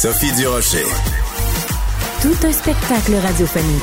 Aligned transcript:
Sophie 0.00 0.30
Durocher. 0.36 0.84
Tout 2.22 2.46
un 2.46 2.52
spectacle 2.52 3.14
radiophonique. 3.16 3.82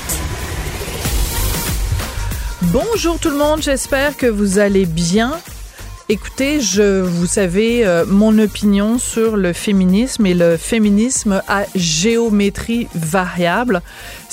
Bonjour 2.72 3.20
tout 3.20 3.30
le 3.30 3.36
monde, 3.36 3.62
j'espère 3.62 4.16
que 4.16 4.26
vous 4.26 4.58
allez 4.58 4.86
bien. 4.86 5.34
Écoutez, 6.08 6.62
je, 6.62 7.02
vous 7.02 7.26
savez 7.26 7.86
euh, 7.86 8.06
mon 8.08 8.40
opinion 8.40 8.98
sur 8.98 9.36
le 9.36 9.52
féminisme 9.52 10.26
et 10.26 10.34
le 10.34 10.56
féminisme 10.56 11.42
à 11.50 11.64
géométrie 11.76 12.88
variable. 12.96 13.82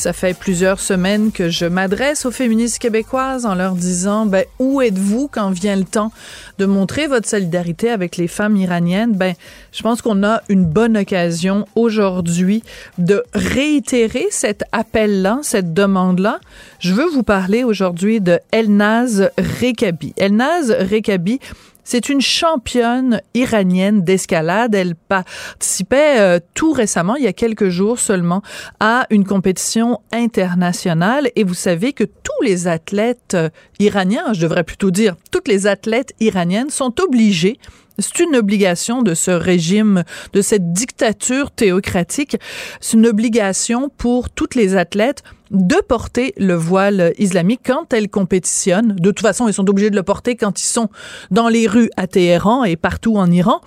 Ça 0.03 0.13
fait 0.13 0.37
plusieurs 0.37 0.81
semaines 0.81 1.31
que 1.31 1.49
je 1.49 1.65
m'adresse 1.65 2.27
aux 2.27 2.33
féministes 2.33 2.81
québécoises 2.81 3.47
en 3.47 3.55
leur 3.55 3.77
disant, 3.77 4.27
ben, 4.27 4.45
où 4.59 4.83
êtes-vous 4.83 5.29
quand 5.29 5.53
vient 5.53 5.77
le 5.77 5.85
temps 5.85 6.11
de 6.59 6.67
montrer 6.67 7.07
votre 7.07 7.29
solidarité 7.29 7.89
avec 7.89 8.17
les 8.17 8.27
femmes 8.27 8.57
iraniennes? 8.57 9.13
Ben, 9.13 9.35
je 9.71 9.81
pense 9.81 10.03
qu'on 10.03 10.25
a 10.25 10.43
une 10.49 10.65
bonne 10.65 10.97
occasion 10.97 11.67
aujourd'hui 11.77 12.65
de 12.99 13.23
réitérer 13.33 14.27
cet 14.33 14.65
appel-là, 14.73 15.39
cette 15.43 15.73
demande-là. 15.73 16.41
Je 16.81 16.95
veux 16.95 17.07
vous 17.07 17.23
parler 17.23 17.63
aujourd'hui 17.63 18.21
de 18.21 18.41
Elnaz 18.51 19.31
Rekabi. 19.39 20.15
Elnaz 20.17 20.73
Rekabi, 20.73 21.39
c'est 21.85 22.09
une 22.09 22.21
championne 22.21 23.21
iranienne 23.35 24.03
d'escalade. 24.03 24.75
Elle 24.75 24.95
participait 24.95 26.21
euh, 26.21 26.39
tout 26.55 26.73
récemment, 26.73 27.17
il 27.17 27.25
y 27.25 27.29
a 27.29 27.33
quelques 27.33 27.69
jours 27.69 27.99
seulement, 27.99 28.43
à 28.81 29.07
une 29.11 29.25
compétition 29.25 30.01
internationale. 30.13 31.31
Et 31.37 31.45
vous 31.45 31.55
savez 31.55 31.93
que 31.93 32.05
tous 32.05 32.43
les 32.43 32.69
athlètes 32.69 33.35
euh, 33.35 33.49
iraniens, 33.79 34.33
je 34.33 34.41
devrais 34.41 34.65
plutôt 34.65 34.91
dire, 34.91 35.17
toutes 35.31 35.49
les 35.49 35.67
athlètes 35.67 36.15
iraniennes 36.21 36.71
sont 36.71 37.01
obligées 37.01 37.59
c'est 37.99 38.21
une 38.21 38.37
obligation 38.37 39.03
de 39.03 39.15
ce 39.15 39.31
régime, 39.31 40.05
de 40.33 40.43
cette 40.43 40.73
dictature 40.73 41.51
théocratique. 41.51 42.37
C'est 42.81 42.97
une 42.97 43.07
obligation 43.07 43.91
pour 43.97 44.31
toutes 44.31 44.55
les 44.55 44.77
athlètes 44.77 45.23
de 45.51 45.77
porter 45.87 46.33
le 46.39 46.55
voile 46.55 47.13
islamique 47.19 47.61
quand 47.67 47.93
elles 47.93 48.09
compétitionnent. 48.09 48.97
De 48.97 49.11
toute 49.11 49.21
façon, 49.21 49.49
ils 49.49 49.55
sont 49.55 49.69
obligés 49.69 49.91
de 49.91 49.97
le 49.97 50.03
porter 50.03 50.35
quand 50.35 50.59
ils 50.61 50.67
sont 50.67 50.89
dans 51.31 51.49
les 51.49 51.67
rues 51.67 51.91
à 51.97 52.07
Téhéran 52.07 52.65
et 52.65 52.77
partout 52.77 53.17
en 53.17 53.31
Iran. 53.31 53.61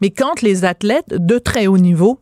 Mais 0.00 0.10
quand 0.10 0.40
les 0.42 0.64
athlètes 0.64 1.08
de 1.10 1.38
très 1.38 1.66
haut 1.66 1.78
niveau 1.78 2.20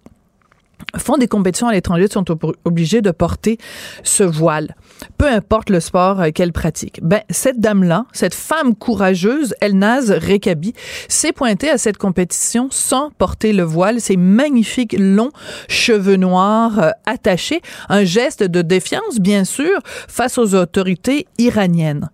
font 0.97 1.17
des 1.17 1.29
compétitions 1.29 1.69
à 1.69 1.73
l'étranger 1.73 2.09
sont 2.11 2.25
obligés 2.65 3.03
de 3.03 3.11
porter 3.11 3.59
ce 4.03 4.23
voile, 4.23 4.75
peu 5.19 5.27
importe 5.27 5.71
le 5.71 5.81
sport 5.81 6.21
euh, 6.21 6.31
qu'elle 6.31 6.53
pratique. 6.53 7.01
Ben 7.03 7.21
cette 7.31 7.61
dame-là, 7.61 8.07
cette 8.13 8.35
femme 8.35 8.75
courageuse, 8.75 9.55
Elnaz 9.61 10.11
Rekabi, 10.11 10.75
s'est 11.09 11.33
pointée 11.33 11.71
à 11.71 11.79
cette 11.79 11.99
compétition 11.99 12.69
sans 12.71 13.11
porter 13.11 13.53
le 13.53 13.63
voile, 13.63 14.01
ses 14.01 14.17
magnifiques 14.17 14.97
longs 14.99 15.33
cheveux 15.69 16.17
noirs 16.17 16.79
euh, 16.79 16.91
attachés, 17.07 17.61
un 17.89 18.05
geste 18.05 18.43
de 18.43 18.63
défiance 18.63 19.19
bien 19.21 19.45
sûr 19.45 19.79
face 19.85 20.39
aux 20.39 20.55
autorités 20.55 21.27
iraniennes. 21.39 22.11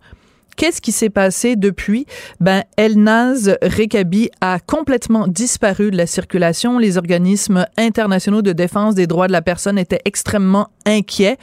Qu'est-ce 0.57 0.81
qui 0.81 0.93
s'est 0.93 1.11
passé 1.11 1.55
depuis? 1.55 2.07
Ben, 2.41 2.65
Elnaz 2.77 3.57
Rekabi 3.63 4.31
a 4.41 4.59
complètement 4.59 5.29
disparu 5.29 5.91
de 5.91 5.97
la 5.97 6.07
circulation. 6.07 6.79
Les 6.79 6.97
organismes 6.97 7.67
internationaux 7.77 8.43
de 8.43 8.53
défense 8.53 8.95
des 8.95 9.07
droits 9.07 9.27
de 9.27 9.33
la 9.33 9.43
personne 9.43 9.79
étaient 9.79 10.01
extrêmement 10.05 10.69
inquiets. 10.87 11.37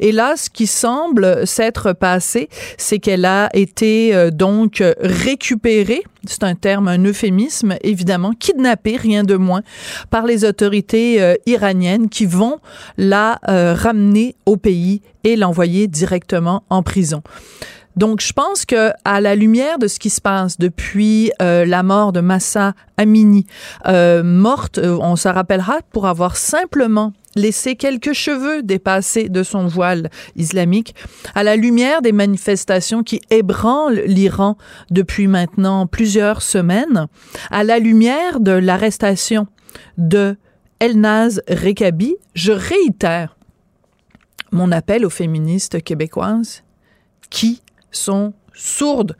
Et 0.00 0.12
là, 0.12 0.34
ce 0.36 0.50
qui 0.50 0.66
semble 0.66 1.46
s'être 1.46 1.92
passé, 1.92 2.48
c'est 2.76 2.98
qu'elle 2.98 3.24
a 3.24 3.50
été 3.54 4.14
euh, 4.14 4.30
donc 4.30 4.82
récupérée, 5.00 6.02
c'est 6.26 6.44
un 6.44 6.54
terme, 6.54 6.88
un 6.88 7.02
euphémisme, 7.04 7.76
évidemment, 7.82 8.32
kidnappée, 8.32 8.96
rien 8.96 9.24
de 9.24 9.36
moins, 9.36 9.62
par 10.10 10.26
les 10.26 10.44
autorités 10.44 11.22
euh, 11.22 11.34
iraniennes 11.46 12.08
qui 12.08 12.26
vont 12.26 12.58
la 12.96 13.38
euh, 13.48 13.74
ramener 13.74 14.34
au 14.46 14.56
pays 14.56 15.02
et 15.24 15.36
l'envoyer 15.36 15.86
directement 15.86 16.64
en 16.70 16.82
prison. 16.82 17.22
Donc, 17.96 18.20
je 18.20 18.32
pense 18.32 18.64
que 18.64 18.90
à 19.04 19.20
la 19.20 19.34
lumière 19.34 19.78
de 19.78 19.88
ce 19.88 19.98
qui 19.98 20.10
se 20.10 20.20
passe 20.20 20.58
depuis 20.58 21.32
euh, 21.42 21.64
la 21.64 21.82
mort 21.82 22.12
de 22.12 22.20
Massa 22.20 22.74
Amini, 22.96 23.46
euh, 23.86 24.22
morte, 24.22 24.78
euh, 24.78 24.98
on 25.00 25.16
se 25.16 25.28
rappellera 25.28 25.78
pour 25.90 26.06
avoir 26.06 26.36
simplement 26.36 27.12
laissé 27.36 27.76
quelques 27.76 28.12
cheveux 28.12 28.62
dépasser 28.62 29.28
de 29.28 29.42
son 29.42 29.66
voile 29.66 30.10
islamique, 30.36 30.94
à 31.34 31.42
la 31.42 31.56
lumière 31.56 32.02
des 32.02 32.12
manifestations 32.12 33.02
qui 33.02 33.20
ébranlent 33.30 34.02
l'Iran 34.06 34.56
depuis 34.90 35.28
maintenant 35.28 35.86
plusieurs 35.86 36.42
semaines, 36.42 37.06
à 37.50 37.62
la 37.62 37.78
lumière 37.78 38.40
de 38.40 38.52
l'arrestation 38.52 39.46
de 39.96 40.36
Elnaz 40.80 41.40
Rekabi, 41.48 42.16
je 42.34 42.52
réitère 42.52 43.36
mon 44.50 44.72
appel 44.72 45.06
aux 45.06 45.10
féministes 45.10 45.82
québécoises 45.82 46.64
qui 47.28 47.62
sont 47.92 48.32
sourdes 48.54 49.16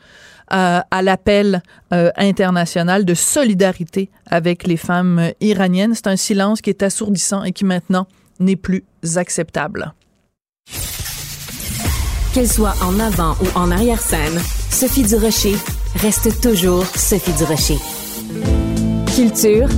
euh, 0.53 0.81
à 0.91 1.03
l'appel 1.03 1.63
euh, 1.93 2.11
international 2.17 3.05
de 3.05 3.15
solidarité 3.15 4.11
avec 4.27 4.67
les 4.67 4.77
femmes 4.77 5.31
iraniennes. 5.41 5.95
C'est 5.95 6.09
un 6.09 6.17
silence 6.17 6.61
qui 6.61 6.71
est 6.71 6.83
assourdissant 6.83 7.45
et 7.45 7.53
qui 7.53 7.65
maintenant 7.65 8.07
n'est 8.41 8.57
plus 8.57 8.85
acceptable. 9.17 9.93
Qu'elle 12.35 12.49
soit 12.49 12.75
en 12.83 12.99
avant 12.99 13.37
ou 13.43 13.59
en 13.59 13.71
arrière-scène, 13.71 14.41
Sophie 14.71 15.05
Durocher 15.05 15.57
reste 15.97 16.41
toujours 16.41 16.85
Sophie 16.85 17.33
Durocher. 17.33 17.79
Culture, 19.15 19.69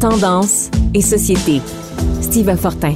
tendance 0.00 0.70
et 0.94 1.02
société. 1.02 1.60
Steve 2.20 2.54
Fortin. 2.56 2.94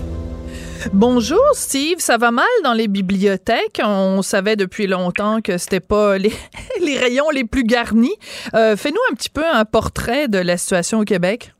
Bonjour 0.91 1.39
Steve, 1.53 1.99
ça 1.99 2.17
va 2.17 2.33
mal 2.33 2.45
dans 2.65 2.73
les 2.73 2.89
bibliothèques? 2.89 3.81
On 3.85 4.21
savait 4.23 4.57
depuis 4.57 4.87
longtemps 4.87 5.41
que 5.41 5.57
c'était 5.57 5.81
pas 5.81 6.19
les, 6.19 6.99
rayons 6.99 7.31
les 7.31 7.45
plus 7.45 7.63
garnis. 7.63 8.17
Euh, 8.55 8.75
fais-nous 8.77 9.01
un 9.11 9.15
petit 9.15 9.31
peu 9.31 9.45
un 9.45 9.65
portrait 9.65 10.27
de 10.27 10.39
la 10.39 10.57
situation 10.57 10.99
au 10.99 11.05
Québec. 11.05 11.53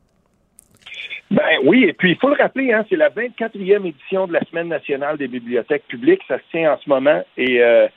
Ben 1.31 1.57
oui, 1.63 1.85
et 1.85 1.93
puis 1.93 2.11
il 2.11 2.17
faut 2.17 2.29
le 2.29 2.35
rappeler, 2.35 2.73
hein, 2.73 2.85
c'est 2.89 2.95
la 2.95 3.09
24e 3.09 3.87
édition 3.87 4.27
de 4.27 4.33
la 4.33 4.43
Semaine 4.45 4.67
nationale 4.67 5.17
des 5.17 5.27
bibliothèques 5.27 5.87
publiques. 5.87 6.21
Ça 6.27 6.37
se 6.37 6.43
tient 6.51 6.73
en 6.73 6.77
ce 6.77 6.89
moment 6.89 7.23
et 7.37 7.63
euh, 7.63 7.87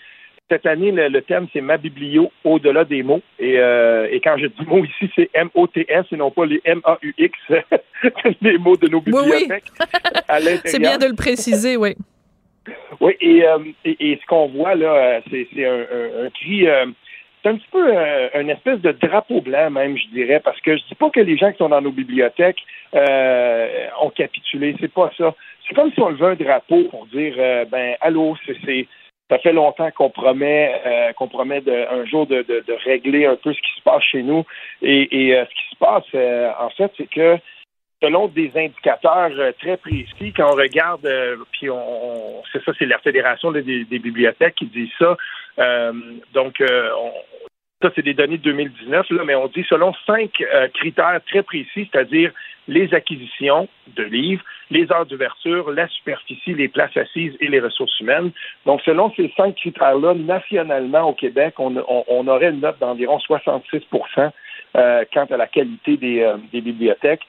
cette 0.49 0.67
année, 0.67 0.93
le, 0.93 1.23
thème, 1.23 1.49
c'est 1.53 1.61
ma 1.61 1.77
biblio 1.77 2.31
au-delà 2.45 2.85
des 2.85 3.03
mots. 3.03 3.23
Et, 3.39 3.59
euh, 3.59 4.09
et 4.11 4.21
quand 4.21 4.37
je 4.39 4.47
dis 4.47 4.67
mots 4.67 4.85
ici, 4.85 5.11
c'est 5.17 5.31
M-O-T-S 5.35 6.07
et 6.13 6.17
non 6.17 6.31
pas 6.31 6.47
les 6.47 6.61
M-A-U-X, 6.65 7.39
les 8.43 8.59
mots 8.59 8.77
de 8.77 8.89
nos 8.89 9.01
bibliothèques 9.01 9.65
oui, 9.79 10.59
c'est 10.65 10.79
bien 10.79 10.99
de 10.99 11.07
le 11.07 11.17
préciser, 11.17 11.77
oui. 11.77 11.95
Oui, 13.01 13.13
et, 13.21 13.47
euh, 13.47 13.59
et, 13.85 14.19
ce 14.21 14.27
qu'on 14.27 14.49
voit 14.49 14.75
là, 14.75 15.21
c'est, 15.31 15.47
un, 15.65 16.31
cri, 16.31 16.67
euh, 16.67 16.87
c'est 17.41 17.49
un 17.49 17.57
petit 17.57 17.69
peu 17.71 17.95
une 18.35 18.51
espèce 18.51 18.81
de 18.81 18.91
drapeau 18.91 19.41
blanc 19.41 19.71
même, 19.71 19.97
je 19.97 20.09
dirais, 20.09 20.41
parce 20.41 20.61
que 20.61 20.77
je 20.77 20.83
dis 20.89 20.97
pas 20.97 21.11
que 21.11 21.21
les 21.21 21.37
gens 21.37 21.53
qui 21.53 21.59
sont 21.59 21.69
dans 21.69 21.81
nos 21.81 21.93
bibliothèques 21.93 22.59
ont 22.93 24.11
capitulé, 24.17 24.75
c'est 24.81 24.93
pas 24.93 25.13
ça. 25.17 25.33
C'est 25.69 25.75
comme 25.75 25.93
si 25.93 26.01
on 26.01 26.09
levait 26.09 26.27
un 26.27 26.35
drapeau 26.35 26.85
pour 26.91 27.07
dire, 27.07 27.37
ben, 27.71 27.95
allô, 28.01 28.37
c'est 28.65 28.89
ça 29.29 29.39
fait 29.39 29.53
longtemps 29.53 29.91
qu'on 29.91 30.11
promet, 30.11 30.81
euh, 30.87 31.13
qu'on 31.15 31.29
promet 31.29 31.61
de, 31.61 31.73
un 31.73 32.05
jour 32.07 32.27
de, 32.27 32.43
de, 32.43 32.63
de, 32.67 32.73
régler 32.85 33.27
un 33.27 33.37
peu 33.37 33.53
ce 33.53 33.61
qui 33.61 33.75
se 33.77 33.83
passe 33.83 34.03
chez 34.05 34.23
nous. 34.23 34.45
Et, 34.83 35.29
et 35.29 35.37
euh, 35.37 35.45
ce 35.45 35.51
qui 35.51 35.71
se 35.71 35.77
passe, 35.79 36.05
euh, 36.15 36.51
en 36.61 36.71
fait, 36.71 36.93
c'est 36.97 37.11
que 37.11 37.37
selon 38.03 38.29
des 38.29 38.53
indicateurs 38.55 39.33
très 39.59 39.77
précis, 39.79 40.33
quand 40.37 40.53
on 40.53 40.57
regarde, 40.57 41.09
puis 41.53 41.71
on, 41.71 42.43
c'est 42.53 42.63
ça, 42.63 42.73
c'est 42.79 42.87
la 42.87 42.99
Fédération 42.99 43.51
des, 43.51 43.63
des, 43.63 43.99
bibliothèques 43.99 44.55
qui 44.55 44.67
dit 44.67 44.93
ça. 44.99 45.17
donc, 46.35 46.61
on, 46.61 47.13
ça, 47.83 47.91
c'est 47.95 48.03
des 48.03 48.15
données 48.15 48.37
de 48.39 48.43
2019, 48.43 49.11
là, 49.11 49.25
mais 49.25 49.35
on 49.35 49.49
dit 49.49 49.65
selon 49.69 49.95
cinq 50.07 50.31
critères 50.75 51.21
très 51.27 51.43
précis, 51.43 51.89
c'est-à-dire 51.91 52.33
les 52.69 52.93
acquisitions 52.95 53.69
de 53.95 54.03
livres, 54.03 54.43
les 54.71 54.91
heures 54.93 55.07
d'ouverture, 55.07 55.71
la 55.71 55.89
superficie, 55.89 56.55
les 56.55 56.69
places 56.69 56.97
assises 56.97 57.35
et 57.41 57.49
les 57.49 57.61
ressources 57.61 57.99
humaines. 58.01 58.33
Donc, 58.65 58.81
selon 58.83 59.13
ces 59.15 59.33
cinq 59.37 59.55
critères-là, 59.57 60.15
nationalement 60.15 61.09
au 61.11 61.13
Québec, 61.13 61.55
on, 61.59 61.77
aurait 62.29 62.51
une 62.51 62.61
note 62.61 62.79
d'environ 62.81 63.19
66% 63.19 64.31
euh, 64.77 65.05
quant 65.13 65.27
à 65.27 65.37
la 65.37 65.47
qualité 65.47 65.97
des, 65.97 66.23
euh, 66.23 66.37
des 66.53 66.61
bibliothèques. 66.61 67.23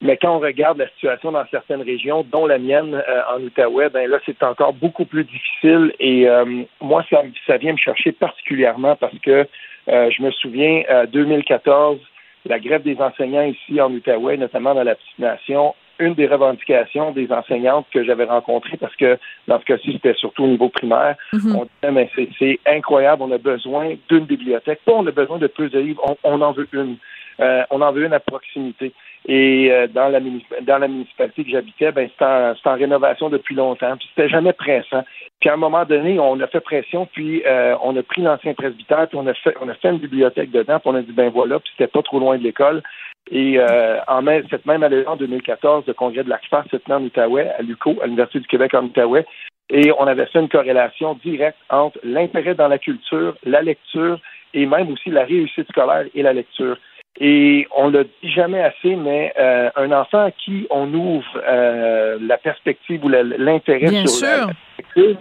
Mais 0.00 0.16
quand 0.16 0.36
on 0.36 0.38
regarde 0.38 0.78
la 0.78 0.88
situation 0.90 1.32
dans 1.32 1.44
certaines 1.50 1.82
régions, 1.82 2.24
dont 2.30 2.46
la 2.46 2.58
mienne 2.58 2.94
euh, 2.94 3.20
en 3.34 3.42
Outaouais, 3.42 3.88
ben 3.88 4.08
là, 4.08 4.18
c'est 4.24 4.42
encore 4.44 4.72
beaucoup 4.72 5.06
plus 5.06 5.24
difficile. 5.24 5.92
Et 5.98 6.28
euh, 6.28 6.62
moi, 6.80 7.04
ça, 7.10 7.22
ça 7.46 7.56
vient 7.56 7.72
me 7.72 7.78
chercher 7.78 8.12
particulièrement 8.12 8.94
parce 8.96 9.18
que 9.20 9.46
je 9.90 10.22
me 10.22 10.30
souviens, 10.32 10.82
2014, 11.10 11.98
la 12.46 12.58
grève 12.58 12.82
des 12.82 12.96
enseignants 12.98 13.42
ici 13.42 13.80
en 13.80 13.92
Outaouais, 13.92 14.36
notamment 14.36 14.74
dans 14.74 14.84
la 14.84 14.94
petite 14.94 15.18
nation, 15.18 15.74
une 15.98 16.14
des 16.14 16.26
revendications 16.26 17.10
des 17.10 17.30
enseignantes 17.32 17.86
que 17.92 18.04
j'avais 18.04 18.24
rencontrées, 18.24 18.76
parce 18.76 18.94
que 18.96 19.18
dans 19.48 19.58
ce 19.58 19.64
cas-ci, 19.64 19.92
c'était 19.94 20.14
surtout 20.14 20.44
au 20.44 20.48
niveau 20.48 20.68
primaire, 20.68 21.16
mhm. 21.32 21.56
on 21.56 21.64
disait, 21.64 21.92
mais 21.92 22.10
c'est 22.38 22.60
incroyable, 22.66 23.22
on 23.22 23.32
a 23.32 23.38
besoin 23.38 23.94
d'une 24.08 24.24
bibliothèque. 24.24 24.80
Pas 24.84 24.92
on 24.92 25.06
a 25.06 25.10
besoin 25.10 25.38
de 25.38 25.48
plus 25.48 25.70
de 25.70 25.80
livres, 25.80 26.16
on 26.22 26.40
en 26.40 26.52
veut 26.52 26.68
une. 26.72 26.96
Euh, 27.40 27.62
on 27.70 27.80
en 27.82 27.92
veut 27.92 28.04
une 28.04 28.12
à 28.12 28.20
proximité. 28.20 28.92
Et 29.26 29.70
euh, 29.70 29.86
dans, 29.88 30.08
la, 30.08 30.20
dans 30.62 30.78
la 30.78 30.88
municipalité 30.88 31.44
que 31.44 31.50
j'habitais, 31.50 31.92
ben, 31.92 32.08
c'était 32.10 32.24
en, 32.24 32.54
en, 32.64 32.74
rénovation 32.74 33.28
depuis 33.28 33.54
longtemps. 33.54 33.96
Puis 33.96 34.08
c'était 34.14 34.28
jamais 34.28 34.52
pressant. 34.52 35.04
Puis 35.40 35.50
à 35.50 35.54
un 35.54 35.56
moment 35.56 35.84
donné, 35.84 36.18
on 36.18 36.40
a 36.40 36.46
fait 36.46 36.60
pression, 36.60 37.06
puis 37.12 37.42
euh, 37.46 37.76
on 37.82 37.96
a 37.96 38.02
pris 38.02 38.22
l'ancien 38.22 38.54
presbytère, 38.54 39.08
puis 39.08 39.18
on 39.18 39.26
a 39.26 39.34
fait 39.34 39.54
on 39.60 39.68
a 39.68 39.74
fait 39.74 39.90
une 39.90 39.98
bibliothèque 39.98 40.50
dedans, 40.50 40.80
puis 40.80 40.90
on 40.90 40.94
a 40.94 41.02
dit 41.02 41.12
ben 41.12 41.30
voilà, 41.30 41.60
puis 41.60 41.70
c'était 41.76 41.90
pas 41.90 42.02
trop 42.02 42.18
loin 42.18 42.38
de 42.38 42.42
l'école. 42.42 42.82
Et 43.30 43.60
en 44.06 44.22
mai, 44.22 44.42
cette 44.48 44.64
même 44.64 44.82
année 44.82 45.06
en 45.06 45.16
2014, 45.16 45.84
le 45.86 45.92
congrès 45.92 46.24
de 46.24 46.30
l'ACFA 46.30 46.64
s'est 46.70 46.78
tenu 46.78 46.94
en 46.94 47.02
Outaouais, 47.02 47.50
à 47.58 47.60
l'UCO, 47.60 47.96
à 48.00 48.06
l'Université 48.06 48.40
du 48.40 48.46
Québec 48.46 48.72
en 48.72 48.84
Outaouais, 48.84 49.26
et 49.70 49.92
on 49.98 50.06
avait 50.06 50.26
fait 50.26 50.40
une 50.40 50.48
corrélation 50.48 51.14
directe 51.22 51.58
entre 51.68 51.98
l'intérêt 52.02 52.54
dans 52.54 52.68
la 52.68 52.78
culture, 52.78 53.36
la 53.44 53.60
lecture 53.60 54.18
et 54.54 54.64
même 54.66 54.90
aussi 54.90 55.10
la 55.10 55.24
réussite 55.24 55.68
scolaire 55.68 56.06
et 56.14 56.22
la 56.22 56.32
lecture. 56.32 56.78
Et 57.20 57.66
on 57.76 57.88
le 57.88 58.04
dit 58.04 58.30
jamais 58.30 58.62
assez, 58.62 58.94
mais 58.94 59.32
euh, 59.38 59.70
un 59.74 59.90
enfant 59.90 60.26
à 60.26 60.30
qui 60.30 60.66
on 60.70 60.92
ouvre 60.94 61.26
euh, 61.36 62.16
la 62.20 62.38
perspective 62.38 63.04
ou 63.04 63.08
l'intérêt 63.08 64.06
sur 64.06 64.26
la 64.26 64.46
perspective, 64.76 65.16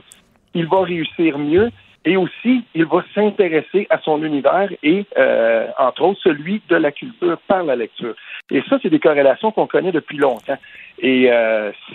il 0.54 0.68
va 0.68 0.84
réussir 0.84 1.40
mieux 1.40 1.72
et 2.06 2.16
aussi 2.16 2.64
il 2.76 2.86
va 2.86 3.04
s'intéresser 3.16 3.88
à 3.90 4.00
son 4.00 4.24
univers 4.24 4.70
et, 4.84 5.06
euh, 5.18 5.68
entre 5.80 6.04
autres, 6.04 6.20
celui 6.24 6.62
de 6.70 6.76
la 6.76 6.92
culture 6.92 7.40
par 7.48 7.64
la 7.64 7.76
lecture. 7.76 8.14
Et 8.52 8.62
ça, 8.70 8.78
c'est 8.82 8.90
des 8.90 9.00
corrélations 9.00 9.52
qu'on 9.52 9.68
connaît 9.68 9.92
depuis 9.92 10.18
longtemps. 10.18 10.58
Et 11.00 11.30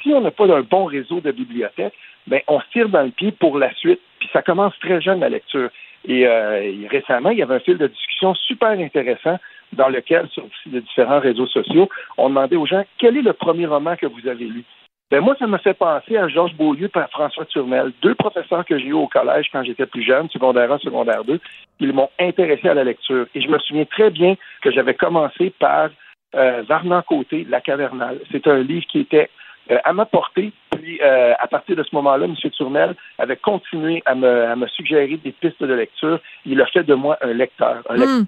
si 0.01 0.13
on 0.13 0.21
n'a 0.21 0.31
pas 0.31 0.45
un 0.45 0.61
bon 0.61 0.85
réseau 0.85 1.21
de 1.21 1.31
bibliothèques, 1.33 1.95
ben 2.27 2.41
on 2.47 2.61
se 2.61 2.67
tire 2.73 2.89
dans 2.89 3.03
le 3.03 3.11
pied 3.11 3.33
pour 3.33 3.59
la 3.59 3.73
suite. 3.75 4.01
Puis 4.19 4.29
ça 4.33 4.43
commence 4.43 4.79
très 4.81 5.01
jeune 5.01 5.21
la 5.21 5.29
lecture. 5.29 5.71
Et, 6.07 6.23
et 6.23 6.89
récemment, 6.89 7.31
il 7.31 7.39
y 7.39 7.43
avait 7.43 7.55
un 7.55 7.61
fil 7.61 7.79
de 7.79 7.87
discussion 7.87 8.35
super 8.35 8.71
intéressant 8.71 9.39
dans 9.73 9.89
lequel, 9.89 10.29
sur 10.31 10.45
les 10.71 10.81
différents 10.81 11.21
réseaux 11.21 11.47
sociaux, 11.47 11.89
on 12.19 12.29
demandait 12.29 12.57
aux 12.57 12.67
gens 12.67 12.85
quel 12.99 13.17
est 13.17 13.23
le 13.23 13.33
premier 13.33 13.67
roman 13.67 13.97
que 13.97 14.07
vous 14.07 14.29
avez 14.29 14.45
lu? 14.45 14.65
Ben 15.13 15.21
moi, 15.21 15.37
ça 15.39 15.47
me 15.47 15.59
fait 15.59 15.75
penser 15.75 16.17
à 16.17 16.27
Georges 16.27 16.55
Beaulieu 16.55 16.91
et 16.95 16.99
à 16.99 17.07
François 17.09 17.45
Turmel, 17.45 17.93
deux 18.01 18.15
professeurs 18.15 18.65
que 18.65 18.79
j'ai 18.79 18.87
eu 18.87 18.93
au 18.95 19.09
collège 19.09 19.51
quand 19.53 19.63
j'étais 19.63 19.85
plus 19.85 20.03
jeune, 20.03 20.31
secondaire 20.31 20.73
1, 20.73 20.79
secondaire 20.79 21.23
2. 21.25 21.39
Ils 21.81 21.93
m'ont 21.93 22.09
intéressé 22.19 22.67
à 22.67 22.73
la 22.73 22.83
lecture. 22.83 23.27
Et 23.35 23.43
je 23.43 23.49
me 23.49 23.59
souviens 23.59 23.85
très 23.85 24.09
bien 24.09 24.37
que 24.63 24.71
j'avais 24.71 24.95
commencé 24.95 25.51
par 25.51 25.91
euh, 26.35 26.63
Varnan 26.67 27.03
Côté, 27.03 27.47
La 27.51 27.61
Cavernale. 27.61 28.21
C'est 28.31 28.47
un 28.47 28.63
livre 28.63 28.87
qui 28.87 29.01
était 29.01 29.29
euh, 29.71 29.77
à 29.85 29.93
ma 29.93 30.07
portée. 30.07 30.51
Puis, 30.73 30.99
euh, 31.03 31.33
à 31.39 31.47
partir 31.47 31.77
de 31.77 31.83
ce 31.83 31.95
moment-là, 31.95 32.27
M. 32.27 32.35
Tournel 32.57 32.95
avait 33.19 33.37
continué 33.37 34.03
à 34.07 34.15
me, 34.15 34.45
à 34.45 34.57
me, 34.57 34.67
suggérer 34.69 35.19
des 35.23 35.33
pistes 35.33 35.63
de 35.63 35.73
lecture. 35.73 36.21
Il 36.47 36.61
a 36.61 36.67
fait 36.67 36.85
de 36.85 36.95
moi 36.95 37.19
un 37.23 37.33
lecteur. 37.33 37.83
Un 37.89 37.95
lecteur 37.95 38.21
hmm. 38.21 38.27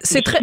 C'est 0.00 0.22
très, 0.22 0.38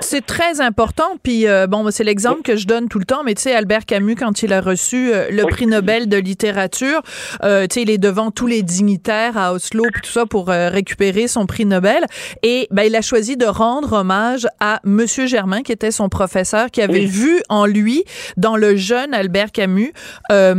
c'est 0.00 0.24
très 0.24 0.60
important. 0.60 1.16
Puis 1.22 1.46
euh, 1.46 1.66
bon, 1.66 1.90
c'est 1.90 2.04
l'exemple 2.04 2.42
que 2.42 2.56
je 2.56 2.66
donne 2.66 2.88
tout 2.88 2.98
le 2.98 3.04
temps. 3.04 3.22
Mais 3.24 3.34
tu 3.34 3.42
sais, 3.42 3.54
Albert 3.54 3.84
Camus, 3.84 4.16
quand 4.16 4.42
il 4.42 4.52
a 4.52 4.60
reçu 4.60 5.10
le 5.30 5.42
prix 5.48 5.66
Nobel 5.66 6.08
de 6.08 6.16
littérature, 6.16 7.02
euh, 7.42 7.66
tu 7.66 7.74
sais, 7.74 7.82
il 7.82 7.90
est 7.90 7.98
devant 7.98 8.30
tous 8.30 8.46
les 8.46 8.62
dignitaires 8.62 9.36
à 9.36 9.52
Oslo 9.52 9.84
puis 9.92 10.02
tout 10.02 10.10
ça 10.10 10.24
pour 10.26 10.48
récupérer 10.48 11.28
son 11.28 11.46
prix 11.46 11.66
Nobel. 11.66 12.04
Et 12.42 12.68
ben, 12.70 12.84
il 12.84 12.96
a 12.96 13.02
choisi 13.02 13.36
de 13.36 13.46
rendre 13.46 13.92
hommage 13.92 14.46
à 14.60 14.80
Monsieur 14.84 15.26
Germain, 15.26 15.62
qui 15.62 15.72
était 15.72 15.90
son 15.90 16.08
professeur, 16.08 16.70
qui 16.70 16.80
avait 16.80 17.04
vu 17.04 17.42
en 17.48 17.66
lui, 17.66 18.04
dans 18.36 18.56
le 18.56 18.76
jeune 18.76 19.14
Albert 19.14 19.52
Camus 19.52 19.92
euh, 20.30 20.54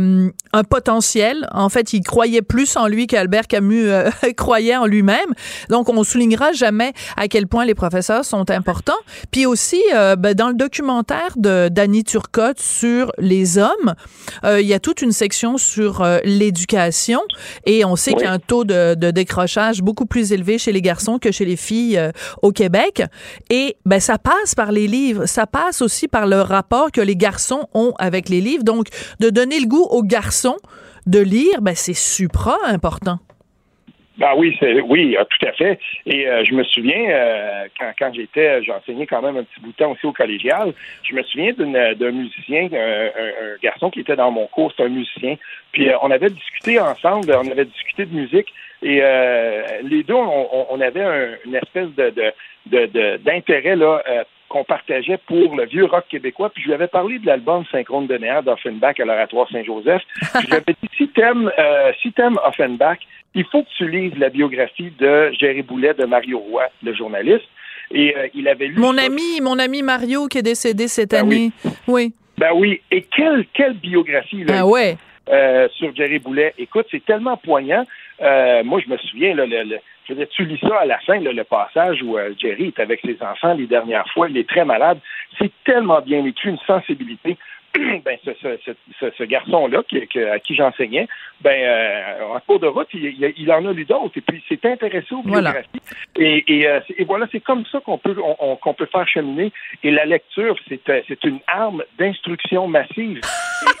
un 0.52 0.64
potentiel. 0.64 1.46
En 1.52 1.68
fait, 1.68 1.92
il 1.92 2.02
croyait 2.02 2.42
plus 2.42 2.76
en 2.76 2.86
lui 2.86 3.06
qu'Albert 3.06 3.46
Camus 3.46 3.88
euh, 3.88 4.10
croyait 4.36 4.76
en 4.76 4.86
lui-même. 4.86 5.32
Donc, 5.68 5.88
on 5.88 6.02
soulignera 6.04 6.52
jamais 6.52 6.92
à 7.16 7.28
quel 7.28 7.46
point 7.46 7.64
les 7.64 7.74
professeurs 7.74 8.24
sont 8.24 8.50
importants. 8.50 8.92
Puis 9.30 9.46
aussi, 9.46 9.82
euh, 9.94 10.16
ben, 10.16 10.34
dans 10.34 10.48
le 10.48 10.54
documentaire 10.54 11.34
de 11.36 11.68
Danny 11.68 12.04
Turcotte 12.04 12.60
sur 12.60 13.12
les 13.18 13.58
hommes, 13.58 13.94
il 14.44 14.66
y 14.66 14.74
a 14.74 14.80
toute 14.80 15.02
une 15.02 15.12
section 15.12 15.58
sur 15.58 16.04
l'éducation 16.24 17.20
et 17.66 17.84
on 17.84 17.96
sait 17.96 18.12
qu'il 18.12 18.22
y 18.22 18.26
a 18.26 18.32
un 18.32 18.38
taux 18.38 18.64
de, 18.64 18.94
de, 18.94 19.10
décrochage 19.10 19.82
beaucoup 19.82 20.06
plus 20.06 20.32
élevé 20.32 20.58
chez 20.58 20.72
les 20.72 20.82
garçons 20.82 21.18
que 21.18 21.32
chez 21.32 21.44
les 21.44 21.56
filles 21.56 22.00
au 22.42 22.52
Québec. 22.52 23.02
Et 23.50 23.76
ben, 23.84 24.00
ça 24.00 24.18
passe 24.18 24.54
par 24.54 24.72
les 24.72 24.86
livres. 24.86 25.26
Ça 25.26 25.46
passe 25.46 25.82
aussi 25.82 26.08
par 26.08 26.26
le 26.26 26.40
rapport 26.40 26.90
que 26.92 27.00
les 27.00 27.16
garçons 27.16 27.66
ont 27.74 27.92
avec 27.98 28.28
les 28.28 28.40
livres. 28.40 28.64
Donc, 28.64 28.88
de 29.20 29.30
donner 29.30 29.60
le 29.60 29.66
goût 29.66 29.86
aux 29.90 29.97
garçons 30.02 30.58
de 31.06 31.20
lire, 31.20 31.62
ben, 31.62 31.74
c'est 31.74 31.94
supra 31.94 32.56
important. 32.66 33.18
Ben 34.18 34.32
oui, 34.36 34.58
oui, 34.88 35.16
euh, 35.16 35.24
tout 35.24 35.46
à 35.46 35.52
fait. 35.52 35.78
Et 36.04 36.26
euh, 36.26 36.44
je 36.44 36.52
me 36.52 36.64
souviens 36.64 37.08
euh, 37.08 37.66
quand, 37.96 38.12
j'étais, 38.12 38.64
j'enseignais 38.64 39.06
quand 39.06 39.22
même 39.22 39.36
un 39.36 39.44
petit 39.44 39.60
bout 39.60 39.70
de 39.70 39.76
temps 39.76 39.92
aussi 39.92 40.06
au 40.06 40.12
collégial. 40.12 40.74
Je 41.04 41.14
me 41.14 41.22
souviens 41.22 41.52
d'un 41.52 42.10
musicien, 42.10 42.68
un, 42.72 43.56
garçon 43.62 43.90
qui 43.90 44.00
était 44.00 44.16
dans 44.16 44.32
mon 44.32 44.48
cours, 44.48 44.72
c'est 44.76 44.82
un 44.82 44.88
musicien. 44.88 45.36
Puis 45.70 45.88
on 46.02 46.10
avait 46.10 46.30
discuté 46.30 46.80
ensemble, 46.80 47.32
on 47.32 47.48
avait 47.48 47.66
discuté 47.66 48.06
de 48.06 48.14
musique. 48.14 48.52
Et 48.82 49.00
les 49.84 50.02
deux, 50.02 50.14
on, 50.14 50.80
avait 50.80 51.38
une 51.44 51.54
espèce 51.54 51.88
de 51.96 53.18
d'intérêt 53.24 53.76
là 53.76 54.02
qu'on 54.48 54.64
partageait 54.64 55.18
pour 55.26 55.56
le 55.56 55.66
vieux 55.66 55.84
rock 55.84 56.04
québécois. 56.08 56.50
Puis 56.50 56.62
je 56.62 56.68
lui 56.68 56.74
avais 56.74 56.88
parlé 56.88 57.18
de 57.18 57.26
l'album 57.26 57.64
Synchrone 57.70 58.06
de 58.06 58.16
Néa 58.16 58.42
d'Offenbach 58.42 58.98
à 58.98 59.04
l'Oratoire 59.04 59.48
Saint-Joseph. 59.50 60.02
Je 60.40 60.46
lui 60.46 60.54
avais 60.54 60.74
dit, 60.82 60.88
si 60.96 61.08
t'aimes, 61.08 61.50
euh, 61.58 61.92
si 62.00 62.12
t'aimes 62.12 62.38
Offenbach, 62.44 62.98
il 63.34 63.44
faut 63.44 63.62
que 63.62 63.68
tu 63.76 63.88
lises 63.88 64.16
la 64.18 64.30
biographie 64.30 64.90
de 64.98 65.32
Jerry 65.38 65.62
Boulet 65.62 65.94
de 65.94 66.06
Mario 66.06 66.38
Roy, 66.38 66.64
le 66.82 66.94
journaliste. 66.94 67.44
Et 67.90 68.16
euh, 68.16 68.28
il 68.34 68.48
avait 68.48 68.66
lu... 68.66 68.78
Mon 68.78 68.98
ami, 68.98 69.40
mon 69.42 69.58
ami 69.58 69.82
Mario 69.82 70.26
qui 70.28 70.38
est 70.38 70.42
décédé 70.42 70.88
cette 70.88 71.10
ben 71.10 71.20
année. 71.20 71.50
Oui. 71.86 72.12
Ben 72.36 72.50
oui. 72.54 72.80
Et 72.90 73.02
quelle, 73.02 73.46
quelle 73.52 73.74
biographie, 73.74 74.44
là. 74.44 74.60
Ben 74.60 74.64
ouais. 74.64 74.96
Euh, 75.30 75.68
sur 75.76 75.94
Jerry 75.94 76.18
Boulet. 76.18 76.54
Écoute, 76.56 76.86
c'est 76.90 77.04
tellement 77.04 77.36
poignant. 77.36 77.84
Euh, 78.22 78.64
moi, 78.64 78.80
je 78.84 78.90
me 78.90 78.96
souviens, 78.96 79.34
là, 79.34 79.44
le, 79.44 79.62
le, 79.62 79.78
tu 80.30 80.44
lis 80.44 80.58
ça 80.60 80.80
à 80.80 80.86
la 80.86 80.98
fin, 81.00 81.18
le 81.18 81.44
passage 81.44 82.02
où 82.02 82.16
euh, 82.16 82.32
Jerry 82.38 82.68
est 82.68 82.80
avec 82.80 83.00
ses 83.04 83.18
enfants 83.22 83.54
les 83.54 83.66
dernières 83.66 84.08
fois, 84.12 84.28
il 84.28 84.36
est 84.36 84.48
très 84.48 84.64
malade. 84.64 84.98
C'est 85.38 85.52
tellement 85.64 86.00
bien 86.00 86.24
écrit, 86.24 86.50
une 86.50 86.58
sensibilité. 86.66 87.36
ben, 88.04 88.18
ce, 88.24 88.30
ce, 88.42 88.72
ce, 88.98 89.06
ce 89.16 89.24
garçon-là 89.24 89.82
qui, 89.88 89.98
à 90.20 90.38
qui 90.38 90.54
j'enseignais, 90.54 91.06
ben, 91.40 91.50
euh, 91.50 92.34
en 92.34 92.40
cours 92.40 92.60
de 92.60 92.66
route, 92.66 92.88
il, 92.94 93.32
il, 93.36 93.52
en 93.52 93.64
a 93.64 93.72
lu 93.72 93.84
d'autres. 93.84 94.16
Et 94.16 94.20
puis, 94.20 94.42
il 94.42 94.56
s'est 94.56 94.68
intéressé 94.68 95.14
aux 95.14 95.22
biographies. 95.22 95.68
Et, 96.16 96.44
et, 96.48 96.66
euh, 96.66 96.80
et, 96.96 97.04
voilà, 97.04 97.26
c'est 97.30 97.40
comme 97.40 97.64
ça 97.70 97.80
qu'on 97.80 97.98
peut, 97.98 98.16
on, 98.40 98.56
qu'on 98.56 98.74
peut 98.74 98.88
faire 98.90 99.06
cheminer. 99.06 99.52
Et 99.82 99.90
la 99.90 100.04
lecture, 100.06 100.56
c'est, 100.68 100.80
c'est 101.06 101.24
une 101.24 101.38
arme 101.46 101.84
d'instruction 101.98 102.66
massive. 102.66 103.20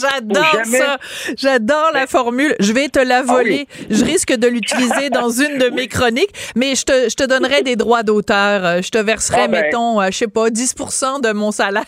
J'adore 0.00 0.64
ça. 0.64 0.98
J'adore 1.36 1.90
la 1.92 2.00
ben, 2.00 2.06
formule. 2.06 2.54
Je 2.60 2.72
vais 2.72 2.88
te 2.88 2.98
la 2.98 3.18
ah 3.18 3.22
voler. 3.22 3.66
Je 3.90 4.04
risque 4.04 4.34
de 4.34 4.48
l'utiliser 4.48 5.10
dans 5.12 5.28
une 5.28 5.58
de 5.58 5.68
mes 5.68 5.86
chroniques, 5.86 6.32
mais 6.56 6.74
je 6.74 6.84
te, 6.84 7.08
je 7.08 7.14
te 7.14 7.24
donnerai 7.24 7.62
des 7.62 7.76
droits 7.76 8.02
d'auteur. 8.02 8.82
Je 8.82 8.90
te 8.90 8.98
verserai, 8.98 9.42
ah 9.42 9.48
ben. 9.48 9.62
mettons, 9.62 10.02
je 10.06 10.16
sais 10.16 10.28
pas, 10.28 10.48
10% 10.48 11.22
de 11.22 11.32
mon 11.32 11.50
salaire. 11.50 11.84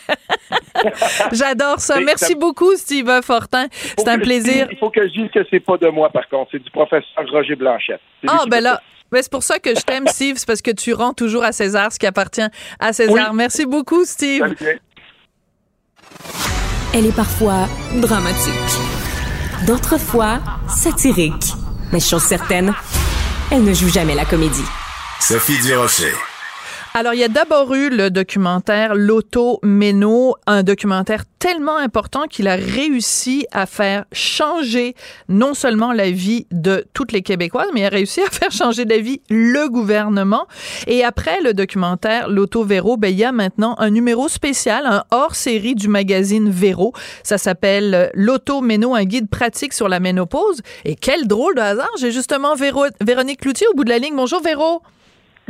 J'adore 1.33 1.81
ça. 1.81 2.01
Merci 2.01 2.35
beaucoup, 2.35 2.75
Steve 2.77 3.11
Fortin. 3.23 3.67
C'est 3.71 4.09
un 4.09 4.19
plaisir. 4.19 4.69
Il 4.71 4.79
faut 4.79 4.91
que 4.91 5.07
je 5.07 5.13
dise 5.13 5.31
que 5.33 5.41
c'est 5.51 5.61
pas 5.61 5.77
de 5.77 5.89
moi, 5.89 6.11
par 6.11 6.29
contre. 6.29 6.51
C'est 6.53 6.63
du 6.63 6.71
professeur 6.71 7.03
Roger 7.31 7.57
Blanchette. 7.57 8.01
Ah, 8.27 8.45
ben 8.49 8.61
là. 8.61 8.81
Ben 9.13 9.23
c'est 9.23 9.33
pour 9.33 9.43
ça 9.43 9.59
que 9.59 9.71
je 9.75 9.81
t'aime, 9.81 10.07
Steve. 10.07 10.37
C'est 10.37 10.47
parce 10.47 10.63
que 10.63 10.71
tu 10.71 10.93
rends 10.93 11.13
toujours 11.13 11.43
à 11.43 11.53
César 11.53 11.93
ce 11.93 11.99
qui 11.99 12.07
appartient 12.07 12.47
à 12.79 12.93
César. 12.93 13.35
Merci 13.35 13.67
beaucoup, 13.67 14.05
Steve. 14.05 14.55
Elle 16.95 17.07
est 17.07 17.17
parfois 17.17 17.69
dramatique. 18.01 18.55
D'autres 19.67 19.99
fois, 19.99 20.41
satirique. 20.69 21.55
Mais 21.93 22.01
chose 22.01 22.23
certaine, 22.23 22.73
elle 23.51 23.65
ne 23.65 23.75
joue 23.75 23.89
jamais 23.89 24.15
la 24.15 24.25
comédie. 24.25 24.65
Sophie 25.21 25.61
Durocher. 25.61 26.13
Alors, 26.93 27.15
il 27.15 27.21
y 27.21 27.25
a 27.25 27.29
d'abord 27.29 27.73
eu 27.73 27.89
le 27.89 28.11
documentaire 28.11 28.97
L'Auto 28.97 29.61
Méno, 29.63 30.35
un 30.49 30.65
documentaire 30.65 31.23
tellement 31.39 31.77
important 31.77 32.27
qu'il 32.27 32.49
a 32.49 32.57
réussi 32.57 33.47
à 33.53 33.67
faire 33.67 34.07
changer 34.11 34.97
non 35.29 35.55
seulement 35.55 35.93
la 35.93 36.11
vie 36.11 36.49
de 36.51 36.85
toutes 36.93 37.13
les 37.13 37.23
Québécoises, 37.23 37.69
mais 37.73 37.83
il 37.83 37.85
a 37.85 37.91
réussi 37.91 38.21
à 38.23 38.27
faire 38.29 38.51
changer 38.51 38.87
d'avis 38.87 39.23
le 39.31 39.69
gouvernement. 39.69 40.49
Et 40.89 41.05
après 41.05 41.41
le 41.43 41.55
documentaire 41.55 42.29
L'Auto 42.29 42.65
Véro, 42.65 42.97
ben, 42.97 43.07
il 43.07 43.19
y 43.19 43.25
a 43.25 43.31
maintenant 43.31 43.77
un 43.79 43.91
numéro 43.91 44.27
spécial, 44.27 44.85
un 44.85 45.05
hors-série 45.13 45.77
du 45.77 45.87
magazine 45.87 46.51
Véro. 46.51 46.93
Ça 47.23 47.39
s'appelle 47.39 48.11
L'Auto 48.15 48.63
Méno, 48.63 48.97
un 48.97 49.05
guide 49.05 49.31
pratique 49.31 49.75
sur 49.75 49.89
la 49.89 50.01
ménopause. 50.01 50.61
Et 50.85 50.97
quel 50.97 51.29
drôle 51.29 51.55
de 51.55 51.61
hasard, 51.61 51.91
j'ai 52.01 52.11
justement 52.11 52.57
Véro, 52.57 52.87
Véronique 53.01 53.43
Cloutier 53.43 53.69
au 53.69 53.77
bout 53.77 53.85
de 53.85 53.91
la 53.91 53.99
ligne. 53.99 54.17
Bonjour 54.17 54.43
Véro. 54.43 54.83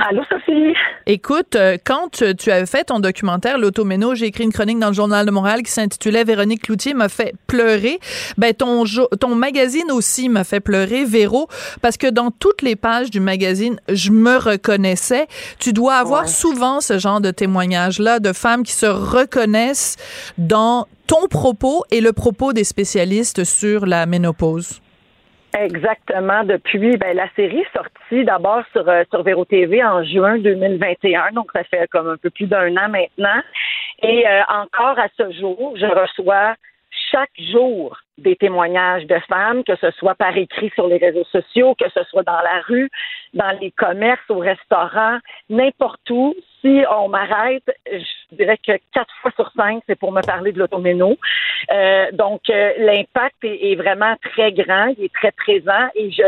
Allô, 0.08 0.22
Sophie? 0.30 0.72
Écoute, 1.06 1.56
euh, 1.56 1.76
quand 1.84 2.22
tu 2.36 2.50
as 2.50 2.64
fait 2.64 2.84
ton 2.84 3.00
documentaire, 3.00 3.58
L'Automéno, 3.58 4.14
j'ai 4.14 4.26
écrit 4.26 4.44
une 4.44 4.52
chronique 4.52 4.78
dans 4.78 4.88
le 4.88 4.94
Journal 4.94 5.26
de 5.26 5.30
Montréal 5.30 5.62
qui 5.62 5.70
s'intitulait 5.70 6.24
Véronique 6.24 6.62
Cloutier 6.62 6.94
m'a 6.94 7.08
fait 7.08 7.34
pleurer. 7.46 7.98
Ben, 8.38 8.54
ton, 8.54 8.84
ton 9.18 9.34
magazine 9.34 9.90
aussi 9.90 10.28
m'a 10.28 10.44
fait 10.44 10.60
pleurer, 10.60 11.04
Véro, 11.04 11.48
parce 11.82 11.98
que 11.98 12.06
dans 12.06 12.30
toutes 12.30 12.62
les 12.62 12.76
pages 12.76 13.10
du 13.10 13.20
magazine, 13.20 13.78
je 13.88 14.10
me 14.10 14.36
reconnaissais. 14.36 15.26
Tu 15.58 15.72
dois 15.72 15.96
avoir 15.96 16.28
souvent 16.28 16.80
ce 16.80 16.98
genre 16.98 17.20
de 17.20 17.30
témoignages-là 17.30 18.20
de 18.20 18.32
femmes 18.32 18.62
qui 18.62 18.72
se 18.72 18.86
reconnaissent 18.86 19.96
dans 20.38 20.86
ton 21.06 21.26
propos 21.28 21.84
et 21.90 22.00
le 22.00 22.12
propos 22.12 22.52
des 22.52 22.64
spécialistes 22.64 23.44
sur 23.44 23.84
la 23.84 24.06
ménopause. 24.06 24.80
Exactement. 25.58 26.44
Depuis, 26.44 26.96
ben, 26.96 27.16
la 27.16 27.28
série 27.34 27.64
sortie 27.74 28.24
d'abord 28.24 28.62
sur, 28.72 28.88
euh, 28.88 29.02
sur 29.10 29.22
Véro 29.22 29.44
TV 29.44 29.82
en 29.82 30.04
juin 30.04 30.38
2021, 30.38 31.32
donc 31.32 31.50
ça 31.52 31.64
fait 31.64 31.88
comme 31.88 32.08
un 32.08 32.16
peu 32.16 32.30
plus 32.30 32.46
d'un 32.46 32.76
an 32.76 32.88
maintenant. 32.88 33.42
Et 34.02 34.26
euh, 34.26 34.42
encore 34.48 34.98
à 34.98 35.08
ce 35.16 35.32
jour, 35.32 35.74
je 35.76 35.86
reçois 35.86 36.54
chaque 37.10 37.30
jour 37.52 37.96
des 38.18 38.36
témoignages 38.36 39.06
de 39.06 39.18
femmes, 39.28 39.64
que 39.64 39.76
ce 39.76 39.90
soit 39.92 40.14
par 40.14 40.36
écrit 40.36 40.70
sur 40.74 40.86
les 40.86 40.98
réseaux 40.98 41.24
sociaux, 41.24 41.74
que 41.74 41.88
ce 41.90 42.04
soit 42.04 42.22
dans 42.22 42.40
la 42.40 42.60
rue, 42.66 42.90
dans 43.34 43.58
les 43.60 43.70
commerces, 43.72 44.28
au 44.28 44.38
restaurant, 44.38 45.18
n'importe 45.48 46.08
où. 46.10 46.34
Si 46.60 46.82
on 46.90 47.08
m'arrête, 47.08 47.64
je 47.90 48.36
dirais 48.36 48.58
que 48.58 48.72
quatre 48.92 49.14
fois 49.22 49.30
sur 49.34 49.50
cinq, 49.56 49.82
c'est 49.86 49.98
pour 49.98 50.12
me 50.12 50.20
parler 50.20 50.52
de 50.52 50.58
l'automéno. 50.58 51.16
Euh, 51.72 52.10
donc, 52.12 52.42
euh, 52.50 52.72
l'impact 52.78 53.36
est, 53.42 53.76
vraiment 53.76 54.14
très 54.22 54.52
grand, 54.52 54.92
il 54.98 55.04
est 55.04 55.14
très 55.14 55.32
présent 55.32 55.88
et 55.94 56.10
je 56.10 56.22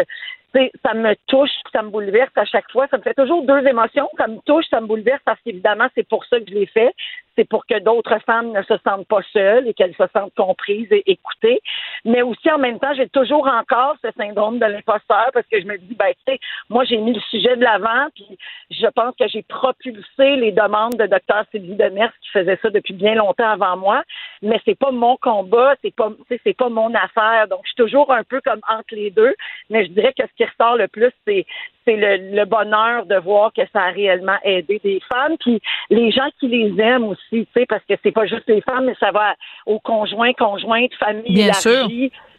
ça 0.85 0.95
me 0.95 1.15
touche, 1.29 1.51
ça 1.73 1.83
me 1.83 1.89
bouleverse 1.89 2.33
à 2.37 2.45
chaque 2.45 2.71
fois. 2.71 2.87
Ça 2.91 2.99
me 2.99 3.03
fait 3.03 3.15
toujours 3.15 3.43
deux 3.45 3.67
émotions. 3.67 4.09
Ça 4.19 4.27
me 4.27 4.39
touche, 4.45 4.67
ça 4.71 4.81
me 4.81 4.87
bouleverse 4.87 5.23
parce 5.25 5.41
qu'évidemment, 5.41 5.87
c'est 5.95 6.07
pour 6.07 6.25
ça 6.27 6.39
que 6.41 6.45
je 6.49 6.55
l'ai 6.55 6.67
fait. 6.67 6.95
C'est 7.37 7.49
pour 7.49 7.67
que 7.67 7.79
d'autres 7.79 8.19
femmes 8.27 8.53
ne 8.53 8.63
se 8.63 8.75
sentent 8.85 9.07
pas 9.07 9.23
seules 9.33 9.69
et 9.69 9.75
qu'elles 9.75 9.95
se 9.95 10.05
sentent 10.13 10.35
comprises 10.35 10.91
et 10.91 11.03
écoutées. 11.11 11.61
Mais 12.05 12.23
aussi, 12.23 12.51
en 12.51 12.59
même 12.59 12.79
temps, 12.79 12.95
j'ai 12.95 13.09
toujours 13.09 13.47
encore 13.47 13.97
ce 14.03 14.11
syndrome 14.17 14.59
de 14.59 14.67
l'imposteur 14.67 15.31
parce 15.33 15.47
que 15.47 15.61
je 15.61 15.67
me 15.67 15.79
dis, 15.79 15.95
ben, 15.95 16.13
tu 16.27 16.33
sais, 16.33 16.41
moi, 16.69 16.85
j'ai 16.85 16.99
mis 16.99 17.15
le 17.15 17.21
sujet 17.31 17.57
de 17.57 17.63
l'avant 17.63 18.09
puis 18.15 18.39
je 18.71 18.87
pense 18.89 19.15
que 19.19 19.29
j'ai 19.29 19.43
propulsé 19.43 20.37
les 20.37 20.53
demandes 20.53 20.97
de 20.97 21.07
Dr. 21.07 21.45
Sylvie 21.51 21.77
Demers 21.77 22.13
qui 22.21 22.31
faisait 22.31 22.59
ça 22.63 22.71
depuis 22.71 22.95
bien 22.95 23.15
longtemps 23.15 23.49
avant 23.49 23.77
moi. 23.77 24.03
Mais 24.43 24.61
c'est 24.65 24.79
pas 24.79 24.91
mon 24.91 25.17
combat, 25.17 25.75
c'est 25.83 25.95
pas, 25.95 26.11
c'est 26.45 26.57
pas 26.57 26.69
mon 26.69 26.95
affaire. 26.95 27.49
Donc, 27.49 27.61
je 27.65 27.69
suis 27.69 27.77
toujours 27.77 28.13
un 28.13 28.25
peu 28.25 28.41
comme 28.41 28.61
entre 28.69 28.95
les 28.95 29.11
deux. 29.11 29.35
Mais 29.71 29.85
je 29.85 29.91
dirais 29.91 30.13
que 30.17 30.27
ce 30.27 30.35
qui 30.37 30.45
ressort 30.45 30.77
le 30.77 30.89
plus, 30.89 31.13
c'est 31.27 31.47
c'est 31.85 31.97
le, 31.97 32.45
bonheur 32.45 33.07
de 33.07 33.17
voir 33.17 33.53
que 33.53 33.63
ça 33.73 33.81
a 33.83 33.91
réellement 33.91 34.37
aidé 34.45 34.81
des 34.83 35.01
femmes, 35.13 35.37
puis 35.39 35.61
les 35.91 36.11
gens 36.11 36.29
qui 36.39 36.49
les 36.49 36.81
aiment 36.83 37.05
aussi, 37.05 37.21
tu 37.31 37.49
sais, 37.55 37.67
parce 37.67 37.83
que 37.89 37.95
c'est 38.03 38.13
pas 38.13 38.27
juste 38.27 38.49
les 38.49 38.61
femmes, 38.61 38.87
mais 38.87 38.97
ça 39.01 39.11
va 39.11 39.35
aux 39.67 39.81
conjoints, 39.81 40.33
conjointes, 40.35 40.95
familles, 40.99 41.35
Bien 41.35 41.53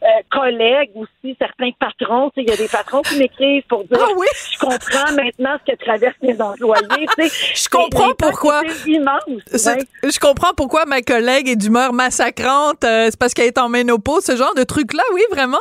euh, 0.03 0.07
collègues 0.29 0.91
aussi, 0.95 1.33
certains 1.39 1.71
patrons, 1.79 2.29
tu 2.31 2.41
sais, 2.41 2.45
il 2.45 2.49
y 2.49 2.53
a 2.53 2.57
des 2.57 2.67
patrons 2.67 3.01
qui 3.03 3.17
m'écrivent 3.17 3.63
pour 3.69 3.85
dire, 3.85 3.99
ah 4.01 4.11
oui? 4.17 4.27
je 4.51 4.59
comprends 4.59 5.13
maintenant 5.15 5.55
ce 5.65 5.71
que 5.71 5.77
traversent 5.77 6.21
mes 6.21 6.41
employés, 6.41 7.07
tu 7.17 7.29
sais. 7.29 7.53
je 7.55 7.69
comprends 7.69 8.13
pourquoi. 8.17 8.63
Je 8.67 10.19
comprends 10.19 10.53
pourquoi 10.57 10.85
ma 10.85 11.01
collègue 11.01 11.47
est 11.47 11.55
d'humeur 11.55 11.93
massacrante, 11.93 12.83
euh, 12.83 13.07
c'est 13.11 13.17
parce 13.17 13.33
qu'elle 13.33 13.47
est 13.47 13.57
en 13.57 13.69
ménopause, 13.69 14.25
ce 14.25 14.35
genre 14.35 14.53
de 14.55 14.63
truc-là, 14.63 15.03
oui, 15.13 15.21
vraiment? 15.31 15.57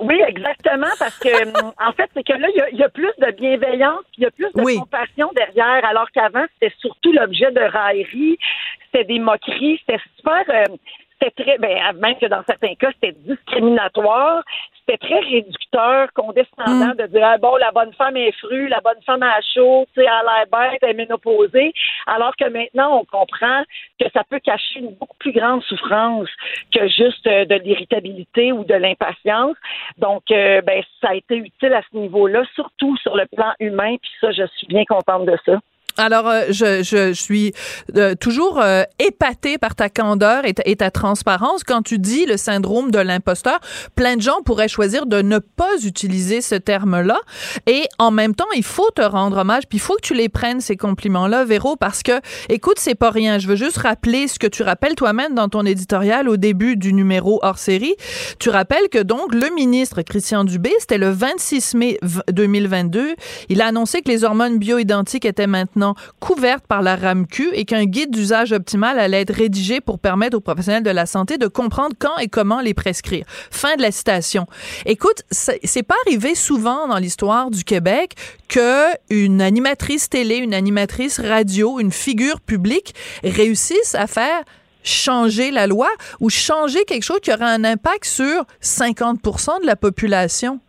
Oui, 0.00 0.20
exactement, 0.26 0.88
parce 0.98 1.18
que 1.18 1.28
en 1.88 1.92
fait, 1.92 2.10
c'est 2.14 2.24
que 2.24 2.32
là, 2.32 2.48
il 2.72 2.78
y, 2.78 2.82
a 2.82 2.88
plus 2.88 3.12
de 3.18 3.30
bienveillance, 3.32 4.02
il 4.16 4.24
y 4.24 4.26
a 4.26 4.30
plus 4.30 4.50
de 4.54 4.78
compassion 4.78 5.30
derrière, 5.34 5.84
alors 5.84 6.10
qu'avant, 6.10 6.46
c'était 6.54 6.74
surtout 6.78 7.12
l'objet 7.12 7.50
de 7.52 7.60
raillerie, 7.60 8.38
c'était 8.86 9.04
des 9.04 9.18
moqueries, 9.18 9.80
c'était 9.80 10.02
super. 10.16 10.42
Euh, 10.48 10.76
c'était 11.20 11.42
très, 11.42 11.58
ben, 11.58 11.92
même 11.98 12.16
que 12.16 12.26
dans 12.26 12.42
certains 12.44 12.74
cas, 12.74 12.90
c'était 12.94 13.16
discriminatoire, 13.20 14.42
c'était 14.80 14.98
très 14.98 15.20
réducteur, 15.20 16.08
condescendant 16.14 16.94
mm. 16.94 16.96
de 16.96 17.06
dire, 17.06 17.22
ah, 17.24 17.38
bon, 17.38 17.56
la 17.56 17.70
bonne 17.72 17.92
femme 17.94 18.16
est 18.16 18.32
frue, 18.32 18.68
la 18.68 18.80
bonne 18.80 19.00
femme 19.04 19.22
a 19.22 19.40
chaud, 19.54 19.86
tu 19.94 20.00
sais, 20.00 20.06
elle 20.06 20.08
a 20.08 20.22
l'air 20.22 20.46
bête, 20.50 20.78
elle 20.82 20.90
est 20.90 20.94
ménopausée, 20.94 21.72
alors 22.06 22.34
que 22.36 22.48
maintenant, 22.48 23.00
on 23.00 23.04
comprend 23.04 23.62
que 24.00 24.06
ça 24.12 24.22
peut 24.28 24.40
cacher 24.40 24.80
une 24.80 24.94
beaucoup 24.94 25.16
plus 25.18 25.32
grande 25.32 25.62
souffrance 25.64 26.28
que 26.72 26.88
juste 26.88 27.26
euh, 27.26 27.44
de 27.44 27.56
l'irritabilité 27.56 28.52
ou 28.52 28.64
de 28.64 28.74
l'impatience. 28.74 29.56
Donc, 29.98 30.22
euh, 30.30 30.60
ben, 30.62 30.82
ça 31.00 31.10
a 31.10 31.14
été 31.14 31.36
utile 31.36 31.74
à 31.74 31.82
ce 31.90 31.96
niveau-là, 31.96 32.44
surtout 32.54 32.96
sur 32.98 33.16
le 33.16 33.26
plan 33.26 33.52
humain, 33.60 33.96
puis 34.00 34.10
ça, 34.20 34.32
je 34.32 34.46
suis 34.56 34.66
bien 34.66 34.84
contente 34.84 35.26
de 35.26 35.36
ça. 35.44 35.58
Alors, 36.00 36.28
euh, 36.28 36.44
je, 36.48 37.12
suis 37.12 37.52
euh, 37.94 38.14
toujours 38.14 38.58
euh, 38.58 38.84
épatée 38.98 39.58
par 39.58 39.74
ta 39.74 39.90
candeur 39.90 40.46
et 40.46 40.54
ta, 40.54 40.62
et 40.64 40.76
ta, 40.76 40.90
transparence. 40.90 41.62
Quand 41.62 41.82
tu 41.82 41.98
dis 41.98 42.24
le 42.24 42.38
syndrome 42.38 42.90
de 42.90 42.98
l'imposteur, 42.98 43.60
plein 43.96 44.16
de 44.16 44.22
gens 44.22 44.40
pourraient 44.42 44.68
choisir 44.68 45.04
de 45.04 45.20
ne 45.20 45.38
pas 45.38 45.76
utiliser 45.84 46.40
ce 46.40 46.54
terme-là. 46.54 47.20
Et 47.66 47.84
en 47.98 48.10
même 48.10 48.34
temps, 48.34 48.50
il 48.56 48.64
faut 48.64 48.90
te 48.94 49.02
rendre 49.02 49.36
hommage, 49.36 49.64
puis 49.68 49.76
il 49.76 49.80
faut 49.80 49.94
que 49.96 50.00
tu 50.00 50.14
les 50.14 50.30
prennes, 50.30 50.62
ces 50.62 50.76
compliments-là, 50.76 51.44
Véro, 51.44 51.76
parce 51.76 52.02
que, 52.02 52.12
écoute, 52.48 52.78
c'est 52.78 52.94
pas 52.94 53.10
rien. 53.10 53.38
Je 53.38 53.46
veux 53.46 53.56
juste 53.56 53.76
rappeler 53.76 54.26
ce 54.26 54.38
que 54.38 54.46
tu 54.46 54.62
rappelles 54.62 54.94
toi-même 54.94 55.34
dans 55.34 55.50
ton 55.50 55.66
éditorial 55.66 56.30
au 56.30 56.38
début 56.38 56.76
du 56.76 56.94
numéro 56.94 57.40
hors 57.42 57.58
série. 57.58 57.94
Tu 58.38 58.48
rappelles 58.48 58.88
que 58.90 59.02
donc, 59.02 59.34
le 59.34 59.54
ministre 59.54 60.00
Christian 60.00 60.44
Dubé, 60.44 60.72
c'était 60.78 60.98
le 60.98 61.10
26 61.10 61.74
mai 61.74 61.98
2022, 62.32 63.16
il 63.50 63.60
a 63.60 63.66
annoncé 63.66 64.00
que 64.00 64.08
les 64.08 64.24
hormones 64.24 64.58
bioidentiques 64.58 65.26
étaient 65.26 65.46
maintenant 65.46 65.89
couverte 66.18 66.66
par 66.66 66.82
la 66.82 66.96
RAMQ 66.96 67.50
et 67.52 67.64
qu'un 67.64 67.84
guide 67.84 68.10
d'usage 68.10 68.52
optimal 68.52 68.98
allait 68.98 69.22
être 69.22 69.34
rédigé 69.34 69.80
pour 69.80 69.98
permettre 69.98 70.36
aux 70.36 70.40
professionnels 70.40 70.82
de 70.82 70.90
la 70.90 71.06
santé 71.06 71.38
de 71.38 71.46
comprendre 71.46 71.94
quand 71.98 72.16
et 72.18 72.28
comment 72.28 72.60
les 72.60 72.74
prescrire. 72.74 73.24
Fin 73.50 73.76
de 73.76 73.82
la 73.82 73.92
citation. 73.92 74.46
Écoute, 74.86 75.22
c'est 75.30 75.82
pas 75.82 75.94
arrivé 76.06 76.34
souvent 76.34 76.88
dans 76.88 76.98
l'histoire 76.98 77.50
du 77.50 77.64
Québec 77.64 78.14
que 78.48 78.86
une 79.10 79.40
animatrice 79.40 80.08
télé, 80.08 80.36
une 80.36 80.54
animatrice 80.54 81.20
radio, 81.20 81.78
une 81.80 81.92
figure 81.92 82.40
publique 82.40 82.94
réussisse 83.22 83.94
à 83.94 84.06
faire 84.06 84.42
changer 84.82 85.50
la 85.50 85.66
loi 85.66 85.88
ou 86.20 86.30
changer 86.30 86.84
quelque 86.84 87.02
chose 87.02 87.20
qui 87.22 87.32
aurait 87.32 87.44
un 87.44 87.64
impact 87.64 88.04
sur 88.04 88.44
50% 88.62 89.60
de 89.60 89.66
la 89.66 89.76
population. 89.76 90.60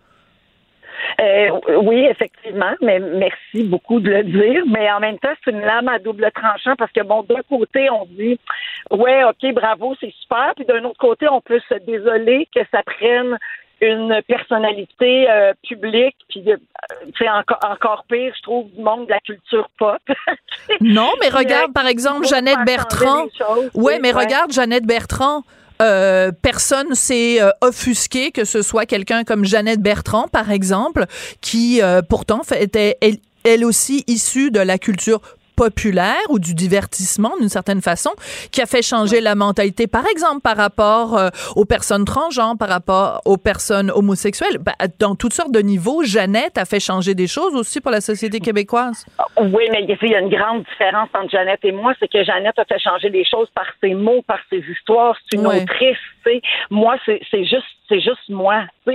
Euh, 1.19 1.59
oui, 1.83 2.05
effectivement, 2.09 2.73
mais 2.81 2.99
merci 2.99 3.63
beaucoup 3.63 3.99
de 3.99 4.09
le 4.09 4.23
dire. 4.23 4.63
Mais 4.67 4.91
en 4.91 4.99
même 4.99 5.19
temps, 5.19 5.33
c'est 5.43 5.51
une 5.51 5.61
lame 5.61 5.87
à 5.87 5.99
double 5.99 6.29
tranchant 6.33 6.75
parce 6.77 6.91
que, 6.91 7.01
bon, 7.01 7.23
d'un 7.23 7.41
côté, 7.49 7.89
on 7.89 8.05
dit, 8.05 8.39
ouais, 8.91 9.23
OK, 9.23 9.53
bravo, 9.53 9.95
c'est 9.99 10.13
super. 10.21 10.53
Puis 10.55 10.65
d'un 10.65 10.83
autre 10.83 10.99
côté, 10.99 11.27
on 11.29 11.41
peut 11.41 11.61
se 11.69 11.75
désoler 11.85 12.47
que 12.55 12.61
ça 12.71 12.81
prenne 12.83 13.37
une 13.81 14.21
personnalité 14.27 15.27
euh, 15.29 15.53
publique, 15.67 16.15
puis 16.29 16.43
c'est 17.17 17.27
euh, 17.27 17.31
encore, 17.33 17.59
encore 17.67 18.05
pire, 18.07 18.31
je 18.37 18.41
trouve, 18.43 18.69
du 18.71 18.81
monde 18.81 19.07
de 19.07 19.11
la 19.11 19.19
culture 19.21 19.67
pop. 19.79 19.97
non, 20.81 21.09
mais 21.19 21.29
regarde, 21.29 21.73
par 21.73 21.87
exemple, 21.87 22.27
Jeannette 22.27 22.63
Bertrand. 22.63 23.25
Ouais, 23.73 23.97
mais 23.99 24.11
regarde 24.11 24.51
Jeannette 24.51 24.85
Bertrand. 24.85 25.41
Euh, 25.81 26.31
personne 26.41 26.93
s'est 26.93 27.41
euh, 27.41 27.49
offusqué 27.61 28.31
que 28.31 28.45
ce 28.45 28.61
soit 28.61 28.85
quelqu'un 28.85 29.23
comme 29.23 29.45
Jeannette 29.45 29.81
Bertrand, 29.81 30.27
par 30.27 30.51
exemple, 30.51 31.05
qui 31.41 31.81
euh, 31.81 32.01
pourtant 32.07 32.41
était 32.51 32.97
elle, 33.01 33.17
elle 33.43 33.65
aussi 33.65 34.03
issue 34.07 34.51
de 34.51 34.59
la 34.59 34.77
culture 34.77 35.21
populaire 35.55 36.21
ou 36.29 36.39
du 36.39 36.53
divertissement 36.53 37.31
d'une 37.39 37.49
certaine 37.49 37.81
façon 37.81 38.11
qui 38.51 38.61
a 38.61 38.65
fait 38.65 38.81
changer 38.81 39.21
la 39.21 39.35
mentalité, 39.35 39.87
par 39.87 40.05
exemple, 40.07 40.41
par 40.41 40.57
rapport 40.57 41.17
euh, 41.17 41.29
aux 41.55 41.65
personnes 41.65 42.05
transgenres, 42.05 42.57
par 42.57 42.69
rapport 42.69 43.21
aux 43.25 43.37
personnes 43.37 43.91
homosexuelles. 43.91 44.57
Ben, 44.59 44.73
dans 44.99 45.15
toutes 45.15 45.33
sortes 45.33 45.51
de 45.51 45.59
niveaux, 45.59 46.03
Jeannette 46.03 46.57
a 46.57 46.65
fait 46.65 46.79
changer 46.79 47.13
des 47.13 47.27
choses 47.27 47.55
aussi 47.55 47.81
pour 47.81 47.91
la 47.91 48.01
société 48.01 48.39
québécoise. 48.39 49.05
Oui, 49.37 49.63
mais 49.71 49.83
il 49.83 50.09
y 50.09 50.15
a 50.15 50.19
une 50.19 50.29
grande 50.29 50.63
différence 50.63 51.09
entre 51.13 51.29
Jeannette 51.31 51.63
et 51.63 51.71
moi, 51.71 51.93
c'est 51.99 52.07
que 52.07 52.23
Jeannette 52.23 52.57
a 52.57 52.65
fait 52.65 52.79
changer 52.79 53.09
des 53.09 53.25
choses 53.25 53.49
par 53.53 53.65
ses 53.81 53.93
mots, 53.93 54.21
par 54.27 54.39
ses 54.49 54.63
histoires. 54.69 55.15
C'est 55.29 55.37
une 55.37 55.47
autrice. 55.47 55.97
Moi, 56.69 56.97
c'est 57.05 57.45
juste 57.45 57.65
c'est 57.91 57.99
juste 57.99 58.29
moi. 58.29 58.63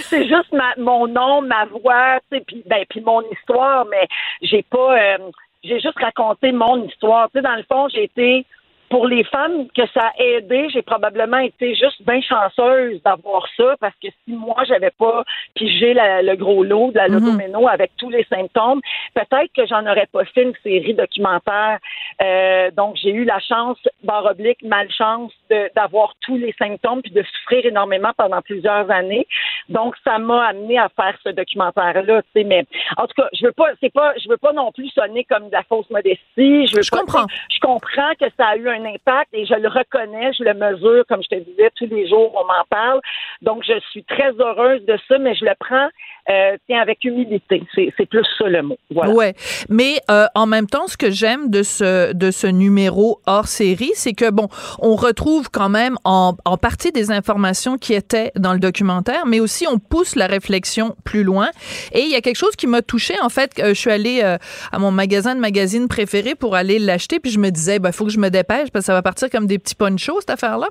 c'est 0.00 0.26
juste 0.26 0.52
ma, 0.52 0.74
mon 0.78 1.06
nom, 1.06 1.42
ma 1.42 1.66
voix, 1.66 2.18
puis 2.30 2.62
ben, 2.66 2.84
puis 2.88 3.00
mon 3.02 3.22
histoire, 3.30 3.84
mais 3.86 4.06
j'ai 4.42 4.62
pas. 4.62 4.98
Euh, 4.98 5.18
j'ai 5.64 5.80
juste 5.80 5.98
raconté 5.98 6.52
mon 6.52 6.84
histoire. 6.84 7.30
Tu 7.30 7.38
sais, 7.38 7.42
dans 7.42 7.56
le 7.56 7.64
fond, 7.64 7.88
j'ai 7.88 8.04
été 8.04 8.46
pour 8.90 9.06
les 9.06 9.24
femmes 9.24 9.68
que 9.74 9.82
ça 9.92 10.12
a 10.18 10.22
aidé, 10.22 10.68
j'ai 10.72 10.82
probablement 10.82 11.38
été 11.38 11.74
juste 11.74 12.02
bien 12.06 12.20
chanceuse 12.20 13.02
d'avoir 13.02 13.46
ça 13.56 13.74
parce 13.80 13.94
que 14.02 14.08
si 14.08 14.32
moi 14.32 14.62
j'avais 14.68 14.90
pas 14.90 15.24
pigé 15.54 15.94
le 15.94 16.34
gros 16.36 16.62
lot 16.62 16.90
de 16.92 16.98
la 16.98 17.08
mhm. 17.08 17.14
lotomeno 17.14 17.68
avec 17.68 17.92
tous 17.96 18.10
les 18.10 18.24
symptômes, 18.24 18.80
peut-être 19.14 19.52
que 19.56 19.66
j'en 19.66 19.86
aurais 19.86 20.06
pas 20.06 20.24
fait 20.26 20.42
une 20.42 20.54
série 20.62 20.94
documentaire. 20.94 21.78
Euh, 22.22 22.70
donc 22.72 22.96
j'ai 22.96 23.10
eu 23.10 23.24
la 23.24 23.40
chance, 23.40 23.78
barre 24.02 24.26
oblique, 24.26 24.62
malchance 24.62 25.32
d'avoir 25.74 26.14
tous 26.20 26.36
les 26.36 26.54
symptômes 26.58 27.02
puis 27.02 27.12
de 27.12 27.22
souffrir 27.22 27.66
énormément 27.66 28.12
pendant 28.16 28.42
plusieurs 28.42 28.90
années. 28.90 29.26
Donc 29.68 29.94
ça 30.04 30.18
m'a 30.18 30.46
amené 30.46 30.78
à 30.78 30.88
faire 30.88 31.16
ce 31.22 31.30
documentaire 31.30 32.02
là. 32.02 32.22
Tu 32.22 32.28
sais, 32.34 32.44
mais 32.44 32.64
en 32.96 33.06
tout 33.06 33.14
cas, 33.16 33.28
je 33.32 33.46
veux 33.46 33.52
pas, 33.52 33.68
c'est 33.80 33.92
pas, 33.92 34.12
je 34.22 34.28
veux 34.28 34.36
pas 34.36 34.52
non 34.52 34.72
plus 34.72 34.88
sonner 34.90 35.24
comme 35.24 35.48
de 35.48 35.52
la 35.52 35.62
fausse 35.64 35.88
modestie. 35.90 36.66
Je, 36.66 36.76
veux 36.76 36.82
je 36.82 36.90
comprends. 36.90 37.26
Je 37.50 37.58
comprends 37.60 38.12
que 38.20 38.26
ça 38.36 38.48
a 38.48 38.56
eu 38.56 38.68
un 38.68 38.83
impact 38.86 39.30
et 39.32 39.46
je 39.46 39.54
le 39.54 39.68
reconnais, 39.68 40.32
je 40.32 40.44
le 40.44 40.54
mesure, 40.54 41.04
comme 41.08 41.22
je 41.22 41.36
te 41.36 41.42
disais, 41.42 41.70
tous 41.76 41.86
les 41.86 42.08
jours, 42.08 42.32
on 42.34 42.46
m'en 42.46 42.64
parle. 42.68 43.00
Donc, 43.42 43.64
je 43.66 43.78
suis 43.90 44.04
très 44.04 44.32
heureuse 44.38 44.84
de 44.86 44.98
ça, 45.08 45.18
mais 45.18 45.34
je 45.34 45.44
le 45.44 45.52
prends 45.58 45.88
euh, 46.30 46.56
avec 46.80 47.04
humilité. 47.04 47.62
C'est 47.74 48.06
plus 48.06 48.24
ça 48.38 48.48
le 48.48 48.62
mot. 48.62 48.78
Voilà. 48.90 49.12
Ouais, 49.12 49.34
mais 49.68 50.00
euh, 50.10 50.26
en 50.34 50.46
même 50.46 50.66
temps, 50.66 50.86
ce 50.86 50.96
que 50.96 51.10
j'aime 51.10 51.50
de 51.50 51.62
ce 51.62 52.12
de 52.12 52.30
ce 52.30 52.46
numéro 52.46 53.20
hors 53.26 53.46
série, 53.46 53.92
c'est 53.94 54.14
que 54.14 54.30
bon, 54.30 54.48
on 54.80 54.96
retrouve 54.96 55.50
quand 55.50 55.68
même 55.68 55.96
en, 56.04 56.34
en 56.44 56.56
partie 56.56 56.92
des 56.92 57.10
informations 57.10 57.76
qui 57.76 57.94
étaient 57.94 58.32
dans 58.36 58.52
le 58.52 58.58
documentaire, 58.58 59.26
mais 59.26 59.40
aussi 59.40 59.66
on 59.68 59.78
pousse 59.78 60.16
la 60.16 60.26
réflexion 60.26 60.96
plus 61.04 61.24
loin. 61.24 61.48
Et 61.92 62.00
il 62.00 62.10
y 62.10 62.14
a 62.14 62.20
quelque 62.20 62.36
chose 62.36 62.56
qui 62.56 62.66
m'a 62.66 62.82
touchée. 62.82 63.14
En 63.20 63.28
fait, 63.28 63.52
je 63.58 63.74
suis 63.74 63.90
allée 63.90 64.20
euh, 64.22 64.38
à 64.72 64.78
mon 64.78 64.90
magasin 64.90 65.34
de 65.34 65.40
magazines 65.40 65.88
préféré 65.88 66.34
pour 66.34 66.54
aller 66.54 66.78
l'acheter, 66.78 67.20
puis 67.20 67.30
je 67.30 67.38
me 67.38 67.50
disais, 67.50 67.76
il 67.76 67.80
ben, 67.80 67.92
faut 67.92 68.04
que 68.04 68.12
je 68.12 68.18
me 68.18 68.30
dépêche 68.30 68.63
parce 68.70 68.84
que 68.84 68.86
ça 68.86 68.92
va 68.92 69.02
partir 69.02 69.30
comme 69.30 69.46
des 69.46 69.58
petits 69.58 69.74
ponchos 69.74 70.20
cette 70.20 70.30
affaire-là. 70.30 70.68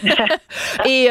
et 0.84 1.08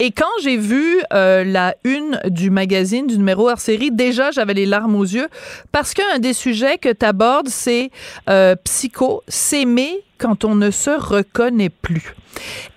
et 0.00 0.10
quand 0.10 0.24
j'ai 0.42 0.56
vu 0.56 1.00
la 1.10 1.74
une 1.84 2.20
du 2.26 2.50
magazine 2.50 3.06
numéro 3.06 3.48
hors 3.50 3.58
série, 3.58 3.90
déjà, 3.90 4.30
j'avais 4.30 4.54
les 4.54 4.66
larmes 4.66 4.96
aux 4.96 5.04
yeux 5.04 5.28
parce 5.72 5.94
qu'un 5.94 6.18
des 6.18 6.32
sujets 6.32 6.78
que 6.78 6.92
tu 6.92 7.04
abordes, 7.04 7.48
c'est 7.48 7.90
euh, 8.28 8.56
psycho, 8.64 9.22
s'aimer 9.28 10.02
quand 10.18 10.44
on 10.44 10.54
ne 10.54 10.70
se 10.70 10.90
reconnaît 10.90 11.70
plus. 11.70 12.14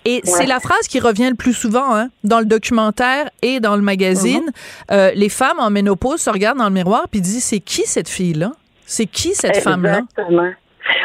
Et 0.06 0.22
c'est 0.24 0.46
la 0.46 0.60
phrase 0.60 0.88
qui 0.88 1.00
revient 1.00 1.30
le 1.30 1.36
plus 1.36 1.54
souvent 1.54 1.96
hein, 1.96 2.10
dans 2.24 2.40
le 2.40 2.46
documentaire 2.46 3.30
et 3.42 3.60
dans 3.60 3.76
le 3.76 3.82
magazine. 3.82 4.52
Euh, 4.92 5.12
les 5.16 5.30
femmes 5.30 5.60
en 5.60 5.70
ménopause 5.70 6.22
se 6.22 6.30
regardent 6.30 6.60
dans 6.60 6.70
le 6.70 6.74
miroir 6.74 7.08
puis 7.10 7.22
disent 7.22 7.44
c'est 7.44 7.60
qui 7.60 7.84
cette 7.86 8.10
fille-là? 8.10 8.52
C'est 8.86 9.08
qui 9.08 9.34
cette 9.34 9.58
femme-là? 9.58 10.02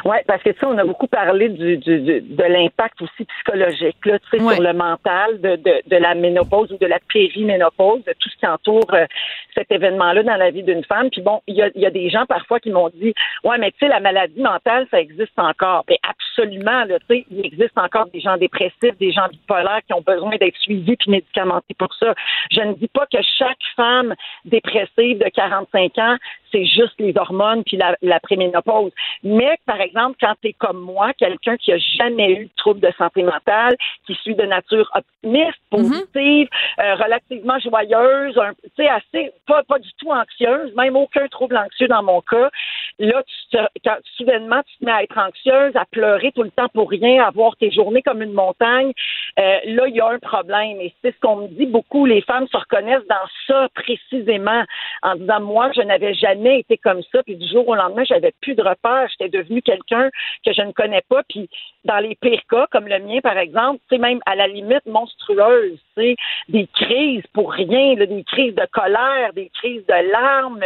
Oui, 0.04 0.16
parce 0.26 0.42
que 0.42 0.50
tu 0.50 0.58
sais, 0.58 0.66
on 0.66 0.78
a 0.78 0.84
beaucoup 0.84 1.06
parlé 1.06 1.48
du, 1.48 1.76
du, 1.78 2.00
de 2.00 2.44
l'impact 2.44 3.00
aussi 3.02 3.24
psychologique 3.24 4.04
là, 4.04 4.18
tu 4.18 4.28
sais, 4.30 4.38
sur 4.38 4.62
le 4.62 4.72
mental 4.72 5.40
de, 5.40 5.56
de, 5.56 5.82
de, 5.86 5.96
la 5.96 6.14
ménopause 6.14 6.72
ou 6.72 6.78
de 6.78 6.86
la 6.86 6.98
périménopause, 7.12 8.04
de 8.04 8.12
tout 8.18 8.28
ce 8.28 8.36
qui 8.36 8.46
entoure 8.46 8.92
euh, 8.92 9.06
cet 9.54 9.70
événement-là 9.70 10.22
dans 10.22 10.36
la 10.36 10.50
vie 10.50 10.62
d'une 10.62 10.84
femme. 10.84 11.10
Puis 11.10 11.22
bon, 11.22 11.40
il 11.46 11.56
y 11.56 11.62
a, 11.62 11.70
y 11.74 11.86
a, 11.86 11.90
des 11.90 12.10
gens 12.10 12.26
parfois 12.26 12.60
qui 12.60 12.70
m'ont 12.70 12.90
dit 12.94 13.14
Ouais, 13.44 13.58
mais 13.58 13.70
tu 13.72 13.78
sais, 13.80 13.88
la 13.88 14.00
maladie 14.00 14.40
mentale, 14.40 14.86
ça 14.90 15.00
existe 15.00 15.38
encore. 15.38 15.84
Mais 15.88 15.98
absolument, 16.08 16.84
là, 16.84 16.98
tu 17.00 17.06
sais, 17.08 17.26
il 17.30 17.46
existe 17.46 17.76
encore 17.76 18.06
des 18.06 18.20
gens 18.20 18.36
dépressifs, 18.36 18.96
des 18.98 19.12
gens 19.12 19.28
bipolaires 19.28 19.80
qui 19.86 19.94
ont 19.94 20.02
besoin 20.02 20.36
d'être 20.36 20.56
suivis 20.58 20.96
puis 20.96 21.10
médicamentés 21.10 21.74
pour 21.78 21.92
ça. 21.94 22.14
Je 22.50 22.60
ne 22.60 22.74
dis 22.74 22.88
pas 22.88 23.06
que 23.06 23.18
chaque 23.38 23.58
femme 23.76 24.14
dépressive 24.44 25.18
de 25.18 25.28
45 25.28 25.98
ans, 25.98 26.16
c'est 26.52 26.66
juste 26.66 26.94
les 26.98 27.16
hormones 27.16 27.64
puis 27.64 27.76
la, 27.76 27.96
la 28.02 28.20
préménopause. 28.20 28.92
Mais 29.22 29.56
par 29.66 29.80
exemple, 29.80 30.16
quand 30.20 30.34
tu 30.40 30.48
es 30.48 30.52
comme 30.52 30.80
moi, 30.80 31.12
quelqu'un 31.14 31.56
qui 31.56 31.72
a 31.72 31.78
jamais 31.78 32.32
eu 32.32 32.44
de 32.44 32.50
trouble 32.56 32.80
de 32.80 32.92
santé 32.98 33.22
mentale, 33.22 33.76
qui 34.06 34.14
suit 34.14 34.34
de 34.34 34.44
nature 34.44 34.90
optimiste, 34.94 35.58
mhm. 35.72 35.78
positive, 35.78 36.48
euh, 36.80 36.94
relativement 36.94 37.58
joyeuse, 37.58 38.38
tu 38.64 38.70
sais, 38.76 38.88
assez, 38.88 39.32
pas, 39.46 39.62
pas 39.64 39.78
du 39.78 39.90
tout 39.98 40.10
anxieuse, 40.10 40.74
même 40.76 40.96
aucun 40.96 41.26
trouble 41.28 41.56
anxieux 41.56 41.88
dans 41.88 42.02
mon 42.02 42.20
cas, 42.20 42.50
là, 42.98 43.22
tu 43.22 43.56
te, 43.56 43.62
quand, 43.84 43.96
soudainement, 44.16 44.62
tu 44.66 44.78
te 44.78 44.84
mets 44.84 44.92
à 44.92 45.02
être 45.02 45.18
anxieuse, 45.18 45.74
à 45.76 45.84
pleurer 45.86 46.32
tout 46.32 46.42
le 46.42 46.50
temps 46.50 46.68
pour 46.68 46.90
rien, 46.90 47.24
à 47.24 47.30
voir 47.30 47.56
tes 47.56 47.70
journées 47.70 48.02
comme 48.02 48.22
une 48.22 48.32
montagne, 48.32 48.92
euh, 49.38 49.58
là, 49.64 49.86
il 49.88 49.94
y 49.94 50.00
a 50.00 50.08
un 50.08 50.18
problème. 50.18 50.80
Et 50.80 50.94
c'est 51.02 51.14
ce 51.14 51.20
qu'on 51.20 51.36
me 51.36 51.48
dit 51.48 51.66
beaucoup, 51.66 52.06
les 52.06 52.22
femmes 52.22 52.46
se 52.48 52.56
reconnaissent 52.56 53.06
dans 53.08 53.28
ça 53.46 53.68
précisément, 53.74 54.64
en 55.02 55.16
disant, 55.16 55.40
moi, 55.40 55.70
je 55.74 55.82
n'avais 55.82 56.14
jamais 56.14 56.41
été 56.50 56.76
comme 56.78 57.02
ça, 57.10 57.22
puis 57.22 57.36
du 57.36 57.46
jour 57.48 57.66
au 57.68 57.74
lendemain, 57.74 58.04
j'avais 58.04 58.32
plus 58.40 58.54
de 58.54 58.62
repères, 58.62 59.08
j'étais 59.10 59.36
devenue 59.36 59.62
quelqu'un 59.62 60.10
que 60.44 60.52
je 60.52 60.62
ne 60.62 60.72
connais 60.72 61.02
pas. 61.08 61.22
Puis 61.28 61.48
dans 61.84 61.98
les 61.98 62.14
pires 62.16 62.42
cas, 62.48 62.66
comme 62.70 62.88
le 62.88 62.98
mien, 62.98 63.20
par 63.20 63.38
exemple, 63.38 63.80
c'est 63.90 63.98
même 63.98 64.20
à 64.26 64.36
la 64.36 64.46
limite 64.46 64.86
monstrueuse, 64.86 65.78
des 65.96 66.68
crises 66.74 67.24
pour 67.32 67.52
rien, 67.52 67.94
des 67.94 68.24
crises 68.24 68.54
de 68.54 68.66
colère, 68.72 69.32
des 69.34 69.50
crises 69.54 69.84
de 69.86 70.10
larmes, 70.12 70.60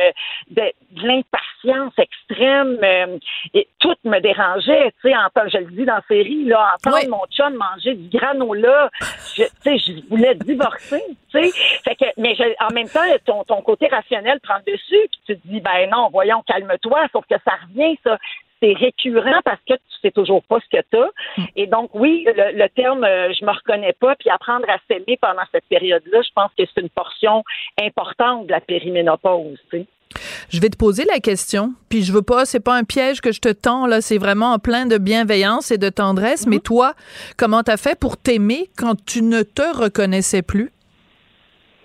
de, 0.50 0.62
l'impatience 1.02 1.92
extrême. 1.98 2.78
Euh, 2.82 3.18
et 3.54 3.68
tout 3.78 3.94
me 4.04 4.20
dérangeait, 4.20 4.92
tu 5.02 5.10
sais, 5.10 5.14
je 5.52 5.58
le 5.58 5.70
dis 5.72 5.84
dans 5.84 5.96
la 5.96 6.04
série, 6.08 6.44
là, 6.44 6.74
entendre 6.74 7.08
mon 7.08 7.26
chum 7.30 7.54
manger 7.54 7.94
du 7.94 8.16
granola, 8.16 8.90
je, 9.36 9.42
tu 9.42 9.48
sais, 9.62 9.78
je 9.78 10.08
voulais 10.08 10.34
divorcer, 10.34 11.02
tu 11.30 11.42
sais. 11.42 11.50
Fait 11.84 11.96
que, 11.96 12.04
mais 12.16 12.36
en 12.60 12.72
même 12.72 12.88
temps, 12.88 13.00
ton, 13.24 13.44
ton 13.44 13.62
côté 13.62 13.88
rationnel 13.88 14.40
prend 14.40 14.56
le 14.66 14.72
dessus, 14.72 15.08
puis 15.10 15.20
tu 15.26 15.36
te 15.36 15.48
dis, 15.48 15.60
ben 15.60 15.88
non, 15.90 16.08
voyons, 16.10 16.42
calme-toi, 16.46 17.06
sauf 17.12 17.24
que 17.26 17.36
ça 17.44 17.54
revient, 17.66 17.96
ça 18.04 18.18
c'est 18.60 18.72
récurrent 18.72 19.40
parce 19.44 19.60
que 19.68 19.74
tu 19.74 20.00
sais 20.02 20.10
toujours 20.10 20.42
pas 20.44 20.58
ce 20.60 20.76
que 20.76 20.82
tu 20.90 20.98
as. 20.98 21.10
Hmm. 21.36 21.44
Et 21.56 21.66
donc, 21.66 21.90
oui, 21.94 22.24
le, 22.26 22.68
terme 22.68 23.04
euh, 23.04 23.32
je 23.32 23.44
me 23.44 23.50
reconnais 23.50 23.94
pas, 23.94 24.14
puis 24.16 24.30
apprendre 24.30 24.66
à 24.68 24.78
s'aimer 24.88 25.18
pendant 25.20 25.42
cette 25.52 25.66
période-là, 25.66 26.22
je 26.22 26.30
pense 26.34 26.50
que 26.58 26.64
c'est 26.66 26.80
une 26.80 26.90
portion 26.90 27.42
importante 27.80 28.46
de 28.46 28.52
la 28.52 28.60
périménopause. 28.60 29.58
Je 30.50 30.60
vais 30.60 30.68
te 30.68 30.76
poser 30.76 31.04
la 31.04 31.18
question, 31.18 31.74
puis 31.88 32.02
je 32.02 32.12
veux 32.12 32.22
pas, 32.22 32.44
c'est 32.44 32.64
pas 32.64 32.74
un 32.74 32.84
piège 32.84 33.20
que 33.20 33.32
je 33.32 33.40
te 33.40 33.52
tends 33.52 33.86
là, 33.86 34.00
c'est 34.00 34.18
vraiment 34.18 34.58
plein 34.58 34.86
de 34.86 34.98
bienveillance 34.98 35.70
et 35.70 35.78
de 35.78 35.88
tendresse. 35.88 36.46
Mais 36.46 36.56
mhm. 36.56 36.62
toi, 36.62 36.94
comment 37.36 37.62
t'as 37.62 37.76
fait 37.76 37.98
pour 37.98 38.16
t'aimer 38.16 38.68
quand 38.78 38.94
tu 39.04 39.22
ne 39.22 39.42
te 39.42 39.76
reconnaissais 39.76 40.42
plus? 40.42 40.70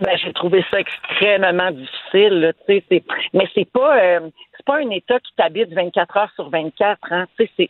Ben, 0.02 0.18
j'ai 0.18 0.34
trouvé 0.34 0.66
ça 0.72 0.80
extrêmement 0.80 1.70
difficile. 1.70 2.54
Tu 2.68 2.82
sais, 2.90 3.04
mais 3.34 3.48
c'est 3.54 3.70
pas, 3.72 4.00
euh, 4.00 4.20
c'est 4.62 4.74
pas 4.74 4.80
un 4.80 4.90
état 4.90 5.20
qui 5.20 5.34
t'habite 5.36 5.74
24 5.74 6.18
heures 6.18 6.32
sur 6.36 6.50
24. 6.50 7.00
Hein, 7.12 7.26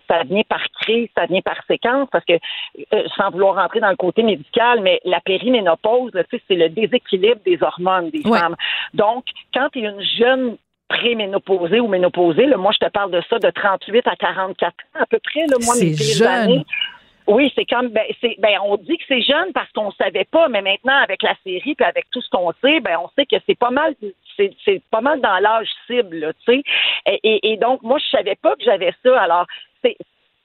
ça 0.08 0.24
vient 0.24 0.42
par 0.48 0.62
crise, 0.82 1.10
ça 1.16 1.26
vient 1.26 1.42
par 1.42 1.58
séquence, 1.68 2.10
parce 2.12 2.26
que 2.26 2.34
euh, 2.34 3.04
sans 3.16 3.30
vouloir 3.32 3.56
rentrer 3.56 3.80
dans 3.80 3.90
le 3.90 3.96
côté 3.96 4.24
médical, 4.24 4.82
mais 4.82 5.00
la 5.06 5.22
périménopause, 5.22 6.12
c'est 6.30 6.56
le 6.56 6.70
déséquilibre 6.70 7.42
des 7.46 7.58
hormones 7.62 8.10
des 8.10 8.22
femmes. 8.22 8.56
Donc, 8.94 9.26
quand 9.54 9.70
tu 9.72 9.80
es 9.80 9.84
une 9.84 10.02
jeune 10.02 10.58
préménopausée 10.90 11.80
ou 11.80 11.88
ménopausée, 11.88 12.48
là, 12.48 12.58
moi 12.58 12.72
je 12.74 12.86
te 12.86 12.92
parle 12.92 13.12
de 13.12 13.22
ça 13.30 13.40
de 13.40 13.50
38 13.50 14.08
à 14.08 14.16
44 14.18 14.68
ans 14.68 14.74
à 15.02 15.06
peu 15.06 15.20
près. 15.20 15.48
Là, 15.48 15.56
moi, 15.62 15.76
c'est 15.76 15.94
jeune. 15.94 16.64
Oui, 17.28 17.52
c'est 17.56 17.66
comme 17.66 17.90
ben, 17.90 18.04
c'est 18.20 18.36
ben 18.40 18.58
on 18.64 18.76
dit 18.78 18.98
que 18.98 19.04
c'est 19.08 19.22
jeune 19.22 19.54
parce 19.54 19.72
qu'on 19.72 19.92
savait 19.92 20.26
pas, 20.26 20.50
mais 20.50 20.62
maintenant 20.62 20.98
avec 21.02 21.22
la 21.24 21.36
série 21.44 21.76
puis 21.76 21.86
avec 21.86 22.06
tout 22.12 22.22
ce 22.22 22.30
qu'on 22.30 22.52
sait, 22.62 22.80
ben 22.82 22.98
on 23.02 23.10
sait 23.16 23.26
que 23.26 23.38
c'est 23.48 23.58
pas 23.58 23.70
mal 23.70 23.96
c'est, 24.38 24.82
pas 24.92 25.02
mal 25.02 25.22
dans 25.22 25.40
l'âge 25.40 25.70
cible, 25.88 26.34
tu 26.46 26.54
sais. 26.54 26.64
Et, 27.24 27.58
donc 27.58 27.82
moi 27.84 27.98
je 28.00 28.18
savais 28.18 28.36
pas 28.36 28.56
que 28.56 28.64
j'avais 28.64 28.94
ça. 29.04 29.20
Alors 29.20 29.46
c'est 29.84 29.98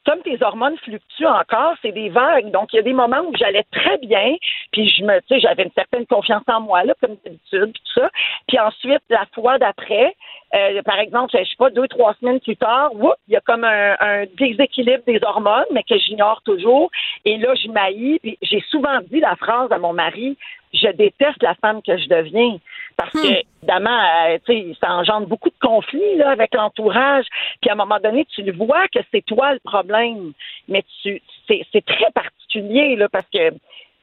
comme 0.06 0.22
tes 0.22 0.38
hormones 0.40 0.78
fluctuent 0.78 1.26
encore, 1.26 1.74
c'est 1.82 1.92
des 1.92 2.08
vagues. 2.08 2.50
Donc, 2.52 2.72
il 2.72 2.76
y 2.76 2.78
a 2.78 2.82
des 2.82 2.92
moments 2.92 3.22
où 3.26 3.36
j'allais 3.36 3.64
très 3.72 3.98
bien, 3.98 4.36
puis 4.70 4.88
je 4.88 5.02
me, 5.02 5.18
tu 5.20 5.26
sais, 5.28 5.40
j'avais 5.40 5.64
une 5.64 5.72
certaine 5.72 6.06
confiance 6.06 6.44
en 6.46 6.60
moi, 6.60 6.84
là, 6.84 6.94
comme 7.00 7.16
d'habitude, 7.24 7.72
tout 7.72 8.00
ça. 8.00 8.08
Puis 8.46 8.58
ensuite, 8.58 9.02
la 9.10 9.26
fois 9.34 9.58
d'après, 9.58 10.14
euh, 10.54 10.80
par 10.82 11.00
exemple, 11.00 11.32
je 11.36 11.44
sais 11.44 11.56
pas, 11.58 11.70
deux, 11.70 11.88
trois 11.88 12.14
semaines 12.14 12.38
plus 12.38 12.56
tard, 12.56 12.90
il 13.26 13.34
y 13.34 13.36
a 13.36 13.40
comme 13.40 13.64
un, 13.64 13.96
un, 13.98 14.24
déséquilibre 14.38 15.02
des 15.06 15.18
hormones, 15.22 15.66
mais 15.72 15.82
que 15.82 15.98
j'ignore 15.98 16.40
toujours. 16.42 16.88
Et 17.24 17.36
là, 17.38 17.54
je 17.56 17.68
maillis, 17.68 18.20
puis 18.20 18.38
j'ai 18.42 18.62
souvent 18.70 19.00
dit 19.10 19.18
la 19.18 19.34
phrase 19.34 19.72
à 19.72 19.78
mon 19.78 19.92
mari, 19.92 20.36
je 20.72 20.88
déteste 20.92 21.42
la 21.42 21.54
femme 21.56 21.82
que 21.82 21.96
je 21.96 22.08
deviens. 22.08 22.58
Parce 22.96 23.12
que, 23.12 23.18
hmm. 23.18 23.42
évidemment, 23.62 24.00
euh, 24.00 24.38
tu 24.46 24.52
sais, 24.52 24.76
ça 24.80 24.94
engendre 24.94 25.26
beaucoup 25.26 25.50
de 25.50 25.58
conflits 25.60 26.16
là, 26.16 26.30
avec 26.30 26.54
l'entourage. 26.54 27.26
Puis 27.60 27.68
à 27.68 27.74
un 27.74 27.76
moment 27.76 27.98
donné, 28.02 28.24
tu 28.26 28.42
le 28.42 28.52
vois 28.52 28.88
que 28.88 29.00
c'est 29.12 29.24
toi 29.24 29.52
le 29.52 29.60
problème. 29.60 30.32
Mais 30.68 30.84
tu 31.02 31.20
c'est 31.46 31.84
très 31.84 32.10
particulier 32.12 32.96
là, 32.96 33.08
parce 33.08 33.26
que 33.32 33.50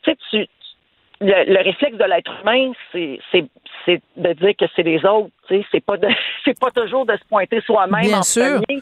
tu 0.03 0.47
tu 1.23 1.51
le, 1.51 1.63
réflexe 1.63 1.97
de 1.97 2.03
l'être 2.03 2.31
humain, 2.41 2.71
c'est, 2.91 3.19
c'est, 3.31 3.45
c'est 3.85 4.01
de 4.17 4.33
dire 4.33 4.53
que 4.57 4.65
c'est 4.75 4.83
les 4.83 5.03
autres. 5.05 5.31
C'est 5.71 5.85
pas 5.85 5.97
de, 5.97 6.07
c'est 6.45 6.59
pas 6.59 6.71
toujours 6.71 7.05
de 7.05 7.15
se 7.15 7.25
pointer 7.25 7.61
soi-même 7.61 8.13
en 8.13 8.23
sûr. 8.23 8.61
premier. 8.61 8.81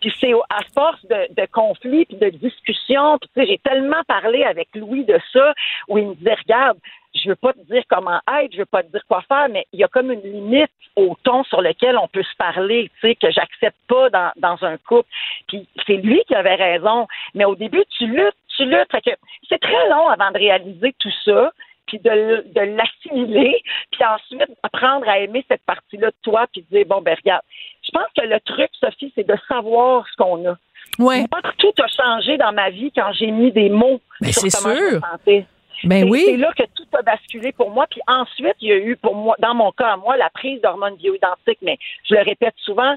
Puis 0.00 0.14
c'est 0.18 0.32
à 0.32 0.60
force 0.74 1.04
de, 1.06 1.34
de 1.34 1.46
conflits 1.52 2.06
puis 2.06 2.16
de 2.16 2.30
discussions. 2.30 3.18
Puis 3.18 3.30
tu 3.34 3.40
sais, 3.40 3.46
j'ai 3.46 3.58
tellement 3.58 4.02
parlé 4.08 4.44
avec 4.44 4.68
Louis 4.74 5.04
de 5.04 5.18
ça 5.32 5.52
où 5.88 5.98
il 5.98 6.08
me 6.08 6.14
disait 6.14 6.36
regarde, 6.42 6.78
je 7.14 7.28
veux 7.28 7.36
pas 7.36 7.52
te 7.52 7.60
dire 7.70 7.82
comment 7.88 8.20
être, 8.40 8.52
je 8.52 8.58
veux 8.58 8.66
pas 8.66 8.82
te 8.82 8.90
dire 8.90 9.04
quoi 9.08 9.22
faire, 9.28 9.48
mais 9.50 9.66
il 9.72 9.80
y 9.80 9.84
a 9.84 9.88
comme 9.88 10.10
une 10.10 10.22
limite 10.22 10.70
au 10.96 11.16
ton 11.22 11.44
sur 11.44 11.60
lequel 11.60 11.98
on 11.98 12.08
peut 12.08 12.22
se 12.22 12.36
parler, 12.36 12.90
tu 13.00 13.08
sais, 13.08 13.14
que 13.14 13.30
j'accepte 13.30 13.76
pas 13.88 14.10
dans, 14.10 14.32
dans 14.36 14.64
un 14.64 14.76
couple. 14.78 15.08
Puis 15.48 15.68
c'est 15.86 15.96
lui 15.96 16.22
qui 16.26 16.34
avait 16.34 16.54
raison. 16.54 17.06
Mais 17.34 17.44
au 17.44 17.54
début, 17.54 17.84
tu 17.98 18.06
luttes, 18.06 18.36
tu 18.56 18.64
luttes. 18.64 18.90
Fait 18.90 19.02
que 19.02 19.10
c'est 19.48 19.60
très 19.60 19.88
long 19.88 20.08
avant 20.08 20.30
de 20.30 20.38
réaliser 20.38 20.94
tout 20.98 21.12
ça 21.24 21.52
puis 21.90 21.98
de, 21.98 22.44
de 22.54 22.60
l'assimiler, 22.60 23.60
puis 23.90 24.00
ensuite 24.04 24.48
apprendre 24.62 25.08
à 25.08 25.18
aimer 25.18 25.44
cette 25.48 25.62
partie-là 25.66 26.08
de 26.10 26.16
toi, 26.22 26.46
puis 26.52 26.64
de 26.70 26.76
dire, 26.76 26.86
bon, 26.86 27.00
ben 27.02 27.16
regarde, 27.16 27.42
je 27.82 27.90
pense 27.90 28.06
que 28.16 28.24
le 28.24 28.38
truc, 28.40 28.70
Sophie, 28.78 29.12
c'est 29.16 29.26
de 29.26 29.34
savoir 29.48 30.06
ce 30.08 30.16
qu'on 30.16 30.48
a. 30.48 30.56
Ouais. 30.98 31.24
Moi, 31.30 31.40
tout 31.58 31.72
a 31.82 31.86
changé 31.88 32.36
dans 32.36 32.52
ma 32.52 32.70
vie 32.70 32.92
quand 32.94 33.12
j'ai 33.12 33.30
mis 33.30 33.50
des 33.50 33.68
mots 33.68 34.00
Ben, 34.20 34.32
sur 34.32 34.42
comment 34.42 34.74
je 34.76 34.80
me 34.82 34.90
sûr. 34.90 35.00
sentais. 35.10 35.46
Ben 35.84 36.08
oui. 36.10 36.22
C'est 36.26 36.36
là 36.36 36.52
que 36.56 36.64
tout 36.74 36.86
a 36.92 37.02
basculé 37.02 37.52
pour 37.52 37.70
moi. 37.70 37.86
Puis 37.90 38.00
ensuite, 38.06 38.56
il 38.60 38.68
y 38.68 38.72
a 38.72 38.76
eu 38.76 38.96
pour 38.96 39.14
moi, 39.14 39.34
dans 39.38 39.54
mon 39.54 39.72
cas, 39.72 39.92
à 39.92 39.96
moi, 39.96 40.16
la 40.16 40.28
prise 40.30 40.60
d'hormones 40.60 40.96
bioidentiques. 40.96 41.58
Mais 41.62 41.78
je 42.04 42.14
le 42.14 42.20
répète 42.22 42.54
souvent, 42.58 42.94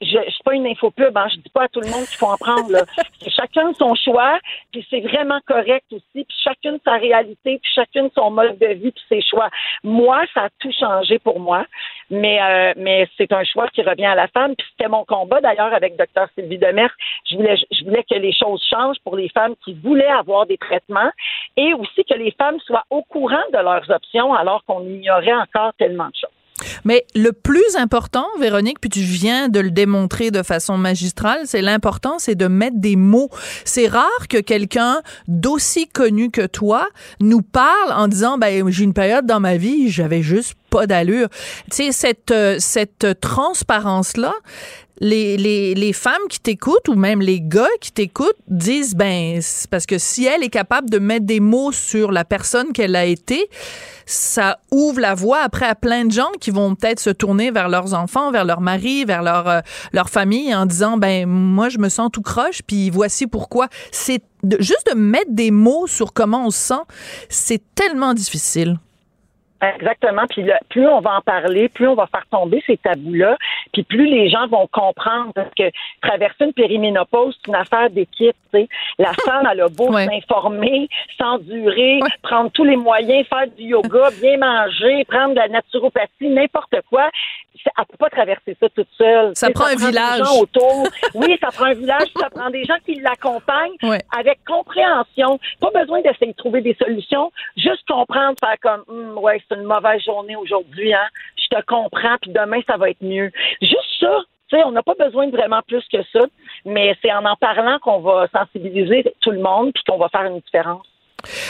je 0.00 0.18
ne 0.18 0.30
suis 0.30 0.42
pas 0.44 0.54
une 0.54 0.66
infopub, 0.66 1.16
hein, 1.16 1.26
je 1.30 1.36
dis 1.36 1.50
pas 1.50 1.64
à 1.64 1.68
tout 1.68 1.80
le 1.80 1.88
monde 1.88 2.04
qu'il 2.06 2.16
faut 2.16 2.26
en 2.26 2.36
prendre. 2.36 2.70
Là. 2.70 2.84
Chacun 3.28 3.72
son 3.74 3.94
choix, 3.94 4.38
puis 4.72 4.86
c'est 4.90 5.00
vraiment 5.00 5.40
correct 5.46 5.86
aussi. 5.92 6.24
Puis 6.24 6.36
chacune 6.42 6.78
sa 6.84 6.94
réalité, 6.94 7.58
puis 7.62 7.72
chacune 7.74 8.10
son 8.14 8.30
mode 8.30 8.58
de 8.58 8.66
vie, 8.66 8.92
puis 8.92 9.04
ses 9.08 9.22
choix. 9.22 9.48
Moi, 9.84 10.24
ça 10.34 10.44
a 10.44 10.48
tout 10.58 10.72
changé 10.72 11.18
pour 11.18 11.40
moi, 11.40 11.66
mais 12.10 12.40
euh, 12.42 12.74
mais 12.76 13.08
c'est 13.16 13.32
un 13.32 13.44
choix 13.44 13.68
qui 13.68 13.82
revient 13.82 14.06
à 14.06 14.14
la 14.14 14.28
femme. 14.28 14.54
Puis 14.56 14.66
c'était 14.72 14.88
mon 14.88 15.04
combat 15.04 15.40
d'ailleurs 15.40 15.72
avec 15.72 15.96
Dr 15.96 16.26
Sylvie 16.34 16.58
Demers. 16.58 16.94
Je 17.30 17.36
voulais 17.36 17.56
je 17.70 17.84
voulais 17.84 18.04
que 18.04 18.16
les 18.16 18.32
choses 18.32 18.62
changent 18.68 19.00
pour 19.04 19.16
les 19.16 19.28
femmes 19.28 19.54
qui 19.64 19.74
voulaient 19.74 20.06
avoir 20.06 20.46
des 20.46 20.58
traitements 20.58 21.10
et 21.56 21.72
aussi 21.74 22.04
que 22.04 22.14
les 22.14 22.32
femmes 22.32 22.58
soient 22.60 22.84
au 22.90 23.02
courant 23.02 23.44
de 23.52 23.58
leurs 23.58 23.88
options 23.90 24.34
alors 24.34 24.64
qu'on 24.64 24.82
ignorait 24.82 25.34
encore 25.34 25.72
tellement 25.74 26.08
de 26.08 26.16
choses. 26.16 26.35
Mais 26.86 27.04
le 27.16 27.32
plus 27.32 27.74
important, 27.76 28.26
Véronique, 28.38 28.80
puis 28.80 28.88
tu 28.88 29.00
viens 29.00 29.48
de 29.48 29.58
le 29.58 29.72
démontrer 29.72 30.30
de 30.30 30.44
façon 30.44 30.78
magistrale, 30.78 31.40
c'est 31.44 31.60
l'important, 31.60 32.20
c'est 32.20 32.36
de 32.36 32.46
mettre 32.46 32.78
des 32.78 32.94
mots. 32.94 33.28
C'est 33.64 33.88
rare 33.88 34.28
que 34.30 34.38
quelqu'un 34.38 35.02
d'aussi 35.26 35.88
connu 35.88 36.30
que 36.30 36.46
toi 36.46 36.86
nous 37.18 37.42
parle 37.42 37.92
en 37.92 38.06
disant, 38.06 38.38
ben, 38.38 38.70
j'ai 38.70 38.84
une 38.84 38.94
période 38.94 39.26
dans 39.26 39.40
ma 39.40 39.56
vie, 39.56 39.90
j'avais 39.90 40.22
juste 40.22 40.54
d'allure. 40.84 41.28
Tu 41.70 41.90
sais, 41.90 42.58
cette, 42.58 43.04
euh, 43.04 43.14
transparence-là, 43.18 44.34
les, 45.00 45.92
femmes 45.92 46.14
qui 46.28 46.40
t'écoutent 46.40 46.88
ou 46.88 46.94
même 46.94 47.20
les 47.20 47.40
gars 47.40 47.68
qui 47.80 47.92
t'écoutent 47.92 48.36
disent 48.48 48.94
ben 48.94 49.40
parce 49.70 49.86
que 49.86 49.98
si 49.98 50.26
elle 50.26 50.42
est 50.42 50.50
capable 50.50 50.90
de 50.90 50.98
mettre 50.98 51.26
des 51.26 51.40
mots 51.40 51.72
sur 51.72 52.12
la 52.12 52.24
personne 52.24 52.72
qu'elle 52.72 52.96
a 52.96 53.04
été 53.04 53.48
ça 54.04 54.58
ouvre 54.70 55.00
la 55.00 55.14
voie 55.14 55.40
après 55.40 55.66
à 55.66 55.74
plein 55.74 56.04
de 56.04 56.12
gens 56.12 56.30
qui 56.40 56.50
vont 56.50 56.74
peut-être 56.74 57.00
se 57.00 57.10
tourner 57.10 57.50
vers 57.50 57.68
leurs 57.68 57.94
enfants 57.94 58.30
vers 58.30 58.44
leur 58.44 58.60
mari 58.60 59.04
vers 59.04 59.22
leur 59.22 59.48
euh, 59.48 59.60
leur 59.92 60.10
famille 60.10 60.54
en 60.54 60.66
disant 60.66 60.96
ben 60.96 61.26
moi 61.26 61.68
je 61.68 61.78
me 61.78 61.88
sens 61.88 62.10
tout 62.12 62.22
croche 62.22 62.62
puis 62.66 62.90
voici 62.90 63.26
pourquoi 63.26 63.68
c'est 63.90 64.22
juste 64.60 64.88
de 64.92 64.98
mettre 64.98 65.30
des 65.30 65.50
mots 65.50 65.86
sur 65.86 66.12
comment 66.12 66.46
on 66.46 66.50
se 66.50 66.58
sent 66.58 66.82
c'est 67.28 67.62
tellement 67.74 68.14
difficile 68.14 68.78
Exactement. 69.62 70.22
Puis 70.28 70.42
le- 70.42 70.52
plus 70.68 70.86
on 70.86 71.00
va 71.00 71.16
en 71.16 71.20
parler, 71.22 71.68
plus 71.68 71.88
on 71.88 71.94
va 71.94 72.06
faire 72.06 72.26
tomber 72.30 72.62
ces 72.66 72.76
tabous-là, 72.76 73.36
puis 73.72 73.82
plus 73.84 74.06
les 74.06 74.28
gens 74.28 74.46
vont 74.48 74.66
comprendre 74.70 75.32
parce 75.34 75.52
que 75.56 75.70
traverser 76.02 76.44
une 76.44 76.52
périménopause, 76.52 77.34
c'est 77.44 77.48
une 77.48 77.56
affaire 77.56 77.90
d'équipe. 77.90 78.36
tu 78.52 78.60
sais. 78.60 78.68
La 78.98 79.12
femme, 79.24 79.48
elle 79.50 79.60
a 79.62 79.68
beau 79.68 79.92
Ouais. 79.92 80.06
s'informer, 80.06 80.88
s'endurer, 81.18 82.00
Ouais. 82.02 82.08
prendre 82.22 82.50
tous 82.52 82.64
les 82.64 82.76
moyens, 82.76 83.26
faire 83.28 83.46
du 83.56 83.64
yoga, 83.64 84.08
bien 84.20 84.36
manger, 84.38 85.04
prendre 85.06 85.30
de 85.34 85.40
la 85.40 85.48
naturopathie, 85.48 86.28
n'importe 86.28 86.76
quoi. 86.90 87.10
Elle 87.78 87.84
peut 87.86 87.96
pas 87.98 88.10
traverser 88.10 88.56
ça 88.60 88.68
toute 88.68 88.86
seule. 88.96 89.32
Ça 89.34 89.46
Tu 89.48 89.52
sais, 89.52 89.52
prend 89.54 89.64
un 89.66 89.74
des 89.74 89.86
village. 89.86 90.18
gens 90.18 90.40
autour. 90.40 90.86
Oui, 91.14 91.36
ça 91.40 91.48
prend 91.48 91.64
un 91.64 91.74
village, 91.74 92.06
ça 92.16 92.30
prend 92.30 92.48
des 92.50 92.62
gens 92.64 92.76
qui 92.84 92.94
l'accompagnent 93.00 93.74
Ouais. 93.82 93.98
avec 94.16 94.38
compréhension. 94.46 95.40
Pas 95.60 95.70
besoin 95.74 96.00
d'essayer 96.02 96.30
de 96.30 96.36
trouver 96.36 96.60
des 96.60 96.74
solutions, 96.74 97.32
juste 97.56 97.84
comprendre, 97.88 98.36
faire 98.38 98.54
comme, 98.62 98.84
Hum, 98.88 99.18
ouais, 99.18 99.42
c'est 99.48 99.56
une 99.56 99.64
mauvaise 99.64 100.02
journée 100.02 100.36
aujourd'hui, 100.36 100.94
hein. 100.94 101.06
Je 101.36 101.56
te 101.56 101.62
comprends, 101.66 102.16
puis 102.20 102.32
demain 102.32 102.60
ça 102.66 102.76
va 102.76 102.90
être 102.90 103.02
mieux. 103.02 103.30
Juste 103.60 104.00
ça. 104.00 104.20
Tu 104.48 104.56
sais, 104.56 104.64
on 104.64 104.70
n'a 104.70 104.82
pas 104.82 104.94
besoin 104.94 105.26
de 105.26 105.36
vraiment 105.36 105.60
plus 105.66 105.84
que 105.92 106.02
ça, 106.12 106.20
mais 106.64 106.96
c'est 107.02 107.12
en 107.12 107.24
en 107.24 107.36
parlant 107.36 107.78
qu'on 107.80 108.00
va 108.00 108.28
sensibiliser 108.28 109.04
tout 109.20 109.32
le 109.32 109.40
monde 109.40 109.72
puis 109.74 109.82
qu'on 109.84 109.98
va 109.98 110.08
faire 110.08 110.24
une 110.24 110.38
différence. 110.38 110.86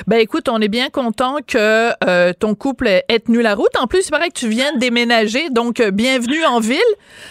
Ben 0.06 0.18
écoute, 0.18 0.48
on 0.48 0.60
est 0.60 0.68
bien 0.68 0.88
content 0.88 1.36
que 1.46 1.90
euh, 2.04 2.32
ton 2.38 2.54
couple 2.54 2.88
ait 2.88 3.20
tenu 3.20 3.42
la 3.42 3.54
route. 3.54 3.76
En 3.78 3.86
plus, 3.86 4.06
il 4.06 4.10
paraît 4.10 4.28
que 4.28 4.38
tu 4.38 4.48
viens 4.48 4.72
de 4.72 4.78
déménager, 4.78 5.50
donc 5.50 5.80
euh, 5.80 5.90
bienvenue 5.90 6.44
en 6.44 6.60
ville. 6.60 6.80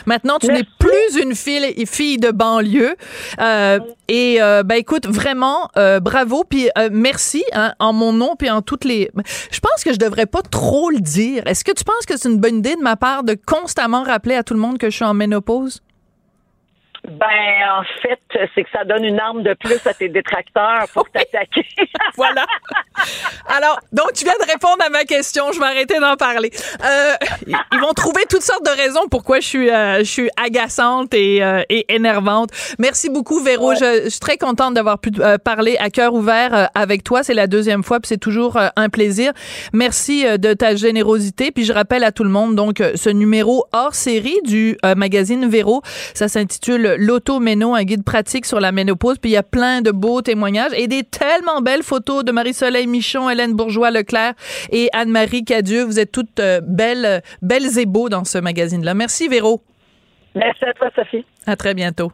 Maintenant, 0.05 0.39
tu 0.39 0.47
n'es 0.47 0.65
plus 0.79 1.21
une 1.21 1.36
fille, 1.36 1.86
fille 1.86 2.17
de 2.17 2.31
banlieue. 2.31 2.95
Euh, 3.39 3.79
et 4.08 4.41
euh, 4.41 4.63
ben 4.63 4.75
écoute, 4.75 5.08
vraiment, 5.08 5.69
euh, 5.77 5.99
bravo, 5.99 6.43
puis 6.43 6.69
euh, 6.77 6.89
merci 6.91 7.43
hein, 7.53 7.73
en 7.79 7.93
mon 7.93 8.13
nom 8.13 8.36
puis 8.38 8.49
en 8.49 8.62
toutes 8.62 8.86
les. 8.86 9.12
Je 9.51 9.60
pense 9.60 9.84
que 9.84 9.93
je 9.93 9.97
devrais 9.97 10.25
pas 10.25 10.41
trop 10.41 10.89
le 10.89 10.99
dire. 10.99 11.43
Est-ce 11.47 11.63
que 11.63 11.71
tu 11.71 11.84
penses 11.84 12.05
que 12.08 12.17
c'est 12.17 12.29
une 12.29 12.39
bonne 12.39 12.58
idée 12.58 12.75
de 12.75 12.81
ma 12.81 12.95
part 12.95 13.23
de 13.23 13.36
constamment 13.45 14.03
rappeler 14.03 14.36
à 14.36 14.43
tout 14.43 14.53
le 14.53 14.60
monde 14.60 14.77
que 14.77 14.89
je 14.89 14.95
suis 14.95 15.05
en 15.05 15.13
ménopause? 15.13 15.81
Ben, 17.07 17.79
en 17.79 17.83
fait, 18.01 18.49
c'est 18.53 18.63
que 18.63 18.69
ça 18.71 18.83
donne 18.83 19.03
une 19.03 19.19
arme 19.19 19.43
de 19.43 19.53
plus 19.53 19.85
à 19.85 19.93
tes 19.93 20.09
détracteurs 20.09 20.87
pour 20.93 21.09
t'attaquer. 21.09 21.65
Voilà. 22.17 22.45
Alors, 23.47 23.77
donc 23.91 24.13
tu 24.13 24.23
viens 24.23 24.35
de 24.39 24.49
répondre 24.49 24.77
à 24.85 24.89
ma 24.89 25.03
question. 25.03 25.51
Je 25.51 25.59
vais 25.59 25.65
arrêter 25.65 25.99
d'en 25.99 26.15
parler. 26.15 26.49
Euh, 26.81 27.13
ils 27.73 27.79
vont 27.79 27.91
trouver 27.91 28.21
toutes 28.29 28.41
sortes 28.41 28.65
de 28.65 28.71
raisons 28.71 29.07
pourquoi 29.09 29.41
je 29.41 29.47
suis, 29.47 29.69
euh, 29.69 29.99
je 29.99 30.03
suis 30.09 30.29
agaçante 30.37 31.13
et, 31.13 31.43
euh, 31.43 31.61
et 31.69 31.93
énervante. 31.93 32.51
Merci 32.79 33.09
beaucoup, 33.09 33.41
Véro. 33.41 33.75
Je, 33.75 34.03
je 34.05 34.09
suis 34.09 34.19
très 34.19 34.37
contente 34.37 34.73
d'avoir 34.73 34.99
pu 34.99 35.11
euh, 35.19 35.37
parler 35.37 35.77
à 35.79 35.89
cœur 35.89 36.13
ouvert 36.13 36.53
euh, 36.53 36.65
avec 36.75 37.03
toi. 37.03 37.23
C'est 37.23 37.33
la 37.33 37.47
deuxième 37.47 37.83
fois, 37.83 37.99
puis 37.99 38.09
c'est 38.09 38.17
toujours 38.17 38.57
euh, 38.57 38.67
un 38.75 38.89
plaisir. 38.89 39.33
Merci 39.73 40.25
de 40.37 40.53
ta 40.53 40.75
générosité. 40.75 41.51
Puis 41.51 41.65
je 41.65 41.73
rappelle 41.73 42.03
à 42.03 42.11
tout 42.11 42.23
le 42.23 42.29
monde 42.29 42.55
donc 42.55 42.81
ce 42.95 43.09
numéro 43.09 43.65
hors 43.73 43.95
série 43.95 44.37
du 44.43 44.77
magazine 44.95 45.47
Véro. 45.47 45.81
Ça 46.13 46.27
s'intitule 46.27 46.94
L'auto-méno, 46.97 47.75
un 47.75 47.84
guide 47.84 48.03
pratique 48.03 48.45
sur 48.45 48.60
la 48.60 48.71
ménopause. 48.71 49.17
Puis 49.17 49.31
il 49.31 49.34
y 49.34 49.38
a 49.38 49.43
plein 49.43 49.81
de 49.81 49.91
beaux 49.91 50.21
témoignages 50.21 50.71
et 50.75 50.88
des 50.88 51.03
tellement 51.03 51.62
belles 51.62 51.84
photos 51.84 52.23
de 52.23 52.31
Marie-Soleil 52.31 52.88
Michon, 52.88 53.29
Hélène 53.29 53.53
Bourgeois-Leclerc 53.53 54.34
et 54.71 54.89
Anne-Marie 54.93 55.43
Cadieux. 55.43 55.84
Vous 55.84 55.99
êtes 55.99 56.12
toutes 56.12 56.39
euh, 56.39 56.62
belles, 56.63 57.21
belles 57.41 57.77
et 57.79 57.86
beaux 57.86 58.10
dans 58.10 58.23
ce 58.23 58.38
magazine-là. 58.38 58.93
Merci, 58.93 59.27
Véro. 59.27 59.62
Merci 60.36 60.65
à 60.65 60.73
toi, 60.73 60.89
Sophie. 60.95 61.25
À 61.45 61.55
très 61.55 61.73
bientôt. 61.73 62.12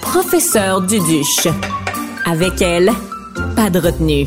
Professeur 0.00 0.80
Duduche. 0.80 1.48
Avec 2.26 2.62
elle, 2.62 2.90
pas 3.56 3.70
de 3.70 3.78
retenue. 3.78 4.26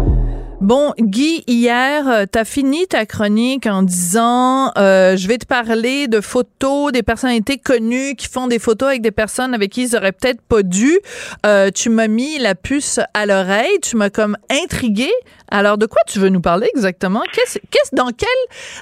Bon, 0.61 0.93
Guy, 0.99 1.43
hier, 1.47 2.07
euh, 2.07 2.25
t'as 2.31 2.45
fini 2.45 2.85
ta 2.85 3.07
chronique 3.07 3.65
en 3.65 3.81
disant 3.81 4.71
euh, 4.77 5.17
je 5.17 5.27
vais 5.27 5.39
te 5.39 5.47
parler 5.47 6.07
de 6.07 6.21
photos 6.21 6.91
des 6.91 7.01
personnalités 7.01 7.57
connues 7.57 8.13
qui 8.15 8.27
font 8.27 8.45
des 8.45 8.59
photos 8.59 8.89
avec 8.89 9.01
des 9.01 9.09
personnes 9.09 9.55
avec 9.55 9.71
qui 9.71 9.85
ils 9.85 9.95
auraient 9.95 10.11
peut-être 10.11 10.39
pas 10.43 10.61
dû. 10.61 10.99
Euh, 11.47 11.71
tu 11.73 11.89
m'as 11.89 12.07
mis 12.07 12.37
la 12.37 12.53
puce 12.53 12.99
à 13.15 13.25
l'oreille, 13.25 13.79
tu 13.81 13.95
m'as 13.95 14.11
comme 14.11 14.37
intrigué. 14.51 15.09
Alors, 15.49 15.79
de 15.79 15.87
quoi 15.87 16.03
tu 16.05 16.19
veux 16.19 16.29
nous 16.29 16.41
parler 16.41 16.69
exactement? 16.75 17.23
Qu'est-ce, 17.33 17.57
qu'est-ce, 17.71 17.95
dans 17.95 18.11
quelle, 18.11 18.29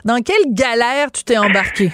dans 0.03 0.21
quelle 0.21 0.53
galère 0.53 1.13
tu 1.13 1.23
t'es 1.23 1.37
embarqué? 1.37 1.93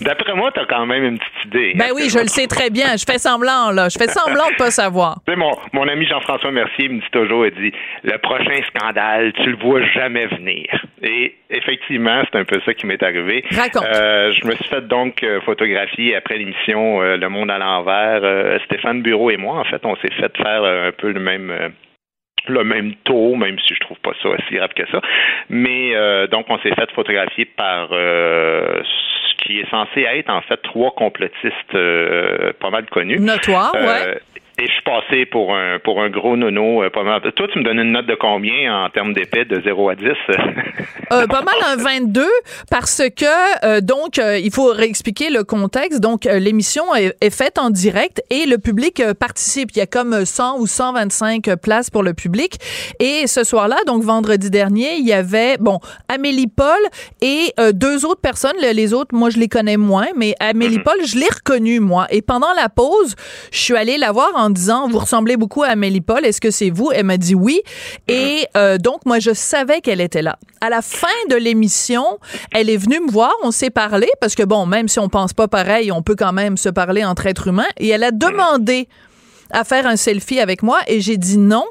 D'après 0.00 0.34
moi, 0.34 0.50
t'as 0.54 0.64
quand 0.66 0.86
même 0.86 1.04
une 1.04 1.18
petite 1.18 1.44
idée. 1.46 1.72
Ben 1.76 1.90
oui, 1.94 2.08
je 2.10 2.18
le 2.18 2.26
sais 2.28 2.46
très 2.46 2.70
bien. 2.70 2.96
Je 2.96 3.04
fais 3.04 3.18
semblant, 3.18 3.70
là. 3.72 3.88
Je 3.88 3.98
fais 3.98 4.08
semblant 4.08 4.48
de 4.50 4.56
pas 4.56 4.70
savoir. 4.70 5.18
Tu 5.26 5.32
sais, 5.32 5.38
mon, 5.38 5.52
mon 5.72 5.88
ami 5.88 6.06
Jean-François 6.06 6.50
Mercier 6.50 6.88
me 6.88 7.00
dit 7.00 7.10
toujours, 7.12 7.46
il 7.46 7.52
dit, 7.54 7.72
le 8.02 8.18
prochain 8.18 8.60
scandale, 8.74 9.32
tu 9.42 9.50
le 9.50 9.56
vois 9.56 9.82
jamais 9.94 10.26
venir. 10.26 10.66
Et 11.02 11.34
effectivement, 11.50 12.22
c'est 12.30 12.38
un 12.38 12.44
peu 12.44 12.60
ça 12.64 12.74
qui 12.74 12.86
m'est 12.86 13.02
arrivé. 13.02 13.44
Raconte. 13.50 13.84
Euh, 13.94 14.32
je 14.32 14.46
me 14.46 14.54
suis 14.56 14.64
fait 14.64 14.86
donc 14.86 15.22
euh, 15.22 15.40
photographier 15.42 16.16
après 16.16 16.36
l'émission 16.38 17.02
euh, 17.02 17.16
Le 17.16 17.28
Monde 17.28 17.50
à 17.50 17.58
l'envers. 17.58 18.20
Euh, 18.22 18.58
Stéphane 18.66 19.02
Bureau 19.02 19.30
et 19.30 19.36
moi, 19.36 19.58
en 19.60 19.64
fait, 19.64 19.84
on 19.84 19.96
s'est 19.96 20.12
fait 20.18 20.34
faire 20.36 20.64
un 20.64 20.92
peu 20.92 21.10
le 21.12 21.20
même... 21.20 21.72
le 22.46 22.64
même 22.64 22.94
taux, 23.04 23.34
même 23.36 23.58
si 23.66 23.74
je 23.74 23.80
trouve 23.80 23.98
pas 24.00 24.12
ça 24.22 24.28
si 24.48 24.54
grave 24.54 24.70
que 24.76 24.86
ça. 24.90 25.00
Mais 25.48 25.94
euh, 25.94 26.26
donc, 26.26 26.46
on 26.48 26.58
s'est 26.58 26.74
fait 26.74 26.90
photographier 26.92 27.44
par 27.44 27.88
euh, 27.92 28.82
qui 29.44 29.60
est 29.60 29.68
censé 29.70 30.02
être 30.02 30.30
en 30.30 30.40
fait 30.42 30.60
trois 30.62 30.92
complotistes 30.92 31.74
euh, 31.74 32.52
pas 32.60 32.70
mal 32.70 32.86
connus. 32.86 33.18
Notoire, 33.20 33.72
Euh, 33.76 33.86
ouais. 34.14 34.20
Et 34.56 34.66
je 34.68 34.72
suis 34.72 34.82
passé 34.84 35.26
pour 35.26 35.52
un 35.54 35.78
pour 35.82 36.00
un 36.00 36.10
gros 36.10 36.36
nono. 36.36 36.84
euh, 36.84 36.90
pas 36.90 37.02
mal. 37.02 37.20
Toi, 37.34 37.48
tu 37.52 37.58
me 37.58 37.64
donnes 37.64 37.80
une 37.80 37.90
note 37.90 38.06
de 38.06 38.14
combien 38.14 38.84
en 38.84 38.88
termes 38.88 39.12
d'épais 39.12 39.44
de 39.44 39.60
0 39.62 39.88
à 39.90 39.94
10? 39.96 40.04
Euh, 41.12 41.26
pas 41.26 41.42
mal 41.42 41.54
un 41.66 41.76
22 41.76 42.26
parce 42.70 43.02
que 43.14 43.26
euh, 43.66 43.80
donc 43.82 44.18
euh, 44.18 44.38
il 44.38 44.50
faut 44.50 44.72
réexpliquer 44.72 45.28
le 45.28 45.44
contexte. 45.44 46.00
Donc 46.00 46.24
euh, 46.24 46.38
l'émission 46.38 46.94
est, 46.94 47.14
est 47.20 47.30
faite 47.30 47.58
en 47.58 47.68
direct 47.70 48.22
et 48.30 48.46
le 48.46 48.56
public 48.56 49.00
euh, 49.00 49.12
participe. 49.12 49.70
Il 49.74 49.78
y 49.78 49.82
a 49.82 49.86
comme 49.86 50.24
100 50.24 50.58
ou 50.60 50.66
125 50.66 51.56
places 51.56 51.90
pour 51.90 52.02
le 52.02 52.14
public. 52.14 52.54
Et 53.00 53.26
ce 53.26 53.44
soir-là, 53.44 53.76
donc 53.86 54.02
vendredi 54.02 54.50
dernier, 54.50 54.94
il 54.96 55.06
y 55.06 55.12
avait 55.12 55.58
bon 55.58 55.78
Amélie 56.08 56.48
Paul 56.48 56.80
et 57.20 57.52
deux 57.74 58.06
autres 58.06 58.22
personnes. 58.22 58.56
Le- 58.62 58.72
Les 58.72 58.94
autres, 58.94 59.14
moi 59.14 59.28
je 59.30 59.38
les 59.38 59.48
connais 59.48 59.76
moins, 59.76 60.06
mais 60.16 60.34
Amélie 60.40 60.78
Paul, 60.78 60.96
je 61.04 61.16
l'ai 61.18 61.28
reconnue 61.28 61.80
moi. 61.80 62.06
Et 62.10 62.22
pendant 62.22 62.52
la 62.56 62.70
pause, 62.70 63.14
je 63.52 63.58
suis 63.58 63.76
allée 63.76 63.98
la 63.98 64.10
voir 64.10 64.30
en 64.34 64.43
disant 64.50 64.88
vous 64.88 64.98
ressemblez 64.98 65.36
beaucoup 65.36 65.62
à 65.62 65.68
Amélie 65.68 66.00
Paul. 66.00 66.24
Est-ce 66.24 66.40
que 66.40 66.50
c'est 66.50 66.70
vous? 66.70 66.90
Elle 66.92 67.04
m'a 67.06 67.16
dit 67.16 67.34
oui. 67.34 67.60
Et 68.08 68.46
euh, 68.56 68.78
donc 68.78 69.04
moi 69.06 69.18
je 69.18 69.32
savais 69.32 69.80
qu'elle 69.80 70.00
était 70.00 70.22
là. 70.22 70.38
À 70.60 70.70
la 70.70 70.82
fin 70.82 71.08
de 71.30 71.36
l'émission, 71.36 72.04
elle 72.52 72.70
est 72.70 72.76
venue 72.76 73.00
me 73.00 73.10
voir, 73.10 73.32
on 73.42 73.50
s'est 73.50 73.70
parlé 73.70 74.08
parce 74.20 74.34
que 74.34 74.42
bon, 74.42 74.66
même 74.66 74.88
si 74.88 74.98
on 74.98 75.08
pense 75.08 75.32
pas 75.32 75.48
pareil, 75.48 75.92
on 75.92 76.02
peut 76.02 76.16
quand 76.16 76.32
même 76.32 76.56
se 76.56 76.68
parler 76.68 77.04
entre 77.04 77.26
êtres 77.26 77.48
humains. 77.48 77.66
Et 77.78 77.88
elle 77.88 78.04
a 78.04 78.10
demandé 78.10 78.88
à 79.50 79.64
faire 79.64 79.86
un 79.86 79.96
selfie 79.96 80.40
avec 80.40 80.62
moi 80.62 80.78
et 80.86 81.00
j'ai 81.00 81.16
dit 81.16 81.38
non 81.38 81.64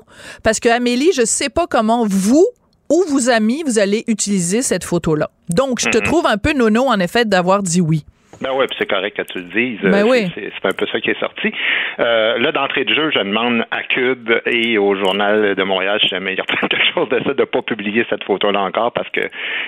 parce 0.43 0.59
que 0.59 0.69
Amélie, 0.69 1.11
je 1.15 1.25
sais 1.25 1.49
pas 1.49 1.65
comment 1.67 2.05
vous 2.07 2.45
ou 2.89 3.03
vos 3.09 3.29
amis 3.29 3.63
vous 3.65 3.79
allez 3.79 4.03
utiliser 4.07 4.61
cette 4.61 4.83
photo-là. 4.83 5.31
Donc 5.49 5.79
je 5.79 5.89
te 5.89 5.97
Mhm. 5.97 6.03
trouve 6.03 6.25
un 6.27 6.37
peu 6.37 6.53
nono 6.53 6.83
en 6.85 6.99
effet 6.99 7.25
d'avoir 7.25 7.63
dit 7.63 7.81
oui. 7.81 8.05
Ben 8.43 8.51
oui, 8.53 8.65
puis 8.67 8.75
c'est 8.77 8.89
correct 8.89 9.15
que 9.15 9.21
tu 9.23 9.39
le 9.39 9.45
dises. 9.45 9.79
Ben 9.81 10.05
Euh, 10.05 10.09
oui. 10.09 10.31
C'est 10.35 10.65
un 10.65 10.73
peu 10.73 10.85
ça 10.91 10.99
qui 10.99 11.11
est 11.11 11.19
sorti. 11.19 11.51
Euh, 11.99 12.37
là, 12.37 12.51
d'entrée 12.51 12.83
de 12.83 12.93
jeu, 12.93 13.09
je 13.13 13.19
demande 13.19 13.65
à 13.71 13.83
Cube 13.83 14.31
et 14.45 14.77
au 14.77 14.95
Journal 14.95 15.55
de 15.55 15.63
Montréal, 15.63 15.99
si 16.01 16.09
jamais 16.09 16.33
il 16.33 16.41
reprend 16.41 16.67
quelque 16.67 16.93
chose 16.93 17.09
de 17.09 17.21
ça, 17.23 17.33
de 17.33 17.43
pas 17.43 17.61
publier 17.61 18.05
cette 18.09 18.23
photo-là 18.23 18.61
encore 18.61 18.91
parce 18.91 19.09
que, 19.09 19.21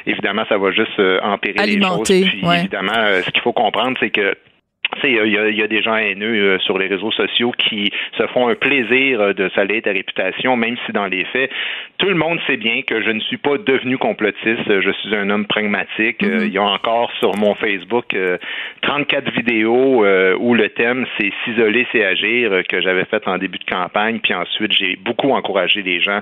évidemment, 0.05 0.43
ça 0.49 0.57
va 0.57 0.71
juste 0.71 0.99
euh, 0.99 1.19
empirer 1.21 1.59
Alimenter, 1.59 2.13
les 2.13 2.21
choses. 2.23 2.29
Puis, 2.39 2.47
ouais. 2.47 2.59
évidemment, 2.59 2.93
euh, 2.97 3.21
ce 3.21 3.31
qu'il 3.31 3.41
faut 3.41 3.53
comprendre, 3.53 3.97
c'est 3.99 4.09
que 4.09 4.35
il 5.03 5.13
y, 5.33 5.37
a- 5.37 5.49
il 5.49 5.55
y 5.57 5.61
a 5.63 5.67
des 5.67 5.81
gens 5.81 5.95
haineux 5.95 6.55
euh, 6.55 6.59
sur 6.59 6.77
les 6.77 6.87
réseaux 6.87 7.11
sociaux 7.11 7.51
qui 7.57 7.91
se 8.17 8.25
font 8.27 8.47
un 8.47 8.55
plaisir 8.55 9.19
euh, 9.21 9.33
de 9.33 9.49
salir 9.55 9.81
ta 9.81 9.91
réputation, 9.91 10.55
même 10.55 10.75
si 10.85 10.91
dans 10.91 11.07
les 11.07 11.25
faits, 11.25 11.51
tout 11.97 12.07
le 12.07 12.15
monde 12.15 12.39
sait 12.47 12.57
bien 12.57 12.81
que 12.81 13.01
je 13.01 13.09
ne 13.11 13.19
suis 13.21 13.37
pas 13.37 13.57
devenu 13.57 13.97
complotiste. 13.97 14.67
Euh, 14.69 14.81
Je 14.81 14.91
suis 14.91 15.15
un 15.15 15.29
homme 15.29 15.45
pragmatique. 15.47 16.23
Euh, 16.23 16.45
il 16.45 16.53
y 16.53 16.57
a 16.57 16.63
encore 16.63 17.11
sur 17.19 17.35
mon 17.37 17.55
Facebook 17.55 18.13
euh, 18.13 18.37
34 18.81 19.31
vidéos 19.31 20.03
euh, 20.05 20.35
où 20.39 20.53
le 20.53 20.69
thème 20.69 21.05
c'est 21.17 21.31
s'isoler, 21.43 21.87
c'est 21.91 22.03
agir 22.05 22.51
euh, 22.51 22.61
que 22.67 22.81
j'avais 22.81 23.05
fait 23.05 23.27
en 23.27 23.37
début 23.37 23.57
de 23.59 23.63
campagne. 23.65 24.19
Puis 24.21 24.33
ensuite, 24.33 24.71
j'ai 24.73 24.95
beaucoup 24.97 25.31
encouragé 25.31 25.81
les 25.81 26.01
gens 26.01 26.19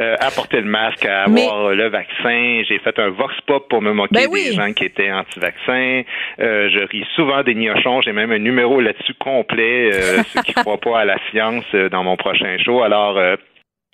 euh, 0.00 0.14
à 0.20 0.30
porter 0.30 0.60
le 0.60 0.66
masque, 0.68 1.04
à 1.06 1.24
avoir 1.24 1.66
euh, 1.66 1.74
le 1.74 1.88
vaccin. 1.88 2.62
J'ai 2.68 2.78
fait 2.78 2.98
un 2.98 3.10
vox 3.10 3.34
pop 3.46 3.68
pour 3.68 3.82
me 3.82 3.92
moquer 3.92 4.14
Ben 4.14 4.26
oui. 4.30 4.46
des 4.50 4.54
gens 4.56 4.72
qui 4.72 4.84
étaient 4.84 5.10
anti-vaccins. 5.10 6.02
Euh, 6.40 6.68
je 6.70 6.78
ris 6.84 7.04
souvent 7.14 7.42
des 7.42 7.54
J'ai 8.00 8.12
même 8.12 8.32
un 8.32 8.38
numéro 8.38 8.80
là-dessus 8.80 9.14
complet, 9.14 9.90
euh, 9.92 10.22
ceux 10.26 10.42
qui 10.42 10.52
croient 10.54 10.80
pas 10.80 11.00
à 11.00 11.04
la 11.04 11.16
science 11.30 11.64
euh, 11.74 11.88
dans 11.88 12.04
mon 12.04 12.16
prochain 12.16 12.56
show. 12.58 12.82
Alors, 12.82 13.18
euh, 13.18 13.36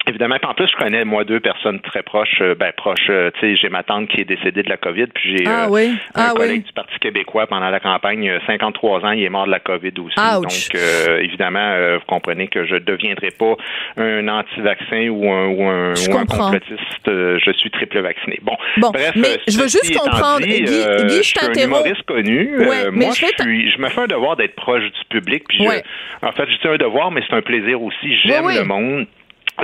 Évidemment, 0.08 0.36
en 0.42 0.54
plus, 0.54 0.66
je 0.68 0.76
connais, 0.76 1.04
moi, 1.04 1.24
deux 1.24 1.38
personnes 1.40 1.80
très 1.80 2.02
proches. 2.02 2.40
euh, 2.40 2.54
ben, 2.54 2.72
proches, 2.76 3.08
euh, 3.10 3.30
tu 3.38 3.40
sais, 3.40 3.56
j'ai 3.56 3.68
ma 3.68 3.82
tante 3.82 4.08
qui 4.08 4.20
est 4.22 4.24
décédée 4.24 4.62
de 4.62 4.68
la 4.70 4.76
COVID, 4.78 5.06
puis 5.14 5.36
j'ai 5.36 5.44
Ah 5.46 5.64
euh, 5.64 5.68
oui. 5.68 5.90
un 6.14 6.28
Ah 6.28 6.32
collègue 6.34 6.60
oui. 6.62 6.66
du 6.66 6.72
Parti 6.72 6.98
québécois 6.98 7.46
pendant 7.46 7.68
la 7.68 7.78
campagne, 7.80 8.28
euh, 8.28 8.38
53 8.46 9.04
ans, 9.04 9.10
il 9.10 9.22
est 9.22 9.28
mort 9.28 9.46
de 9.46 9.50
la 9.50 9.60
COVID 9.60 9.92
aussi. 10.04 10.18
Ouch. 10.18 10.68
Donc, 10.72 10.80
évidemment, 11.20 11.74
vous 11.98 12.04
comprenez 12.06 12.48
que 12.48 12.64
je 12.64 12.74
ne 12.74 12.78
deviendrai 12.80 13.30
pas 13.38 13.54
un 13.96 14.26
anti-vaccin 14.28 15.08
ou 15.10 15.30
un, 15.30 15.46
ou 15.48 15.62
un, 15.68 15.94
Je 15.94 16.08
ou 16.10 16.14
un 16.16 16.20
comprends. 16.20 16.50
complotiste. 16.52 16.78
Je 17.06 17.52
suis 17.58 17.70
triple 17.70 18.00
vacciné. 18.00 18.38
Bon, 18.42 18.56
Bon, 18.78 18.90
bref. 18.90 19.12
mais 19.16 19.38
je 19.46 19.56
veux 19.58 19.68
juste 19.68 19.94
comprendre, 19.96 20.40
dit, 20.40 20.62
Guy- 20.62 21.06
Guy, 21.06 21.16
je 21.18 21.22
suis 21.22 21.38
un 21.40 21.52
humoriste 21.64 22.02
connu. 22.04 22.56
Ouais, 22.58 22.90
moi, 22.90 23.10
je 23.10 23.20
je, 23.20 23.42
suis, 23.42 23.70
je 23.72 23.78
me 23.78 23.88
fais 23.88 24.00
un 24.02 24.06
devoir 24.06 24.36
d'être 24.36 24.54
proche 24.56 24.82
du 24.84 25.04
public. 25.10 25.44
Puis 25.48 25.58
je- 25.58 25.68
Ouais. 25.68 25.82
en 26.22 26.32
fait, 26.32 26.44
je 26.48 26.56
dis 26.56 26.68
un 26.68 26.76
devoir, 26.76 27.10
mais 27.10 27.22
c'est 27.28 27.36
un 27.36 27.42
plaisir 27.42 27.82
aussi. 27.82 28.16
J'aime 28.24 28.48
le 28.48 28.64
monde. 28.64 29.06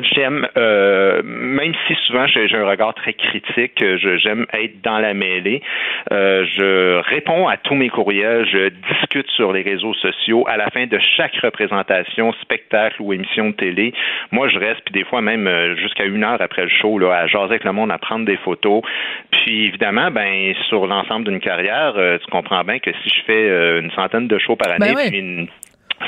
J'aime, 0.02 0.48
euh, 0.56 1.22
même 1.24 1.72
si 1.86 1.94
souvent 2.06 2.26
j'ai 2.26 2.48
j'ai 2.48 2.56
un 2.56 2.66
regard 2.66 2.94
très 2.94 3.12
critique, 3.12 3.78
je- 3.78 4.16
j'aime 4.18 4.44
être 4.52 4.80
dans 4.82 4.98
la 4.98 5.14
mêlée. 5.14 5.62
Euh, 6.12 6.44
je 6.56 6.98
réponds 7.08 7.46
à 7.48 7.56
tous 7.56 7.74
mes 7.74 7.88
courriels, 7.88 8.44
je 8.50 8.70
discute 8.92 9.28
sur 9.30 9.52
les 9.52 9.62
réseaux 9.62 9.94
sociaux. 9.94 10.44
À 10.48 10.56
la 10.56 10.68
fin 10.70 10.86
de 10.86 10.98
chaque 11.16 11.36
représentation, 11.36 12.32
spectacle 12.42 12.96
ou 13.00 13.12
émission 13.12 13.50
de 13.50 13.54
télé, 13.54 13.92
moi 14.32 14.48
je 14.48 14.58
reste, 14.58 14.80
puis 14.84 14.92
des 14.92 15.04
fois 15.04 15.20
même 15.22 15.46
euh, 15.46 15.76
jusqu'à 15.76 16.04
une 16.04 16.24
heure 16.24 16.40
après 16.42 16.62
le 16.62 16.68
show, 16.70 16.98
là, 16.98 17.12
à 17.14 17.26
jaser 17.26 17.44
avec 17.44 17.64
le 17.64 17.72
monde, 17.72 17.92
à 17.92 17.98
prendre 17.98 18.24
des 18.24 18.36
photos. 18.38 18.82
Puis 19.30 19.66
évidemment, 19.66 20.10
ben 20.10 20.54
sur 20.68 20.86
l'ensemble 20.86 21.26
d'une 21.28 21.40
carrière, 21.40 21.94
euh, 21.96 22.18
tu 22.18 22.26
comprends 22.30 22.64
bien 22.64 22.78
que 22.80 22.90
si 23.02 23.08
je 23.10 23.22
fais 23.26 23.48
euh, 23.48 23.80
une 23.80 23.90
centaine 23.92 24.26
de 24.28 24.38
shows 24.38 24.56
par 24.56 24.72
année, 24.72 24.92
Ben 24.92 24.96
oui. 24.96 25.08
puis 25.10 25.18
une 25.18 25.48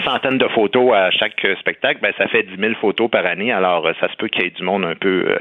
centaines 0.05 0.39
de 0.39 0.49
photos 0.49 0.93
à 0.95 1.11
chaque 1.11 1.45
euh, 1.45 1.55
spectacle, 1.61 2.01
ben 2.03 2.13
ça 2.19 2.29
fait 2.29 2.43
10 2.43 2.61
000 2.61 2.73
photos 2.81 3.11
par 3.11 3.27
année. 3.27 3.53
Alors, 3.53 3.87
euh, 3.87 3.93
ça 4.01 4.09
se 4.11 4.17
peut 4.17 4.29
qu'il 4.29 4.43
y 4.43 4.47
ait 4.47 4.51
du 4.51 4.63
monde 4.63 4.85
un 4.85 4.95
peu 4.95 5.25
euh, 5.29 5.39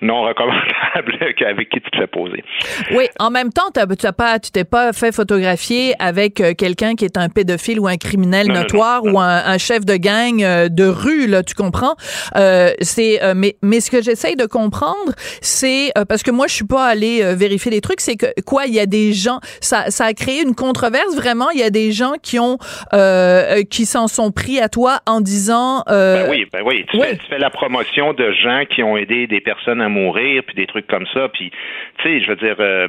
non 0.00 0.22
recommandable 0.22 1.18
avec 1.46 1.68
qui 1.70 1.80
tu 1.80 1.90
te 1.90 1.96
fais 1.96 2.06
poser. 2.06 2.44
Oui, 2.92 3.04
en 3.18 3.30
même 3.30 3.50
temps, 3.52 3.70
tu 3.74 3.96
t'es 3.96 4.12
pas, 4.12 4.38
tu 4.38 4.50
t'es 4.50 4.64
pas 4.64 4.92
fait 4.92 5.14
photographier 5.14 5.94
avec 5.98 6.42
quelqu'un 6.56 6.94
qui 6.94 7.04
est 7.04 7.16
un 7.16 7.28
pédophile 7.28 7.80
ou 7.80 7.86
un 7.86 7.96
criminel 7.96 8.48
Non, 8.48 8.54
notoire 8.54 9.04
non, 9.04 9.12
ou 9.12 9.20
un, 9.20 9.42
un 9.46 9.58
chef 9.58 9.84
de 9.84 9.96
gang 9.96 10.38
de 10.38 10.84
rue, 10.86 11.26
là, 11.26 11.42
tu 11.42 11.54
comprends? 11.54 11.94
Euh, 12.36 12.70
C'est, 12.80 13.20
mais, 13.34 13.56
mais 13.62 13.80
ce 13.80 13.90
que 13.90 14.02
j'essaye 14.02 14.36
de 14.36 14.46
comprendre, 14.46 15.12
c'est 15.40 15.92
parce 16.08 16.22
que 16.22 16.30
moi, 16.30 16.46
je 16.46 16.54
suis 16.54 16.66
pas 16.66 16.86
allée 16.86 17.34
vérifier 17.34 17.70
les 17.70 17.80
trucs, 17.80 18.00
c'est 18.00 18.16
que 18.16 18.26
quoi, 18.46 18.66
il 18.66 18.74
y 18.74 18.80
a 18.80 18.86
des 18.86 19.12
gens, 19.12 19.40
ça, 19.60 19.90
ça 19.90 20.06
a 20.06 20.14
créé 20.14 20.42
une 20.42 20.54
controverse 20.54 21.14
vraiment. 21.14 21.50
Il 21.50 21.60
y 21.60 21.62
a 21.62 21.70
des 21.70 21.92
gens 21.92 22.14
qui 22.22 22.38
ont, 22.38 22.58
euh, 22.92 23.58
euh, 23.58 23.62
qui 23.84 23.90
s'en 23.90 24.06
sont 24.08 24.32
pris 24.32 24.60
à 24.60 24.70
toi 24.70 25.00
en 25.06 25.20
disant, 25.20 25.82
euh, 25.88 26.24
Ben 26.24 26.30
oui, 26.30 26.46
ben 26.50 26.62
oui. 26.64 26.86
Tu, 26.90 26.96
oui. 26.96 27.02
Fais, 27.10 27.16
tu 27.18 27.26
fais 27.26 27.38
la 27.38 27.50
promotion 27.50 28.14
de 28.14 28.32
gens 28.32 28.62
qui 28.70 28.82
ont 28.82 28.96
aidé 28.96 29.26
des 29.26 29.40
personnes 29.42 29.82
à 29.82 29.90
mourir, 29.90 30.42
puis 30.46 30.54
des 30.56 30.66
trucs 30.66 30.86
comme 30.86 31.06
ça. 31.12 31.28
Puis, 31.28 31.50
tu 31.98 32.02
sais, 32.02 32.20
je 32.22 32.28
veux 32.30 32.36
dire, 32.36 32.56
euh, 32.60 32.88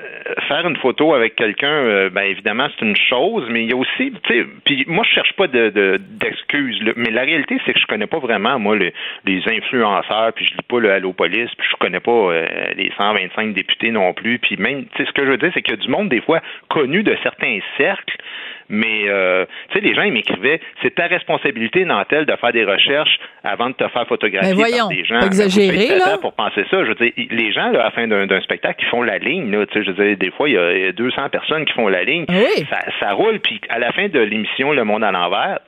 euh, 0.00 0.34
faire 0.46 0.64
une 0.68 0.76
photo 0.76 1.12
avec 1.12 1.34
quelqu'un, 1.34 1.66
euh, 1.72 2.08
ben 2.08 2.22
évidemment, 2.22 2.68
c'est 2.78 2.84
une 2.86 2.94
chose, 2.94 3.48
mais 3.50 3.64
il 3.64 3.70
y 3.70 3.72
a 3.72 3.76
aussi, 3.76 4.12
tu 4.22 4.32
sais, 4.32 4.46
puis 4.64 4.84
moi, 4.86 5.04
je 5.04 5.12
cherche 5.12 5.32
pas 5.32 5.48
de, 5.48 5.70
de- 5.70 5.98
d'excuses, 6.20 6.80
là. 6.84 6.92
mais 6.94 7.10
la 7.10 7.22
réalité, 7.22 7.58
c'est 7.66 7.72
que 7.72 7.80
je 7.80 7.86
connais 7.86 8.06
pas 8.06 8.20
vraiment, 8.20 8.60
moi, 8.60 8.76
le- 8.76 8.92
les 9.24 9.42
influenceurs, 9.48 10.32
puis 10.34 10.46
je 10.46 10.52
lis 10.52 10.62
pas 10.68 10.78
le 10.78 10.92
Allo 10.92 11.12
Police, 11.14 11.50
puis 11.58 11.66
je 11.68 11.76
connais 11.80 11.98
pas 11.98 12.12
euh, 12.12 12.46
les 12.76 12.92
125 12.96 13.52
députés 13.54 13.90
non 13.90 14.12
plus, 14.12 14.38
puis 14.38 14.56
même, 14.56 14.84
tu 14.94 14.98
sais, 15.02 15.08
ce 15.08 15.12
que 15.12 15.24
je 15.24 15.30
veux 15.30 15.36
dire, 15.36 15.50
c'est 15.52 15.62
qu'il 15.62 15.74
y 15.74 15.78
a 15.80 15.82
du 15.82 15.88
monde, 15.88 16.08
des 16.10 16.20
fois, 16.20 16.40
connu 16.68 17.02
de 17.02 17.16
certains 17.24 17.58
cercles, 17.76 18.16
mais, 18.68 19.04
euh, 19.08 19.44
tu 19.70 19.78
sais, 19.78 19.84
les 19.84 19.94
gens, 19.94 20.02
ils 20.02 20.12
m'écrivaient, 20.12 20.60
c'est 20.82 20.94
ta 20.94 21.06
responsabilité, 21.06 21.84
Nantel, 21.84 22.26
de 22.26 22.36
faire 22.36 22.52
des 22.52 22.64
recherches 22.64 23.18
avant 23.44 23.70
de 23.70 23.74
te 23.74 23.86
faire 23.88 24.06
photographier 24.06 24.50
Ben 24.52 24.56
voyons, 24.56 24.76
par 24.78 24.88
des 24.88 25.04
gens. 25.04 25.20
pas 25.20 25.26
exagéré, 25.26 25.84
être 25.86 26.06
là. 26.06 26.18
pour 26.20 26.32
penser 26.34 26.64
ça. 26.70 26.84
Je 26.84 26.88
veux 26.88 26.94
dire, 26.94 27.12
les 27.30 27.52
gens, 27.52 27.70
là, 27.70 27.80
à 27.80 27.84
la 27.84 27.90
fin 27.90 28.06
d'un, 28.06 28.40
spectacle, 28.40 28.82
ils 28.84 28.88
font 28.90 29.02
la 29.02 29.18
ligne, 29.18 29.50
là. 29.50 29.66
Tu 29.66 29.78
sais, 29.78 29.84
je 29.84 29.90
veux 29.92 30.04
dire, 30.06 30.16
des 30.16 30.30
fois, 30.30 30.48
il 30.48 30.54
y 30.54 30.58
a- 30.58 30.72
il 30.76 30.84
y 30.84 30.88
a 30.88 30.92
200 30.92 31.28
personnes 31.30 31.64
qui 31.64 31.72
font 31.72 31.88
la 31.88 32.04
ligne. 32.04 32.24
Ah 32.28 32.32
oui. 32.36 32.66
Ça, 32.70 32.80
ça 33.00 33.12
roule, 33.14 33.40
puis 33.40 33.60
à 33.68 33.78
la 33.78 33.92
fin 33.92 34.08
de 34.08 34.18
l'émission 34.20 34.72
Le 34.72 34.84
Monde 34.84 35.04
à 35.04 35.10
l'envers, 35.12 35.58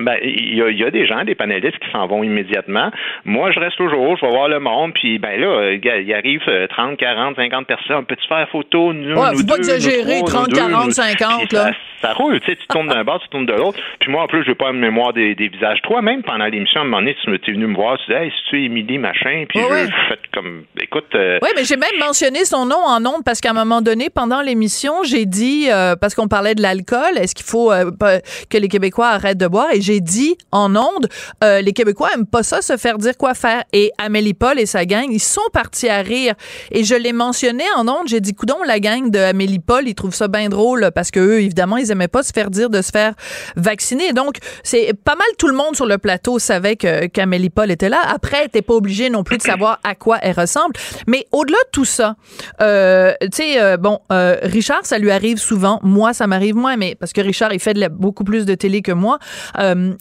ben, 0.00 0.16
il 0.22 0.54
y, 0.56 0.62
a, 0.62 0.70
y 0.70 0.84
a 0.84 0.90
des 0.90 1.06
gens, 1.06 1.24
des 1.24 1.34
panélistes 1.34 1.78
qui 1.78 1.90
s'en 1.92 2.06
vont 2.06 2.22
immédiatement. 2.22 2.90
Moi, 3.24 3.50
je 3.52 3.60
reste 3.60 3.76
toujours, 3.76 4.16
je 4.16 4.24
vais 4.26 4.30
voir 4.32 4.48
le 4.48 4.60
monde, 4.60 4.92
puis 4.94 5.18
ben 5.18 5.40
là, 5.40 5.72
il 5.72 6.14
arrive 6.14 6.42
30, 6.70 6.96
40, 6.96 7.36
50 7.36 7.66
personnes. 7.66 8.04
Peux-tu 8.04 8.26
faire 8.28 8.48
photo? 8.50 8.92
Nous, 8.92 9.14
ouais, 9.16 9.30
nous 9.32 9.38
faut 9.40 9.46
pas 9.46 9.56
deux, 9.56 9.70
exagérer, 9.74 10.20
nous 10.20 10.26
trois, 10.26 10.44
30, 10.46 10.48
nous 10.48 10.54
deux, 10.54 10.60
40, 10.60 10.84
nous- 10.86 10.90
50, 10.92 11.38
Puis 11.48 11.56
là. 11.56 11.64
Ça, 11.64 11.72
ça 12.08 12.12
roule, 12.14 12.38
tu 12.40 12.46
sais, 12.46 12.56
tu 12.56 12.66
tournes 12.68 12.88
d'un 12.88 13.02
bord, 13.04 13.20
tu 13.20 13.28
tournes 13.28 13.46
de 13.46 13.52
l'autre. 13.52 13.78
Puis 14.00 14.10
moi, 14.10 14.22
en 14.22 14.26
plus, 14.28 14.44
je 14.44 14.50
n'ai 14.50 14.54
pas 14.54 14.70
une 14.70 14.78
mémoire 14.78 15.12
des, 15.12 15.34
des 15.34 15.48
visages. 15.48 15.80
Toi-même, 15.82 16.22
pendant 16.22 16.46
l'émission, 16.46 16.80
à 16.80 16.84
un 16.84 16.86
moment 16.86 16.98
donné, 16.98 17.16
tu 17.22 17.30
es 17.50 17.52
venu 17.54 17.66
me 17.66 17.74
voir, 17.74 17.98
tu 17.98 18.12
dis, 18.12 18.16
hey, 18.16 18.30
si 18.30 18.50
tu 18.50 18.60
es 18.62 18.64
Émilie, 18.66 18.98
machin, 18.98 19.44
puis 19.48 19.58
Ouais, 19.60 19.66
je, 19.68 19.72
ouais. 19.74 19.86
je 19.86 20.08
fais 20.14 20.18
comme, 20.32 20.62
écoute, 20.80 21.06
euh, 21.16 21.38
Oui, 21.42 21.48
mais 21.56 21.64
j'ai 21.64 21.76
même 21.76 21.98
mentionné 21.98 22.44
son 22.44 22.66
nom 22.66 22.76
en 22.86 23.04
ondes 23.04 23.24
parce 23.24 23.40
qu'à 23.40 23.50
un 23.50 23.54
moment 23.54 23.80
donné, 23.82 24.08
pendant 24.14 24.40
l'émission, 24.42 25.02
j'ai 25.04 25.26
dit, 25.26 25.68
euh, 25.70 25.96
parce 26.00 26.14
qu'on 26.14 26.28
parlait 26.28 26.54
de 26.54 26.62
l'alcool, 26.62 27.16
est-ce 27.20 27.34
qu'il 27.34 27.46
faut 27.46 27.72
euh, 27.72 27.90
pas- 27.90 28.20
que 28.48 28.58
les 28.58 28.68
Québécois 28.68 29.08
arrêtent 29.08 29.38
de 29.38 29.48
boire? 29.48 29.66
Et 29.72 29.80
j'ai 29.88 30.00
dit 30.00 30.36
en 30.52 30.76
ondes, 30.76 31.08
euh, 31.42 31.62
les 31.62 31.72
Québécois 31.72 32.10
aiment 32.14 32.26
pas 32.26 32.42
ça, 32.42 32.60
se 32.60 32.76
faire 32.76 32.98
dire 32.98 33.16
quoi 33.16 33.32
faire. 33.32 33.64
Et 33.72 33.90
Amélie 33.96 34.34
Paul 34.34 34.58
et 34.58 34.66
sa 34.66 34.84
gang, 34.84 35.06
ils 35.10 35.18
sont 35.18 35.40
partis 35.54 35.88
à 35.88 36.02
rire. 36.02 36.34
Et 36.70 36.84
je 36.84 36.94
l'ai 36.94 37.14
mentionné 37.14 37.64
en 37.74 37.88
ondes, 37.88 38.06
j'ai 38.06 38.20
dit, 38.20 38.34
coudon, 38.34 38.58
la 38.66 38.80
gang 38.80 39.10
de 39.10 39.18
Amélie 39.18 39.60
Paul, 39.60 39.88
ils 39.88 39.94
trouvent 39.94 40.14
ça 40.14 40.28
bien 40.28 40.50
drôle 40.50 40.90
parce 40.94 41.10
que 41.10 41.20
eux, 41.20 41.40
évidemment, 41.40 41.78
ils 41.78 41.90
aimaient 41.90 42.06
pas 42.06 42.22
se 42.22 42.32
faire 42.32 42.50
dire 42.50 42.68
de 42.68 42.82
se 42.82 42.90
faire 42.90 43.14
vacciner. 43.56 44.12
Donc, 44.12 44.36
c'est 44.62 44.92
pas 44.92 45.14
mal 45.14 45.26
tout 45.38 45.48
le 45.48 45.54
monde 45.54 45.74
sur 45.74 45.86
le 45.86 45.96
plateau 45.96 46.38
savait 46.38 46.76
qu'Amélie 46.76 47.48
Paul 47.48 47.70
était 47.70 47.88
là. 47.88 48.00
Après, 48.14 48.48
t'es 48.48 48.60
pas 48.60 48.74
obligé 48.74 49.08
non 49.08 49.24
plus 49.24 49.38
de 49.38 49.42
savoir 49.42 49.80
à 49.84 49.94
quoi 49.94 50.18
elle 50.20 50.38
ressemble. 50.38 50.74
Mais 51.06 51.26
au-delà 51.32 51.58
de 51.64 51.70
tout 51.72 51.86
ça, 51.86 52.16
euh, 52.60 53.14
tu 53.22 53.28
sais, 53.32 53.62
euh, 53.62 53.78
bon, 53.78 54.00
Richard, 54.10 54.84
ça 54.84 54.98
lui 54.98 55.10
arrive 55.10 55.38
souvent. 55.38 55.80
Moi, 55.82 56.12
ça 56.12 56.26
m'arrive 56.26 56.56
moins, 56.56 56.76
mais 56.76 56.94
parce 56.94 57.14
que 57.14 57.22
Richard, 57.22 57.54
il 57.54 57.60
fait 57.60 57.78
beaucoup 57.88 58.24
plus 58.24 58.44
de 58.44 58.54
télé 58.54 58.82
que 58.82 58.92
moi. 58.92 59.18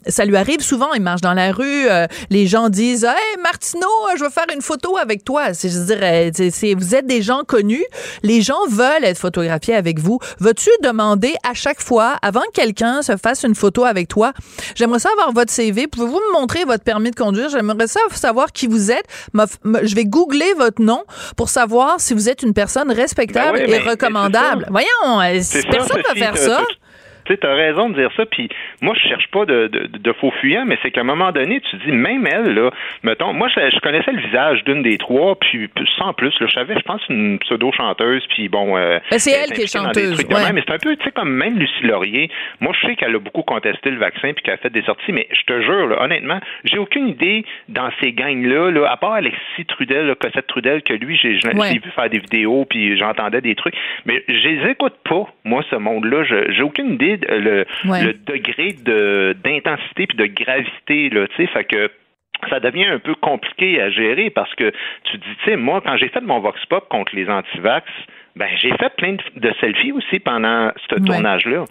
Ça 0.07 0.25
lui 0.25 0.35
arrive 0.37 0.61
souvent. 0.61 0.93
Il 0.93 1.01
marche 1.01 1.21
dans 1.21 1.33
la 1.33 1.51
rue. 1.51 1.87
euh, 1.89 2.05
les 2.29 2.47
gens 2.47 2.69
disent, 2.69 3.03
hey, 3.05 3.41
Martineau, 3.43 3.87
je 4.17 4.23
veux 4.23 4.29
faire 4.29 4.45
une 4.53 4.61
photo 4.61 4.97
avec 4.97 5.23
toi. 5.23 5.53
C'est, 5.53 5.69
je 5.69 5.77
dirais, 5.79 6.31
c'est, 6.35 6.51
c'est- 6.51 6.73
vous 6.73 6.95
êtes 6.95 7.05
des 7.07 7.21
gens 7.21 7.43
connus. 7.45 7.83
Les 8.23 8.41
gens 8.41 8.65
veulent 8.69 9.03
être 9.03 9.17
photographiés 9.17 9.75
avec 9.75 9.99
vous. 9.99 10.19
Veux-tu 10.39 10.69
demander 10.83 11.35
à 11.49 11.53
chaque 11.53 11.81
fois, 11.81 12.15
avant 12.21 12.41
que 12.41 12.51
quelqu'un 12.61 13.01
se 13.01 13.15
fasse 13.17 13.43
une 13.43 13.55
photo 13.55 13.83
avec 13.85 14.07
toi, 14.07 14.33
j'aimerais 14.75 14.99
ça 14.99 15.09
avoir 15.11 15.31
votre 15.33 15.51
CV. 15.51 15.87
Pouvez-vous 15.87 16.19
me 16.33 16.39
montrer 16.39 16.63
votre 16.65 16.83
permis 16.83 17.11
de 17.11 17.15
conduire? 17.15 17.49
J'aimerais 17.49 17.87
ça 17.87 17.99
savoir 18.11 18.51
qui 18.51 18.67
vous 18.67 18.91
êtes. 18.91 19.05
Je 19.33 19.95
vais 19.95 20.05
googler 20.05 20.53
votre 20.57 20.81
nom 20.81 21.03
pour 21.35 21.49
savoir 21.49 21.99
si 21.99 22.13
vous 22.13 22.29
êtes 22.29 22.43
une 22.43 22.53
personne 22.53 22.91
respectable 22.91 23.57
Ben 23.59 23.65
oui, 23.69 23.73
et 23.75 23.79
recommandable. 23.79 24.67
Voyons, 24.69 24.87
euh, 25.21 25.39
personne 25.69 25.97
ne 25.97 26.01
peut 26.03 26.09
Sophie, 26.09 26.19
faire 26.19 26.37
ça. 26.37 26.61
Tu 27.27 27.37
t'as 27.37 27.53
raison 27.53 27.89
de 27.89 27.95
dire 27.95 28.09
ça, 28.15 28.25
puis 28.25 28.49
moi, 28.81 28.93
je 28.95 29.07
cherche 29.07 29.27
pas 29.27 29.45
de, 29.45 29.67
de, 29.67 29.87
de 29.97 30.13
faux 30.13 30.31
fuyants, 30.39 30.65
mais 30.65 30.77
c'est 30.81 30.91
qu'à 30.91 31.01
un 31.01 31.05
moment 31.05 31.31
donné, 31.31 31.59
tu 31.61 31.75
dis, 31.77 31.91
même 31.91 32.25
elle, 32.27 32.53
là, 32.53 32.71
mettons, 33.03 33.33
moi, 33.33 33.47
je, 33.49 33.59
je 33.73 33.79
connaissais 33.79 34.11
le 34.11 34.21
visage 34.21 34.63
d'une 34.63 34.81
des 34.81 34.97
trois, 34.97 35.35
puis 35.39 35.69
sans 35.97 36.13
plus, 36.13 36.33
là, 36.39 36.47
je 36.47 36.53
savais, 36.53 36.75
je 36.75 36.81
pense, 36.83 37.01
une 37.09 37.39
pseudo-chanteuse, 37.39 38.25
puis 38.29 38.47
bon... 38.49 38.77
euh, 38.77 38.99
Ben, 39.11 39.19
c'est 39.19 39.31
elle 39.31 39.51
qui 39.55 39.63
est 39.63 39.71
chanteuse, 39.71 40.23
ouais. 40.25 40.43
même, 40.45 40.55
mais 40.55 40.63
c'est 40.65 40.73
un 40.73 40.77
peu, 40.77 40.95
tu 40.95 41.03
sais, 41.03 41.11
comme 41.11 41.29
même 41.31 41.57
Lucie 41.59 41.83
Laurier, 41.83 42.29
moi, 42.61 42.73
je 42.79 42.87
sais 42.87 42.95
qu'elle 42.95 43.15
a 43.15 43.19
beaucoup 43.19 43.43
contesté 43.43 43.89
le 43.91 43.97
vaccin, 43.97 44.33
puis 44.33 44.43
qu'elle 44.43 44.53
a 44.55 44.57
fait 44.57 44.69
des 44.71 44.83
sorties, 44.83 45.11
mais 45.11 45.27
je 45.31 45.41
te 45.41 45.61
jure, 45.61 45.87
là, 45.87 46.01
honnêtement, 46.03 46.39
j'ai 46.63 46.77
aucune 46.77 47.07
idée 47.09 47.43
dans 47.69 47.89
ces 48.01 48.13
gangs-là, 48.13 48.71
là, 48.71 48.87
à 48.91 48.97
part 48.97 49.13
Alexis 49.13 49.65
Trudel, 49.67 50.07
là, 50.07 50.15
Cossette 50.15 50.47
Trudel, 50.47 50.81
que 50.83 50.93
lui, 50.93 51.17
j'ai 51.21 51.37
Ouais. 51.57 51.73
vu 51.73 51.81
faire 51.95 52.09
des 52.09 52.19
vidéos, 52.19 52.65
puis 52.69 52.97
j'entendais 52.97 53.41
des 53.41 53.55
trucs, 53.55 53.75
mais 54.05 54.23
je 54.27 54.47
les 54.47 54.71
écoute 54.71 54.95
pas, 55.03 55.25
moi, 55.43 55.63
ce 55.69 55.75
monde-là, 55.75 56.23
Je- 56.23 56.51
j'ai 56.51 56.63
aucune 56.63 56.93
idée 56.93 57.16
de, 57.17 57.27
le, 57.33 57.65
Ouais. 57.85 58.03
le 58.03 58.13
degré 58.13 58.73
de 58.73 59.35
d'intensité 59.43 60.07
puis 60.07 60.17
de 60.17 60.25
gravité, 60.27 61.09
là, 61.09 61.27
tu 61.27 61.35
sais, 61.37 61.47
fait 61.47 61.65
que 61.65 61.91
ça 62.49 62.59
devient 62.59 62.85
un 62.85 62.99
peu 62.99 63.15
compliqué 63.15 63.81
à 63.81 63.89
gérer 63.89 64.29
parce 64.29 64.53
que 64.55 64.71
tu 65.05 65.17
dis, 65.17 65.35
tu 65.43 65.49
sais, 65.51 65.55
moi, 65.57 65.81
quand 65.85 65.97
j'ai 65.97 66.09
fait 66.09 66.21
mon 66.21 66.39
Vox 66.39 66.63
Pop 66.67 66.87
contre 66.89 67.15
les 67.15 67.27
antivax, 67.29 67.87
ben 68.35 68.47
j'ai 68.61 68.69
fait 68.77 68.95
plein 68.95 69.13
de, 69.13 69.39
de 69.39 69.53
selfies 69.59 69.91
aussi 69.91 70.19
pendant 70.19 70.71
ce 70.89 70.95
Ouais. 70.95 71.01
tournage-là. 71.05 71.65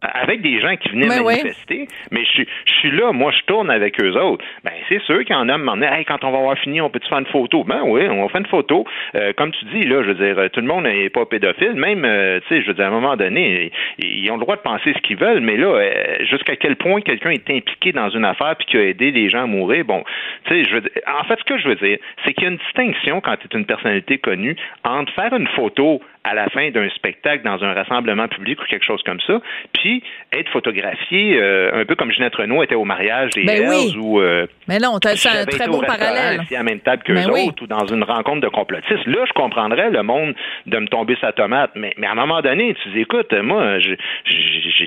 Avec 0.00 0.42
des 0.42 0.60
gens 0.60 0.76
qui 0.76 0.90
venaient 0.90 1.08
Mais 1.08 1.20
manifester, 1.20 1.88
mais 2.12 2.24
je, 2.24 2.30
suis- 2.30 2.48
je 2.66 2.72
suis 2.74 2.90
là, 2.92 3.10
moi 3.10 3.32
je 3.32 3.42
tourne 3.46 3.68
avec 3.68 4.00
eux 4.00 4.12
autres. 4.12 4.44
Ben 4.62 4.70
c'est 4.88 5.02
sûr 5.02 5.24
qu'il 5.24 5.34
y 5.34 5.38
en 5.38 5.48
a 5.48 5.54
un 5.54 5.82
hey, 5.82 6.04
quand 6.04 6.22
on 6.22 6.30
va 6.30 6.38
avoir 6.38 6.56
fini, 6.58 6.80
on 6.80 6.88
peut-tu 6.88 7.08
faire 7.08 7.18
une 7.18 7.26
photo? 7.26 7.64
Ben 7.64 7.82
oui, 7.84 8.02
on 8.08 8.22
va 8.22 8.28
faire 8.28 8.40
une 8.40 8.46
photo. 8.46 8.84
Euh, 9.16 9.32
comme 9.36 9.50
tu 9.50 9.64
dis, 9.66 9.82
là, 9.84 10.02
je 10.04 10.12
veux 10.12 10.14
dire, 10.34 10.50
tout 10.52 10.60
le 10.60 10.66
monde 10.66 10.84
n'est 10.84 11.08
pas 11.10 11.26
pédophile. 11.26 11.72
Même, 11.74 12.04
euh, 12.04 12.38
tu 12.46 12.54
sais, 12.54 12.62
je 12.62 12.68
veux 12.68 12.74
dire, 12.74 12.84
à 12.84 12.88
un 12.88 12.92
moment 12.92 13.16
donné, 13.16 13.72
ils, 13.98 14.22
ils 14.24 14.30
ont 14.30 14.34
le 14.36 14.40
droit 14.40 14.54
de 14.54 14.60
penser 14.60 14.92
ce 14.94 15.00
qu'ils 15.00 15.16
veulent, 15.16 15.40
mais 15.40 15.56
là, 15.56 15.66
euh, 15.66 16.24
jusqu'à 16.30 16.54
quel 16.54 16.76
point 16.76 17.00
quelqu'un 17.00 17.30
est 17.30 17.50
impliqué 17.50 17.90
dans 17.90 18.08
une 18.10 18.24
affaire 18.24 18.54
puis 18.56 18.66
qui 18.66 18.76
a 18.76 18.84
aidé 18.84 19.10
les 19.10 19.28
gens 19.28 19.42
à 19.42 19.46
mourir, 19.46 19.84
bon, 19.84 20.04
tu 20.44 20.54
sais, 20.54 20.64
je 20.64 20.74
veux 20.74 20.80
dire, 20.82 20.90
en 21.20 21.24
fait, 21.24 21.38
ce 21.40 21.44
que 21.44 21.58
je 21.58 21.68
veux 21.68 21.74
dire, 21.76 21.98
c'est 22.24 22.34
qu'il 22.34 22.44
y 22.44 22.46
a 22.46 22.50
une 22.50 22.58
distinction 22.58 23.20
quand 23.20 23.36
tu 23.36 23.48
es 23.52 23.58
une 23.58 23.66
personnalité 23.66 24.18
connue 24.18 24.54
entre 24.84 25.12
faire 25.14 25.32
une 25.34 25.48
photo 25.48 26.00
à 26.30 26.34
la 26.34 26.48
fin 26.50 26.70
d'un 26.70 26.88
spectacle 26.90 27.42
dans 27.44 27.62
un 27.64 27.72
rassemblement 27.72 28.28
public 28.28 28.60
ou 28.60 28.64
quelque 28.66 28.84
chose 28.84 29.02
comme 29.04 29.20
ça, 29.26 29.40
puis 29.72 30.02
être 30.32 30.48
photographié 30.50 31.38
euh, 31.40 31.80
un 31.80 31.84
peu 31.84 31.94
comme 31.94 32.10
Ginette 32.12 32.34
Renault 32.36 32.62
était 32.62 32.74
au 32.74 32.84
mariage 32.84 33.30
des 33.30 33.44
Ben 33.44 33.68
oui. 33.68 33.96
Ou 33.98 34.20
euh, 34.20 34.46
Mais 34.68 34.78
non, 34.78 34.98
c'est 35.02 35.28
un 35.28 35.44
très 35.44 35.66
beau 35.68 35.80
parallèle. 35.80 36.40
à 36.40 36.44
la 36.54 36.62
même 36.62 36.80
table 36.80 37.02
que 37.02 37.12
Ben 37.12 37.26
les 37.26 37.32
oui. 37.32 37.46
autres 37.48 37.62
ou 37.62 37.66
dans 37.66 37.86
une 37.86 38.04
rencontre 38.04 38.40
de 38.40 38.48
complotistes. 38.48 39.06
Là, 39.06 39.24
je 39.26 39.32
comprendrais 39.32 39.90
le 39.90 40.02
monde 40.02 40.34
de 40.66 40.78
me 40.78 40.86
tomber 40.88 41.16
sa 41.20 41.32
tomate, 41.32 41.70
mais, 41.74 41.92
mais 41.96 42.06
à 42.06 42.12
un 42.12 42.14
moment 42.14 42.40
donné, 42.42 42.74
tu 42.82 42.88
dis, 42.90 43.00
écoute, 43.00 43.32
moi, 43.32 43.78
j'ai- 43.78 43.96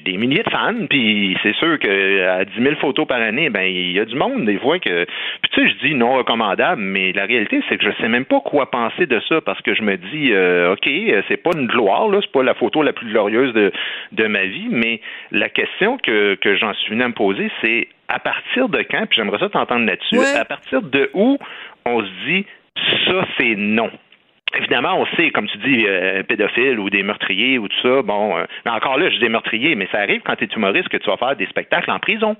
des 0.03 0.17
milliers 0.17 0.43
de 0.43 0.49
fans, 0.49 0.85
puis 0.89 1.37
c'est 1.43 1.53
sûr 1.55 1.77
qu'à 1.77 2.43
10 2.45 2.61
000 2.63 2.75
photos 2.77 3.05
par 3.07 3.21
année, 3.21 3.49
ben 3.49 3.61
il 3.63 3.91
y 3.91 3.99
a 3.99 4.05
du 4.05 4.15
monde 4.15 4.45
des 4.45 4.57
fois 4.57 4.79
que... 4.79 5.05
Puis 5.41 5.51
tu 5.51 5.61
sais, 5.61 5.69
je 5.69 5.87
dis 5.87 5.93
non 5.93 6.13
recommandable, 6.15 6.81
mais 6.81 7.11
la 7.13 7.25
réalité, 7.25 7.61
c'est 7.69 7.77
que 7.77 7.83
je 7.85 7.91
sais 8.01 8.07
même 8.07 8.25
pas 8.25 8.39
quoi 8.39 8.71
penser 8.71 9.05
de 9.05 9.19
ça, 9.29 9.41
parce 9.41 9.61
que 9.61 9.75
je 9.75 9.81
me 9.83 9.97
dis, 9.97 10.31
euh, 10.31 10.73
OK, 10.73 10.87
euh, 10.87 11.21
c'est 11.31 11.37
pas 11.37 11.51
une 11.55 11.67
gloire, 11.67 12.09
là, 12.09 12.19
c'est 12.21 12.31
pas 12.31 12.43
la 12.43 12.53
photo 12.53 12.83
la 12.83 12.91
plus 12.93 13.07
glorieuse 13.09 13.53
de, 13.53 13.71
de 14.11 14.27
ma 14.27 14.43
vie, 14.43 14.67
mais 14.69 14.99
la 15.31 15.47
question 15.49 15.97
que, 15.97 16.35
que 16.35 16.55
j'en 16.55 16.73
suis 16.73 16.89
venu 16.91 17.03
à 17.03 17.07
me 17.07 17.13
poser, 17.13 17.49
c'est 17.61 17.87
à 18.09 18.19
partir 18.19 18.67
de 18.67 18.79
quand, 18.81 19.05
puis 19.07 19.15
j'aimerais 19.15 19.39
ça 19.39 19.49
t'entendre 19.49 19.85
là-dessus, 19.85 20.17
Ouais. 20.19 20.37
à 20.37 20.43
partir 20.45 20.81
de 20.81 21.09
où 21.13 21.37
on 21.85 22.01
se 22.01 22.09
dit 22.27 22.45
ça 23.07 23.25
c'est 23.39 23.55
non? 23.55 23.89
Évidemment, 24.57 24.99
on 24.99 25.05
sait, 25.15 25.31
comme 25.31 25.47
tu 25.47 25.57
dis, 25.59 25.85
euh, 25.87 26.23
pédophiles 26.23 26.77
ou 26.77 26.89
des 26.89 27.03
meurtriers 27.03 27.57
ou 27.57 27.69
tout 27.69 27.81
ça. 27.81 28.01
Bon, 28.01 28.37
euh, 28.37 28.43
mais 28.65 28.71
encore 28.71 28.97
là, 28.97 29.07
je 29.07 29.13
dis 29.13 29.19
des 29.21 29.29
meurtriers, 29.29 29.75
mais 29.75 29.87
ça 29.93 29.99
arrive 29.99 30.21
quand 30.25 30.35
tu 30.35 30.43
es 30.43 30.47
humoriste 30.53 30.89
que 30.89 30.97
tu 30.97 31.09
vas 31.09 31.15
faire 31.15 31.37
des 31.37 31.45
spectacles 31.45 31.89
en 31.89 31.99
prison. 31.99 32.35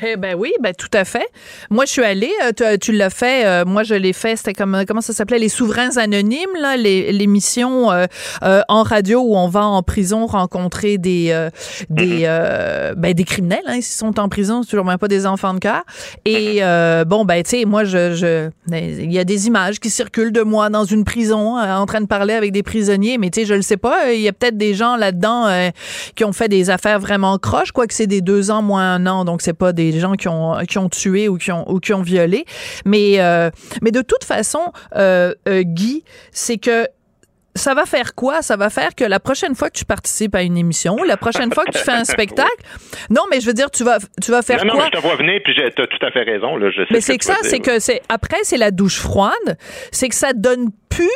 Eh 0.00 0.16
ben 0.16 0.36
oui, 0.38 0.52
ben 0.60 0.72
tout 0.74 0.90
à 0.92 1.04
fait. 1.04 1.26
Moi, 1.70 1.84
je 1.84 1.90
suis 1.90 2.04
allée, 2.04 2.30
euh, 2.44 2.52
tu, 2.56 2.78
tu 2.78 2.92
l'as 2.92 3.10
fait, 3.10 3.44
euh, 3.44 3.64
moi 3.64 3.82
je 3.82 3.94
l'ai 3.94 4.12
fait, 4.12 4.36
c'était 4.36 4.52
comme, 4.52 4.84
comment 4.86 5.00
ça 5.00 5.12
s'appelait, 5.12 5.40
les 5.40 5.48
souverains 5.48 5.96
anonymes, 5.96 6.54
là, 6.60 6.76
les- 6.76 7.10
l'émission 7.12 7.90
euh, 7.90 8.06
euh, 8.44 8.60
en 8.68 8.84
radio 8.84 9.20
où 9.20 9.36
on 9.36 9.48
va 9.48 9.64
en 9.64 9.82
prison 9.82 10.26
rencontrer 10.26 10.98
des 10.98 11.30
euh, 11.32 11.50
des 11.90 12.22
euh, 12.26 12.94
ben, 12.96 13.12
des 13.12 13.24
criminels, 13.24 13.62
hein, 13.66 13.80
s'ils 13.80 13.96
sont 13.98 14.20
en 14.20 14.28
prison, 14.28 14.62
c'est 14.62 14.70
toujours 14.70 14.84
même 14.84 14.98
pas 14.98 15.08
des 15.08 15.26
enfants 15.26 15.52
de 15.54 15.58
cœur. 15.58 15.82
Et 16.24 16.58
euh, 16.62 17.04
bon, 17.04 17.24
ben 17.24 17.42
tu 17.42 17.50
sais, 17.58 17.64
moi, 17.64 17.82
je, 17.84 18.14
je, 18.14 18.50
ben, 18.68 18.84
il 19.00 19.12
y 19.12 19.18
a 19.18 19.24
des 19.24 19.48
images 19.48 19.80
qui 19.80 19.90
circulent 19.90 20.32
de 20.32 20.42
moi 20.42 20.70
dans 20.70 20.84
une 20.84 21.02
prison 21.04 21.58
euh, 21.58 21.74
en 21.74 21.86
train 21.86 22.00
de 22.00 22.06
parler 22.06 22.34
avec 22.34 22.52
des 22.52 22.62
prisonniers, 22.62 23.18
mais 23.18 23.30
tu 23.30 23.40
sais, 23.40 23.46
je 23.46 23.54
le 23.54 23.62
sais 23.62 23.76
pas, 23.76 24.12
il 24.12 24.20
y 24.20 24.28
a 24.28 24.32
peut-être 24.32 24.56
des 24.56 24.74
gens 24.74 24.94
là-dedans 24.96 25.46
euh, 25.48 25.70
qui 26.14 26.24
ont 26.24 26.32
fait 26.32 26.48
des 26.48 26.70
affaires 26.70 27.00
vraiment 27.00 27.36
croches, 27.38 27.72
quoique 27.72 27.94
c'est 27.94 28.06
des 28.06 28.20
deux 28.20 28.52
ans 28.52 28.62
moins 28.62 28.94
un 28.94 29.06
an, 29.06 29.24
donc 29.24 29.42
c'est 29.42 29.52
pas 29.54 29.72
des 29.72 29.87
gens 29.92 30.14
qui 30.14 30.28
ont 30.28 30.56
qui 30.68 30.78
ont 30.78 30.88
tué 30.88 31.28
ou 31.28 31.36
qui 31.38 31.52
ont 31.52 31.68
ou 31.70 31.80
qui 31.80 31.92
ont 31.92 32.02
violé. 32.02 32.44
Mais 32.84 33.20
euh, 33.20 33.50
mais 33.82 33.90
de 33.90 34.02
toute 34.02 34.24
façon, 34.24 34.72
euh, 34.96 35.34
euh, 35.48 35.62
Guy, 35.62 36.04
c'est 36.32 36.58
que 36.58 36.86
ça 37.54 37.74
va 37.74 37.86
faire 37.86 38.14
quoi? 38.14 38.40
Ça 38.42 38.56
va 38.56 38.70
faire 38.70 38.94
que 38.94 39.04
la 39.04 39.20
prochaine 39.20 39.54
fois 39.54 39.68
que 39.68 39.78
tu 39.78 39.84
participes 39.84 40.34
à 40.34 40.42
une 40.42 40.56
émission, 40.56 40.96
la 41.02 41.16
prochaine 41.16 41.52
fois 41.52 41.64
que 41.64 41.72
tu 41.72 41.78
fais 41.78 41.92
un 41.92 42.04
spectacle, 42.16 42.62
non, 43.10 43.22
mais 43.30 43.40
je 43.40 43.46
veux 43.46 43.52
dire, 43.52 43.70
tu 43.70 43.84
vas, 43.84 43.98
tu 44.22 44.30
vas 44.30 44.42
faire 44.42 44.64
non, 44.64 44.66
non, 44.66 44.74
quoi? 44.74 44.84
mais 44.84 44.90
je 44.96 45.00
te 45.00 45.06
vois 45.06 45.16
venir, 45.16 45.40
puis 45.44 45.54
tu 45.54 45.62
as 45.62 45.86
tout 45.86 46.06
à 46.06 46.10
fait 46.10 46.22
raison. 46.22 46.56
Là, 46.56 46.70
je 46.70 46.82
sais 46.82 46.88
Mais 46.90 47.00
ce 47.00 47.06
c'est 47.06 47.12
tu 47.14 47.18
que 47.18 47.24
ça, 47.24 47.36
c'est 47.42 47.58
que 47.58 47.78
c'est 47.80 48.00
après 48.08 48.38
c'est 48.42 48.56
la 48.56 48.70
douche 48.70 49.00
froide, 49.00 49.58
c'est 49.90 50.08
que 50.08 50.14
ça 50.14 50.32
donne 50.32 50.70
plus 50.88 51.08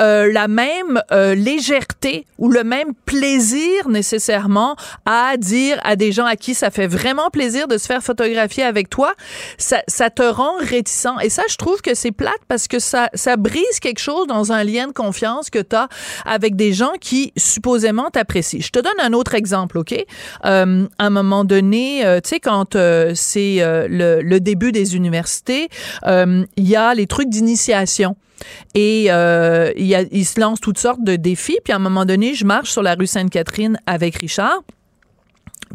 euh, 0.00 0.32
la 0.32 0.48
même 0.48 1.02
euh, 1.12 1.34
légèreté 1.34 2.26
ou 2.38 2.48
le 2.50 2.64
même 2.64 2.94
plaisir 3.06 3.88
nécessairement 3.88 4.76
à 5.06 5.36
dire 5.36 5.80
à 5.84 5.96
des 5.96 6.12
gens 6.12 6.24
à 6.24 6.36
qui 6.36 6.54
ça 6.54 6.70
fait 6.70 6.86
vraiment 6.86 7.30
plaisir 7.30 7.68
de 7.68 7.78
se 7.78 7.86
faire 7.86 8.02
photographier 8.02 8.62
avec 8.62 8.90
toi, 8.90 9.14
ça, 9.58 9.82
ça 9.86 10.10
te 10.10 10.22
rend 10.22 10.56
réticent. 10.58 11.06
Et 11.22 11.30
ça, 11.30 11.42
je 11.48 11.56
trouve 11.56 11.80
que 11.82 11.94
c'est 11.94 12.12
plate 12.12 12.40
parce 12.48 12.68
que 12.68 12.78
ça, 12.78 13.08
ça 13.14 13.36
brise 13.36 13.80
quelque 13.80 14.00
chose 14.00 14.26
dans 14.26 14.52
un 14.52 14.64
lien 14.64 14.86
de 14.86 14.92
confiance 14.92 15.50
que 15.50 15.58
tu 15.58 15.76
as 15.76 15.88
avec 16.24 16.56
des 16.56 16.72
gens 16.72 16.92
qui 17.00 17.32
supposément 17.36 18.10
t'apprécient. 18.10 18.60
Je 18.60 18.70
te 18.70 18.78
donne 18.78 19.00
un 19.00 19.12
autre 19.12 19.34
exemple, 19.34 19.78
OK? 19.78 19.94
Euh, 20.44 20.86
à 20.98 21.06
un 21.06 21.10
moment 21.10 21.44
donné, 21.44 22.04
euh, 22.04 22.20
tu 22.20 22.30
sais, 22.30 22.40
quand 22.40 22.76
euh, 22.76 23.12
c'est 23.14 23.60
euh, 23.60 23.86
le, 23.88 24.22
le 24.22 24.40
début 24.40 24.72
des 24.72 24.96
universités, 24.96 25.68
il 26.06 26.68
y 26.68 26.76
a 26.76 26.94
les 26.94 27.06
trucs 27.06 27.28
d'initiation. 27.28 28.16
Et 28.74 29.06
euh, 29.08 29.72
il, 29.76 30.24
se 30.24 30.40
lance 30.40 30.60
toutes 30.60 30.78
sortes 30.78 31.02
de 31.02 31.16
défis. 31.16 31.58
Puis 31.64 31.72
à 31.72 31.76
un 31.76 31.80
moment 31.80 32.04
donné, 32.04 32.34
je 32.34 32.44
marche 32.44 32.70
sur 32.70 32.82
la 32.82 32.94
rue 32.94 33.06
Sainte-Catherine 33.06 33.78
avec 33.86 34.16
Richard. 34.16 34.62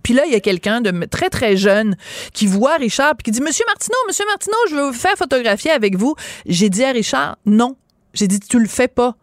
Puis 0.04 0.14
là, 0.14 0.24
il 0.26 0.34
y 0.34 0.36
a 0.36 0.40
quelqu'un 0.40 0.82
de 0.82 0.92
très, 1.06 1.30
très 1.30 1.58
jeune 1.58 1.96
qui 2.34 2.48
voit 2.48 2.76
Richard 2.76 3.16
puis 3.16 3.24
qui 3.24 3.32
dit, 3.32 3.42
Monsieur 3.42 3.66
Martineau, 3.68 3.98
Monsieur 4.08 4.26
Martineau, 4.26 4.58
je 4.70 4.76
veux 4.76 4.88
vous 4.88 4.94
faire 4.94 5.16
photographier 5.16 5.72
avec 5.72 5.98
vous. 5.98 6.16
J'ai 6.46 6.70
dit 6.70 6.84
à 6.84 6.92
Richard, 6.92 7.38
non. 7.46 7.76
J'ai 8.14 8.28
dit, 8.28 8.40
tu 8.40 8.60
le 8.60 8.68
fais 8.68 8.88
pas. 8.88 9.16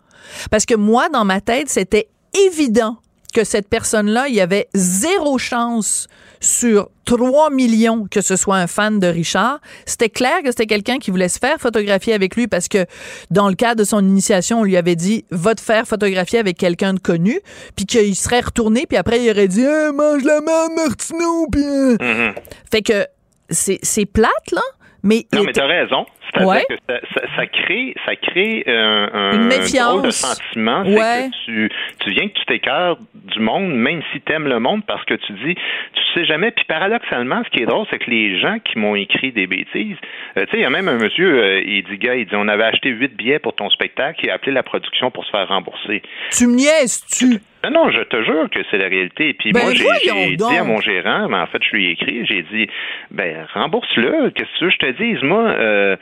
Parce 0.50 0.66
que 0.66 0.74
moi, 0.74 1.08
dans 1.08 1.24
ma 1.24 1.40
tête, 1.40 1.68
c'était 1.68 2.08
évident 2.46 2.98
que 3.32 3.44
cette 3.44 3.68
personne-là, 3.68 4.28
il 4.28 4.34
y 4.34 4.40
avait 4.40 4.68
zéro 4.74 5.38
chance 5.38 6.08
sur 6.40 6.88
3 7.04 7.50
millions 7.50 8.06
que 8.10 8.20
ce 8.20 8.36
soit 8.36 8.56
un 8.56 8.66
fan 8.66 8.98
de 8.98 9.06
Richard. 9.06 9.60
C'était 9.86 10.08
clair 10.08 10.42
que 10.42 10.50
c'était 10.50 10.66
quelqu'un 10.66 10.98
qui 10.98 11.10
voulait 11.10 11.28
se 11.28 11.38
faire 11.38 11.58
photographier 11.58 12.14
avec 12.14 12.36
lui 12.36 12.48
parce 12.48 12.68
que 12.68 12.86
dans 13.30 13.48
le 13.48 13.54
cadre 13.54 13.80
de 13.80 13.84
son 13.84 14.00
initiation, 14.00 14.60
on 14.60 14.64
lui 14.64 14.76
avait 14.76 14.96
dit 14.96 15.24
va 15.30 15.54
te 15.54 15.60
faire 15.60 15.86
photographier 15.86 16.38
avec 16.38 16.58
quelqu'un 16.58 16.94
de 16.94 17.00
connu, 17.00 17.40
puis 17.76 17.86
qu'il 17.86 18.16
serait 18.16 18.40
retourné, 18.40 18.86
puis 18.86 18.96
après 18.96 19.22
il 19.22 19.30
aurait 19.30 19.48
dit 19.48 19.64
mange 19.94 20.24
la 20.24 20.40
main 20.40 20.68
Martineau, 20.76 21.46
puis. 21.50 21.62
Mhm. 21.62 22.34
fait 22.70 22.82
que 22.82 23.06
c'est 23.50 24.06
plate 24.06 24.50
là, 24.52 24.62
mais 25.02 25.26
Non, 25.32 25.44
mais 25.44 25.52
t'as 25.52 25.66
raison. 25.66 26.06
C'est-à-dire 26.34 26.48
Ouais. 26.50 26.64
que 26.68 26.74
ça, 26.88 27.00
ça- 27.14 27.26
ça 27.36 27.46
crée, 27.46 27.94
ça 28.06 28.16
crée 28.16 28.64
un, 28.66 29.10
un 29.12 29.32
Une 29.34 29.46
méfiance. 29.48 29.88
drôle 29.90 30.02
de 30.02 30.10
sentiment. 30.10 30.82
C'est 30.84 30.94
que 31.30 31.44
tu, 31.44 31.70
tu 32.00 32.10
viens 32.10 32.28
que 32.28 32.34
tu 32.38 32.44
t'écœures 32.46 32.96
du 33.14 33.40
monde, 33.40 33.72
même 33.74 34.02
si 34.12 34.20
t'aimes 34.22 34.48
le 34.48 34.58
monde, 34.58 34.82
parce 34.86 35.04
que 35.04 35.14
tu 35.14 35.32
dis, 35.44 35.54
tu 35.54 36.02
sais 36.14 36.24
jamais. 36.24 36.50
Puis 36.50 36.64
paradoxalement, 36.64 37.42
ce 37.44 37.50
qui 37.50 37.62
est 37.62 37.66
drôle, 37.66 37.86
c'est 37.90 37.98
que 37.98 38.10
les 38.10 38.38
gens 38.40 38.58
qui 38.60 38.78
m'ont 38.78 38.94
écrit 38.96 39.32
des 39.32 39.46
bêtises, 39.46 39.96
euh, 40.38 40.44
tu 40.46 40.50
sais, 40.52 40.56
il 40.58 40.60
y 40.60 40.64
a 40.64 40.70
même 40.70 40.88
un 40.88 40.98
monsieur, 40.98 41.42
euh, 41.42 41.60
il 41.64 41.82
dit, 41.84 41.98
gars, 41.98 42.14
il 42.14 42.26
dit, 42.26 42.34
on 42.34 42.48
avait 42.48 42.64
acheté 42.64 42.88
huit 42.90 43.14
billets 43.14 43.38
pour 43.38 43.54
ton 43.54 43.68
spectacle, 43.70 44.20
il 44.24 44.30
a 44.30 44.34
appelé 44.34 44.52
la 44.52 44.62
production 44.62 45.10
pour 45.10 45.24
se 45.24 45.30
faire 45.30 45.48
rembourser. 45.48 46.02
tu 46.36 46.46
me 46.46 46.54
niaises, 46.56 47.04
tu? 47.18 47.38
Non, 47.64 47.70
non, 47.70 47.90
je 47.92 48.00
te 48.02 48.20
jure 48.24 48.50
que 48.50 48.58
c'est 48.72 48.78
la 48.78 48.88
réalité. 48.88 49.34
Puis 49.34 49.52
Ben 49.52 49.62
moi, 49.62 49.72
j'ai 49.72 50.34
dit 50.36 50.56
à 50.58 50.64
mon 50.64 50.80
gérant, 50.80 51.28
mais 51.28 51.36
en 51.36 51.46
fait, 51.46 51.62
je 51.62 51.76
lui 51.76 51.86
ai 51.86 51.90
écrit, 51.92 52.26
j'ai 52.26 52.42
dit, 52.42 52.66
ben 53.12 53.46
rembourse-le. 53.54 54.30
Qu'est-ce 54.30 54.50
que 54.54 54.58
tu 54.58 54.64
veux 54.64 54.70
que 54.70 54.76
je 54.80 54.92
te 54.92 55.02
dise? 55.02 55.22
Moi, 55.22 55.42
euh, 55.44 55.96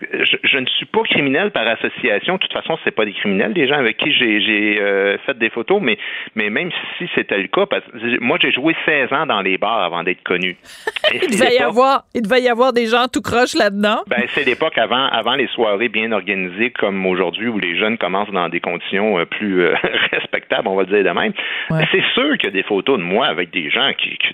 je, 0.00 0.36
je 0.42 0.58
ne 0.58 0.66
suis 0.66 0.86
pas 0.86 1.02
criminel 1.02 1.50
par 1.50 1.66
association. 1.66 2.34
De 2.34 2.38
toute 2.38 2.52
façon, 2.52 2.78
c'est 2.84 2.90
pas 2.94 3.04
des 3.04 3.12
criminels, 3.12 3.52
les 3.52 3.66
gens 3.68 3.76
avec 3.78 3.96
qui 3.96 4.12
j'ai 4.12 4.78
euh, 4.80 5.18
fait 5.18 5.36
des 5.38 5.50
photos. 5.50 5.80
Mais 5.80 5.98
mais 6.34 6.50
même 6.50 6.70
si 6.98 7.08
c'était 7.14 7.38
le 7.38 7.48
cas, 7.48 7.66
parce 7.66 7.84
que 7.84 8.20
moi, 8.20 8.38
j'ai 8.40 8.52
joué 8.52 8.74
16 8.84 9.12
ans 9.12 9.26
dans 9.26 9.42
les 9.42 9.58
bars 9.58 9.82
avant 9.82 10.02
d'être 10.02 10.22
connu. 10.22 10.56
Il 11.12 11.20
devait 11.30 11.54
y 11.54 11.58
avoir 11.58 12.04
il 12.14 12.22
devait 12.22 12.42
y 12.42 12.48
avoir 12.48 12.72
des 12.72 12.86
gens 12.86 13.06
tout 13.12 13.20
croche 13.20 13.54
là-dedans. 13.54 14.02
ben, 14.06 14.22
c'est 14.28 14.44
l'époque 14.44 14.78
avant, 14.78 15.06
avant 15.08 15.34
les 15.34 15.46
soirées 15.48 15.88
bien 15.88 16.12
organisées 16.12 16.70
comme 16.70 17.04
aujourd'hui 17.06 17.48
où 17.48 17.58
les 17.58 17.76
jeunes 17.76 17.98
commencent 17.98 18.30
dans 18.30 18.48
des 18.48 18.60
conditions 18.60 19.18
euh, 19.18 19.24
plus 19.24 19.62
euh, 19.62 19.74
respectables, 20.12 20.66
on 20.68 20.74
va 20.74 20.82
le 20.82 20.88
dire 20.88 21.04
de 21.04 21.18
même. 21.18 21.32
Ouais. 21.70 21.78
Mais 21.80 21.88
C'est 21.92 22.04
sûr 22.14 22.36
qu'il 22.38 22.44
y 22.44 22.52
a 22.52 22.52
des 22.52 22.62
photos 22.62 22.98
de 22.98 23.04
moi 23.04 23.26
avec 23.26 23.50
des 23.50 23.70
gens 23.70 23.92
qui, 23.96 24.16
qui 24.16 24.28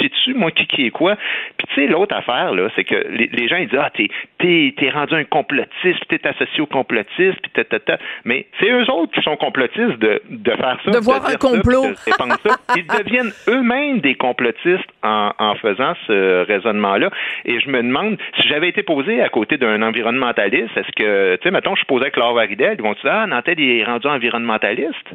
sais-tu 0.00 0.34
moi 0.34 0.50
qui, 0.50 0.66
qui 0.66 0.86
est 0.86 0.90
quoi? 0.90 1.16
Puis 1.56 1.66
tu 1.68 1.74
sais, 1.74 1.86
l'autre 1.86 2.16
affaire, 2.16 2.52
là, 2.54 2.68
c'est 2.74 2.84
que 2.84 3.06
les, 3.10 3.28
les 3.32 3.48
gens 3.48 3.56
ils 3.56 3.68
disent 3.68 3.78
Ah, 3.80 3.90
t'es, 4.38 4.74
t'es 4.76 4.90
rendu 4.90 5.14
un 5.14 5.24
complotiste, 5.24 6.04
puis 6.08 6.18
t'es 6.18 6.26
associé 6.26 6.60
au 6.60 6.66
complotisme, 6.66 7.36
puis 7.42 7.50
ta, 7.52 7.64
ta, 7.64 7.78
ta. 7.80 7.98
Mais 8.24 8.46
c'est 8.58 8.70
eux 8.70 8.90
autres 8.90 9.12
qui 9.12 9.22
sont 9.22 9.36
complotistes 9.36 9.98
de, 9.98 10.22
de 10.28 10.50
faire 10.52 10.78
ça. 10.84 10.90
De 10.90 10.98
voir 10.98 11.26
un 11.26 11.36
complot. 11.36 11.88
de 11.88 11.94
ça. 11.94 12.56
Ils 12.76 12.86
deviennent 12.86 13.32
eux-mêmes 13.48 14.00
des 14.00 14.14
complotistes 14.14 14.90
en, 15.02 15.32
en 15.38 15.54
faisant 15.56 15.94
ce 16.06 16.44
raisonnement-là. 16.46 17.10
Et 17.44 17.60
je 17.60 17.68
me 17.68 17.82
demande, 17.82 18.18
si 18.38 18.48
j'avais 18.48 18.68
été 18.68 18.82
posé 18.82 19.20
à 19.20 19.28
côté 19.28 19.56
d'un 19.56 19.82
environnementaliste, 19.82 20.76
est-ce 20.76 20.92
que, 20.96 21.36
tu 21.36 21.42
sais, 21.42 21.50
mettons, 21.50 21.74
je 21.74 21.80
suis 21.80 21.86
posé 21.86 22.02
avec 22.02 22.16
Laure 22.16 22.34
Varidel, 22.34 22.76
ils 22.78 22.82
vont 22.82 22.92
dire, 22.92 23.10
ah, 23.10 23.26
Nantel, 23.26 23.58
il 23.58 23.80
est 23.80 23.84
rendu 23.84 24.06
environnementaliste? 24.06 25.10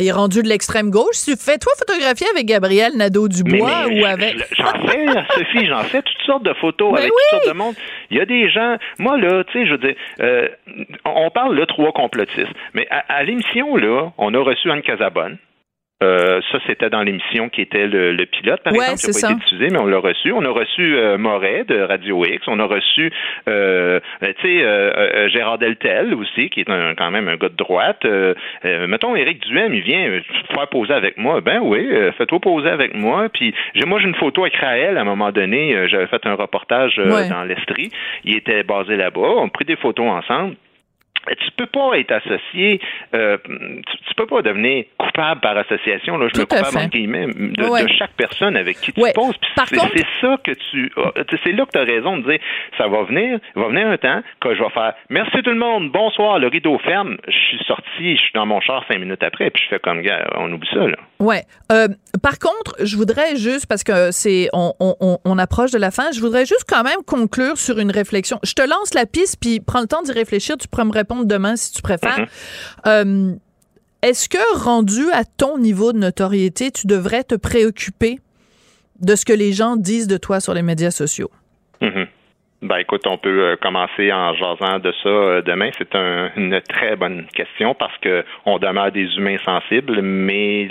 Il 0.00 0.06
est 0.08 0.12
rendu 0.12 0.42
de 0.42 0.48
l'extrême 0.48 0.90
gauche. 0.90 1.16
Fais-toi 1.38 1.72
photographier 1.78 2.26
avec 2.34 2.46
Gabriel 2.46 2.92
Nadeau-Dubois 2.96 3.86
ou 3.90 4.04
avec... 4.04 4.38
je- 4.38 4.54
J'en 4.56 4.86
fais, 4.88 5.06
Sophie, 5.34 5.66
j'en 5.66 5.82
fais 5.84 6.02
toutes 6.02 6.22
sortes 6.26 6.42
de 6.44 6.54
photos 6.54 6.92
Mais 6.92 6.98
avec 7.00 7.10
oui! 7.12 7.18
toutes 7.30 7.42
sortes 7.44 7.54
de 7.54 7.58
monde. 7.58 7.74
Il 8.10 8.16
y 8.16 8.20
a 8.20 8.26
des 8.26 8.50
gens, 8.50 8.76
moi 8.98 9.18
là, 9.18 9.44
tu 9.44 9.52
sais, 9.52 9.66
je 9.66 9.72
veux 9.72 9.78
dire, 9.78 9.94
euh, 10.20 10.48
on 11.04 11.30
parle 11.30 11.56
là 11.58 11.66
trois 11.66 11.92
complotistes, 11.92 12.52
mais 12.74 12.86
à, 12.90 12.98
à 13.08 13.22
l'émission 13.22 13.76
là, 13.76 14.10
on 14.18 14.32
a 14.34 14.38
reçu 14.38 14.70
Anne 14.70 14.82
Casabonne. 14.82 15.38
Euh, 16.00 16.40
ça, 16.52 16.58
c'était 16.68 16.90
dans 16.90 17.02
l'émission 17.02 17.48
qui 17.48 17.60
était 17.60 17.88
le, 17.88 18.12
le 18.12 18.24
pilote, 18.26 18.62
par 18.62 18.72
Ouais, 18.72 18.78
exemple, 18.92 19.00
qui 19.00 19.06
n'a 19.08 19.12
pas 19.14 19.18
ça. 19.18 19.30
été 19.32 19.40
diffusé, 19.40 19.66
mais 19.72 19.80
on 19.80 19.86
l'a 19.86 19.98
reçu. 19.98 20.30
On 20.32 20.44
a 20.44 20.50
reçu 20.50 20.96
euh, 20.96 21.18
Moret 21.18 21.64
de 21.64 21.80
Radio 21.80 22.24
X. 22.24 22.44
On 22.46 22.60
a 22.60 22.64
reçu, 22.66 23.10
euh, 23.48 23.98
euh, 24.22 24.32
tu 24.40 24.46
sais, 24.58 24.62
euh, 24.62 24.92
euh, 24.96 25.28
Gérard 25.28 25.58
Deltel 25.58 26.14
aussi, 26.14 26.50
qui 26.50 26.60
est 26.60 26.70
un- 26.70 26.94
quand 26.94 27.10
même 27.10 27.26
un 27.26 27.34
gars 27.36 27.48
de 27.48 27.56
droite. 27.56 28.06
Mettons, 28.64 29.16
Éric 29.16 29.40
Duhem, 29.46 29.74
il 29.74 29.82
vient 29.82 30.20
te 30.48 30.54
faire 30.54 30.68
poser 30.68 30.92
avec 30.94 31.16
moi. 31.18 31.40
Ben 31.40 31.58
oui, 31.62 31.86
euh, 31.90 32.12
fais-toi 32.12 32.38
poser 32.38 32.68
avec 32.68 32.94
moi. 32.94 33.28
Puis 33.32 33.52
j'ai, 33.74 33.84
moi, 33.84 33.98
j'ai 34.00 34.06
une 34.06 34.14
photo 34.14 34.42
avec 34.42 34.54
Raël 34.56 34.96
à 34.98 35.00
un 35.00 35.04
moment 35.04 35.32
donné. 35.32 35.88
J'avais 35.88 36.06
fait 36.06 36.24
un 36.26 36.34
reportage 36.34 36.96
Ouais. 36.98 37.28
dans 37.28 37.42
l'Estrie. 37.42 37.90
Il 38.24 38.36
était 38.36 38.62
basé 38.62 38.96
là-bas. 38.96 39.20
On 39.38 39.46
a 39.46 39.50
pris 39.50 39.64
des 39.64 39.76
photos 39.76 40.06
ensemble. 40.06 40.54
Tu 41.26 41.50
peux 41.56 41.66
pas 41.66 41.98
être 41.98 42.12
associé, 42.12 42.80
euh, 43.14 43.36
tu, 43.46 43.96
tu 44.08 44.14
peux 44.16 44.26
pas 44.26 44.40
devenir 44.42 44.84
coupable 44.96 45.40
par 45.40 45.56
association. 45.58 46.16
Là, 46.16 46.28
je 46.28 46.32
Tout 46.34 46.40
me 46.40 46.46
coupable 46.46 46.66
fait. 46.66 46.78
entre 46.78 46.88
guillemets 46.90 47.26
de, 47.26 47.64
Ouais. 47.68 47.82
de 47.84 47.88
chaque 47.98 48.12
personne 48.16 48.56
avec 48.56 48.76
qui 48.78 48.92
tu 48.92 49.00
Ouais. 49.00 49.12
poses. 49.14 49.34
C'est, 49.66 49.76
contre- 49.76 49.92
ça 50.20 50.36
que 50.42 50.52
tu, 50.52 50.90
c'est 51.44 51.52
là 51.52 51.66
que 51.66 51.70
tu 51.72 51.78
as 51.78 51.84
raison 51.84 52.16
de 52.18 52.30
dire, 52.30 52.38
ça 52.78 52.88
va 52.88 53.02
venir, 53.02 53.38
va 53.54 53.68
venir 53.68 53.88
un 53.88 53.96
temps 53.98 54.22
que 54.40 54.54
je 54.54 54.62
vais 54.62 54.70
faire. 54.70 54.94
Merci 55.10 55.42
tout 55.42 55.50
le 55.50 55.56
monde, 55.58 55.90
bonsoir, 55.90 56.38
le 56.38 56.46
rideau 56.48 56.78
ferme. 56.78 57.16
Je 57.26 57.32
suis 57.36 57.64
sorti, 57.66 58.16
je 58.16 58.22
suis 58.22 58.32
dans 58.34 58.46
mon 58.46 58.60
char 58.60 58.84
cinq 58.90 58.98
minutes 58.98 59.22
après, 59.22 59.50
puis 59.50 59.62
je 59.64 59.68
fais 59.68 59.78
comme 59.80 60.00
gars, 60.02 60.26
on 60.36 60.50
oublie 60.52 60.68
ça 60.72 60.86
là. 60.86 60.96
Ouais. 61.20 61.44
Euh, 61.72 61.88
par 62.22 62.38
contre, 62.38 62.76
je 62.80 62.96
voudrais 62.96 63.36
juste, 63.36 63.66
parce 63.66 63.82
que 63.82 64.10
c'est, 64.12 64.48
on, 64.52 64.72
on, 64.78 65.38
approche 65.38 65.72
de 65.72 65.78
la 65.78 65.90
fin, 65.90 66.12
je 66.12 66.20
voudrais 66.20 66.46
juste 66.46 66.64
quand 66.68 66.84
même 66.84 67.02
conclure 67.04 67.58
sur 67.58 67.78
une 67.78 67.90
réflexion. 67.90 68.38
Je 68.44 68.52
te 68.52 68.62
lance 68.62 68.94
la 68.94 69.04
piste, 69.06 69.38
puis 69.40 69.58
prends 69.60 69.80
le 69.80 69.88
temps 69.88 70.02
d'y 70.02 70.12
réfléchir. 70.12 70.56
Tu 70.56 70.68
pourras 70.68 70.84
me 70.84 70.92
répondre 70.92 71.24
demain 71.24 71.56
si 71.56 71.72
tu 71.72 71.82
préfères. 71.82 72.26
Euh, 72.86 73.32
est-ce 74.02 74.28
que, 74.28 74.58
rendu 74.62 75.10
à 75.12 75.24
ton 75.24 75.58
niveau 75.58 75.92
de 75.92 75.98
notoriété, 75.98 76.70
tu 76.70 76.86
devrais 76.86 77.24
te 77.24 77.34
préoccuper 77.34 78.20
de 79.00 79.16
ce 79.16 79.24
que 79.24 79.32
les 79.32 79.52
gens 79.52 79.74
disent 79.76 80.06
de 80.08 80.16
toi 80.18 80.38
sur 80.40 80.54
les 80.54 80.62
médias 80.62 80.92
sociaux? 80.92 81.30
Mhm. 81.80 82.06
Ben 82.60 82.78
écoute, 82.78 83.02
on 83.06 83.18
peut 83.18 83.28
euh, 83.52 83.56
commencer 83.62 84.12
en 84.12 84.34
jasant 84.34 84.80
de 84.80 84.92
ça 85.04 85.42
demain. 85.42 85.70
C'est 85.78 85.94
un- 85.94 86.32
une 86.36 86.60
très 86.68 86.96
bonne 86.96 87.26
question 87.32 87.76
parce 87.76 87.96
que 87.98 88.24
on 88.46 88.58
demeure 88.58 88.90
des 88.90 89.04
humains 89.16 89.36
sensibles, 89.44 90.02
mais 90.02 90.66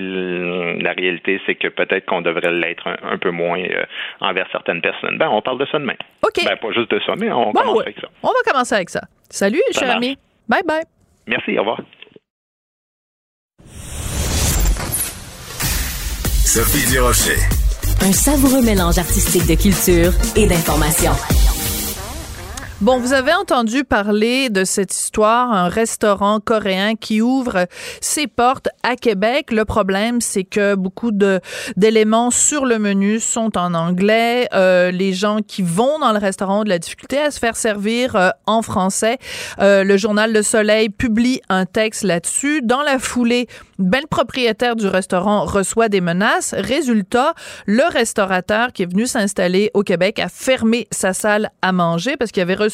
la 0.81 0.93
réalité 0.93 1.39
c'est 1.45 1.55
que 1.55 1.67
peut-être 1.67 2.05
qu'on 2.05 2.21
devrait 2.21 2.51
l'être 2.51 2.87
un, 2.87 2.97
un 3.13 3.17
peu 3.17 3.31
moins 3.31 3.59
euh, 3.59 3.83
envers 4.21 4.47
certaines 4.51 4.81
personnes. 4.81 5.17
Ben 5.17 5.29
on 5.29 5.41
parle 5.41 5.59
de 5.59 5.65
ça 5.71 5.79
demain. 5.79 5.95
OK. 6.25 6.43
Ben 6.45 6.55
pas 6.57 6.71
juste 6.71 6.91
de 6.91 6.99
ça, 7.05 7.13
mais 7.17 7.31
on 7.31 7.51
Bon, 7.51 7.59
commence 7.61 7.77
ouais. 7.77 7.83
avec 7.83 7.99
ça. 7.99 8.07
On 8.23 8.27
va 8.27 8.51
commencer 8.51 8.75
avec 8.75 8.89
ça. 8.89 9.01
Salut, 9.29 9.61
Ça 9.71 9.79
cher 9.79 9.87
marche. 9.89 9.97
ami. 9.97 10.17
Bye 10.47 10.61
bye. 10.65 10.83
Merci, 11.27 11.57
au 11.57 11.61
revoir. 11.61 11.81
Sophie 16.45 16.89
Durocher. 16.91 17.37
Un 18.01 18.11
savoureux 18.11 18.61
mélange 18.63 18.97
artistique 18.97 19.47
de 19.47 19.55
culture 19.61 20.11
et 20.35 20.47
d'information. 20.47 21.11
Bon, 22.79 22.99
vous 22.99 23.13
avez 23.13 23.33
entendu 23.33 23.83
parler 23.83 24.51
de 24.51 24.63
cette 24.63 24.93
histoire, 24.93 25.51
un 25.51 25.67
restaurant 25.67 26.39
coréen 26.39 26.93
qui 26.93 27.23
ouvre 27.23 27.65
ses 28.01 28.27
portes 28.27 28.69
à 28.83 28.95
Québec. 28.95 29.51
Le 29.51 29.65
problème, 29.65 30.21
c'est 30.21 30.43
que 30.43 30.75
beaucoup 30.75 31.09
d'éléments 31.75 32.29
sur 32.29 32.67
le 32.67 32.77
menu 32.77 33.19
sont 33.19 33.57
en 33.57 33.73
anglais. 33.73 34.47
Euh, 34.53 34.91
les 34.91 35.13
gens 35.13 35.39
qui 35.41 35.63
vont 35.63 35.97
dans 35.97 36.11
le 36.11 36.19
restaurant 36.19 36.59
ont 36.59 36.63
de 36.65 36.69
la 36.69 36.77
difficulté 36.77 37.17
à 37.17 37.31
se 37.31 37.39
faire 37.39 37.55
servir 37.55 38.15
euh, 38.15 38.29
en 38.45 38.61
français. 38.61 39.17
Euh, 39.57 39.83
le 39.83 39.97
journal 39.97 40.31
Le 40.31 40.43
Soleil 40.43 40.89
publie 40.89 41.41
un 41.49 41.65
texte 41.65 42.03
là-dessus. 42.03 42.61
Dans 42.61 42.83
la 42.83 42.99
foulée, 42.99 43.47
ben, 43.79 44.01
le 44.01 44.07
propriétaire 44.07 44.75
du 44.75 44.85
restaurant 44.85 45.45
reçoit 45.45 45.89
des 45.89 46.01
menaces. 46.01 46.53
Résultat, 46.55 47.33
le 47.65 47.91
restaurateur 47.91 48.71
qui 48.71 48.83
est 48.83 48.91
venu 48.91 49.07
s'installer 49.07 49.71
au 49.73 49.81
Québec 49.81 50.19
a 50.19 50.29
fermé 50.29 50.87
sa 50.91 51.13
salle 51.13 51.49
à 51.63 51.71
manger 51.71 52.17
parce 52.17 52.31
qu'il 52.31 52.43
avait 52.43 52.53
reçu 52.53 52.66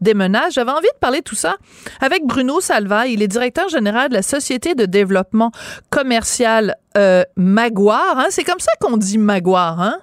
des. 0.00 0.48
J'avais 0.50 0.70
envie 0.70 0.88
de 0.94 0.98
parler 1.00 1.18
de 1.18 1.24
tout 1.24 1.34
ça 1.34 1.56
avec 2.00 2.24
Bruno 2.24 2.60
Salva. 2.60 3.06
Il 3.06 3.22
est 3.22 3.28
directeur 3.28 3.68
général 3.68 4.08
de 4.08 4.14
la 4.14 4.22
Société 4.22 4.74
de 4.74 4.86
développement 4.86 5.52
commercial 5.90 6.76
euh, 6.96 7.24
Maguire. 7.36 8.14
Hein? 8.16 8.26
C'est 8.30 8.44
comme 8.44 8.60
ça 8.60 8.72
qu'on 8.80 8.96
dit 8.96 9.18
Maguire, 9.18 9.76
hein? 9.78 9.98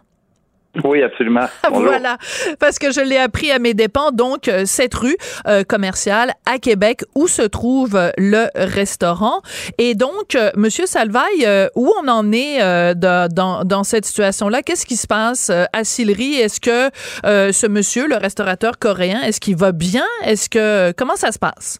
Oui, 0.83 1.03
absolument. 1.03 1.45
Bonjour. 1.69 1.85
Voilà, 1.89 2.17
parce 2.59 2.79
que 2.79 2.91
je 2.91 2.99
l'ai 2.99 3.17
appris 3.17 3.51
à 3.51 3.59
mes 3.59 3.75
dépens. 3.75 4.09
Donc, 4.11 4.47
euh, 4.47 4.63
cette 4.65 4.95
rue 4.95 5.15
euh, 5.47 5.63
commerciale 5.63 6.31
à 6.51 6.57
Québec 6.57 7.01
où 7.13 7.27
se 7.27 7.43
trouve 7.43 7.95
euh, 7.95 8.09
le 8.17 8.47
restaurant. 8.55 9.41
Et 9.77 9.93
donc, 9.93 10.35
euh, 10.35 10.49
Monsieur 10.55 10.87
Salvaille, 10.87 11.45
euh, 11.45 11.67
où 11.75 11.93
on 12.01 12.07
en 12.07 12.31
est 12.31 12.61
euh, 12.63 12.95
de- 12.95 13.31
dans, 13.33 13.63
dans 13.63 13.83
cette 13.83 14.05
situation-là? 14.05 14.63
Qu'est-ce 14.63 14.87
qui 14.87 14.95
se 14.95 15.05
passe 15.05 15.51
à 15.51 15.83
Sillery? 15.83 16.35
Est-ce 16.39 16.59
que 16.59 16.89
euh, 17.25 17.51
ce 17.51 17.67
monsieur, 17.67 18.07
le 18.07 18.15
restaurateur 18.17 18.79
coréen, 18.79 19.21
est-ce 19.21 19.39
qu'il 19.39 19.55
va 19.55 19.71
bien? 19.73 20.05
Est-ce 20.25 20.49
que 20.49 20.91
comment 20.93 21.15
ça 21.15 21.31
se 21.31 21.37
passe? 21.37 21.79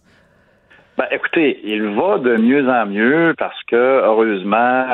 Ben, 0.96 1.06
écoutez, 1.10 1.60
il 1.64 1.82
va 1.96 2.20
de 2.20 2.38
mieux 2.38 2.70
en 2.70 2.86
mieux 2.86 3.34
parce 3.40 3.58
que, 3.68 3.76
heureusement, 3.76 4.86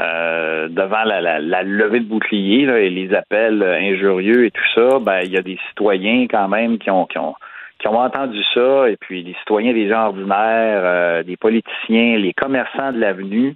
euh, 0.00 0.50
euh, 0.60 0.68
devant 0.68 1.04
la, 1.04 1.40
la, 1.40 1.62
levée 1.62 2.00
de 2.00 2.04
bouclier 2.04 2.62
et 2.62 2.90
les 2.90 3.14
appels 3.14 3.62
injurieux 3.62 4.46
et 4.46 4.50
tout 4.50 4.68
ça, 4.74 4.98
ben 5.00 5.20
il 5.22 5.30
y 5.30 5.36
a 5.36 5.42
des 5.42 5.58
citoyens 5.68 6.26
quand 6.28 6.48
même 6.48 6.78
qui 6.78 6.90
ont 6.90 7.06
qui 7.06 7.18
ont 7.18 7.34
qui 7.80 7.88
ont 7.88 7.98
entendu 7.98 8.42
ça, 8.52 8.90
et 8.90 8.96
puis 8.98 9.22
les 9.22 9.32
citoyens, 9.40 9.72
des 9.72 9.88
gens 9.88 10.08
ordinaires, 10.08 10.82
euh, 10.84 11.22
des 11.22 11.38
politiciens, 11.38 12.18
les 12.18 12.34
commerçants 12.34 12.92
de 12.92 12.98
l'avenue, 12.98 13.54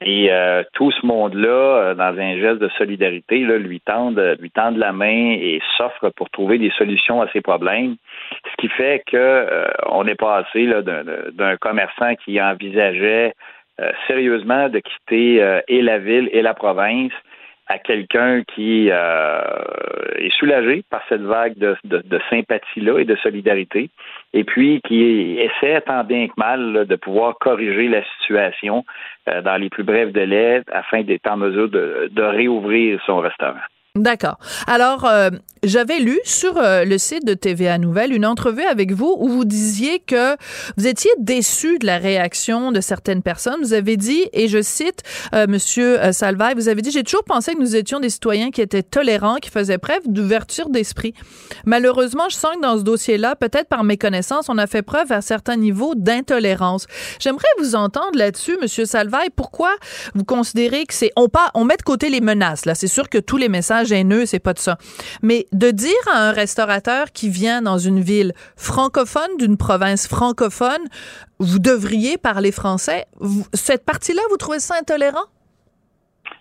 et 0.00 0.28
euh, 0.30 0.62
tout 0.72 0.90
ce 0.92 1.04
monde-là, 1.04 1.48
euh, 1.48 1.94
dans 1.94 2.18
un 2.18 2.38
geste 2.38 2.58
de 2.58 2.70
solidarité, 2.78 3.40
là, 3.40 3.58
lui 3.58 3.80
tendent, 3.80 4.36
lui 4.40 4.50
tendent 4.50 4.78
la 4.78 4.92
main 4.92 5.36
et 5.38 5.60
s'offrent 5.76 6.10
pour 6.16 6.30
trouver 6.30 6.56
des 6.56 6.70
solutions 6.70 7.20
à 7.20 7.28
ses 7.32 7.42
problèmes. 7.42 7.96
Ce 8.50 8.56
qui 8.56 8.68
fait 8.68 9.02
que 9.06 9.46
on 9.90 10.06
est 10.06 10.14
passé 10.14 10.66
d'un 11.34 11.56
commerçant 11.58 12.14
qui 12.24 12.40
envisageait 12.40 13.34
sérieusement 14.06 14.68
de 14.68 14.80
quitter 14.80 15.60
et 15.68 15.82
la 15.82 15.98
ville 15.98 16.28
et 16.32 16.42
la 16.42 16.54
province 16.54 17.12
à 17.68 17.78
quelqu'un 17.78 18.42
qui 18.54 18.88
euh, 18.90 19.40
est 20.18 20.32
soulagé 20.38 20.84
par 20.88 21.02
cette 21.08 21.22
vague 21.22 21.58
de, 21.58 21.76
sympathie-là 22.30 23.00
et 23.00 23.04
de 23.04 23.16
solidarité, 23.16 23.90
et 24.32 24.44
puis 24.44 24.80
qui 24.86 25.38
essaie 25.38 25.80
tant 25.80 26.04
bien 26.04 26.28
que 26.28 26.34
mal 26.36 26.86
de 26.86 26.96
pouvoir 26.96 27.36
corriger 27.38 27.88
la 27.88 28.02
situation 28.20 28.84
euh, 29.28 29.42
dans 29.42 29.56
les 29.56 29.68
plus 29.68 29.82
brefs 29.82 30.12
délais 30.12 30.62
afin 30.70 31.02
d'être 31.02 31.28
en 31.28 31.36
mesure 31.36 31.68
de 31.68 32.22
réouvrir 32.22 33.00
son 33.04 33.18
restaurant. 33.18 33.54
D'accord. 33.96 34.38
Alors, 34.66 35.06
euh, 35.06 35.30
j'avais 35.66 35.98
lu 35.98 36.20
sur 36.24 36.58
euh, 36.58 36.84
le 36.84 36.98
site 36.98 37.24
de 37.26 37.34
TVA 37.34 37.78
Nouvelle 37.78 38.12
une 38.12 38.24
entrevue 38.24 38.62
avec 38.62 38.92
vous 38.92 39.16
où 39.18 39.28
vous 39.28 39.44
disiez 39.44 39.98
que 39.98 40.36
vous 40.76 40.86
étiez 40.86 41.10
déçu 41.18 41.78
de 41.78 41.86
la 41.86 41.98
réaction 41.98 42.72
de 42.72 42.80
certaines 42.80 43.22
personnes. 43.22 43.60
Vous 43.60 43.72
avez 43.72 43.96
dit, 43.96 44.28
et 44.32 44.48
je 44.48 44.62
cite 44.62 45.02
euh, 45.34 45.46
Monsieur 45.48 46.00
euh, 46.00 46.12
Salvaille, 46.12 46.54
vous 46.54 46.68
avez 46.68 46.82
dit, 46.82 46.90
j'ai 46.90 47.02
toujours 47.02 47.24
pensé 47.24 47.54
que 47.54 47.58
nous 47.58 47.74
étions 47.74 48.00
des 48.00 48.10
citoyens 48.10 48.50
qui 48.50 48.60
étaient 48.60 48.82
tolérants, 48.82 49.36
qui 49.36 49.50
faisaient 49.50 49.78
preuve 49.78 50.02
d'ouverture 50.06 50.68
d'esprit. 50.68 51.14
Malheureusement, 51.64 52.28
je 52.28 52.36
sens 52.36 52.54
que 52.56 52.60
dans 52.60 52.78
ce 52.78 52.82
dossier-là, 52.82 53.34
peut-être 53.34 53.68
par 53.68 53.82
méconnaissance, 53.82 54.48
on 54.48 54.58
a 54.58 54.66
fait 54.66 54.82
preuve 54.82 55.10
à 55.10 55.20
certains 55.20 55.56
niveaux 55.56 55.94
d'intolérance. 55.96 56.86
J'aimerais 57.18 57.44
vous 57.58 57.74
entendre 57.74 58.16
là-dessus, 58.16 58.56
Monsieur 58.62 58.84
Salvaille. 58.84 59.30
Pourquoi 59.34 59.70
vous 60.14 60.24
considérez 60.24 60.86
que 60.86 60.94
c'est 60.94 61.10
on 61.16 61.28
pas 61.28 61.50
on 61.54 61.64
met 61.64 61.76
de 61.76 61.82
côté 61.82 62.08
les 62.08 62.20
menaces 62.20 62.66
là. 62.66 62.74
C'est 62.74 62.86
sûr 62.86 63.08
que 63.08 63.18
tous 63.18 63.36
les 63.36 63.48
messages 63.48 63.85
gêneux, 63.86 64.26
c'est 64.26 64.42
pas 64.42 64.52
de 64.52 64.58
ça. 64.58 64.76
Mais 65.22 65.46
de 65.52 65.70
dire 65.70 65.92
à 66.12 66.28
un 66.28 66.32
restaurateur 66.32 67.12
qui 67.12 67.28
vient 67.28 67.62
dans 67.62 67.78
une 67.78 68.00
ville 68.00 68.32
francophone, 68.56 69.36
d'une 69.38 69.56
province 69.56 70.06
francophone, 70.08 70.84
vous 71.38 71.58
devriez 71.58 72.18
parler 72.18 72.52
français, 72.52 73.06
cette 73.52 73.84
partie-là, 73.84 74.22
vous 74.30 74.36
trouvez 74.36 74.58
ça 74.58 74.74
intolérant? 74.80 75.26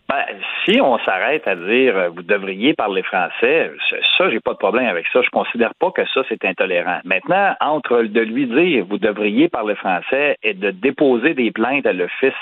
Ben, 0.08 0.24
si 0.64 0.80
on 0.82 1.00
s'arrête 1.00 1.48
à 1.48 1.56
dire 1.56 1.98
euh, 1.98 2.10
vous 2.10 2.22
devriez 2.22 2.76
parler 2.76 3.02
français, 3.02 3.72
ça, 4.18 4.30
j'ai 4.30 4.40
pas 4.40 4.54
de 4.54 4.60
problème 4.60 4.86
avec 4.86 5.08
ça. 5.12 5.22
Je 5.24 5.30
considère 5.32 5.74
pas 5.80 5.90
que 5.90 6.06
ça, 6.14 6.22
c'est 6.30 6.46
intolérant. 6.46 7.00
Maintenant, 7.06 7.56
entre 7.60 8.04
de 8.04 8.22
lui 8.22 8.46
dire 8.46 8.86
vous 8.86 9.00
devriez 9.00 9.50
parler 9.50 9.74
français 9.74 10.38
et 10.44 10.54
de 10.54 10.70
déposer 10.70 11.34
des 11.34 11.52
plaintes 11.52 11.88
à 11.88 11.94
l'Office 11.94 12.34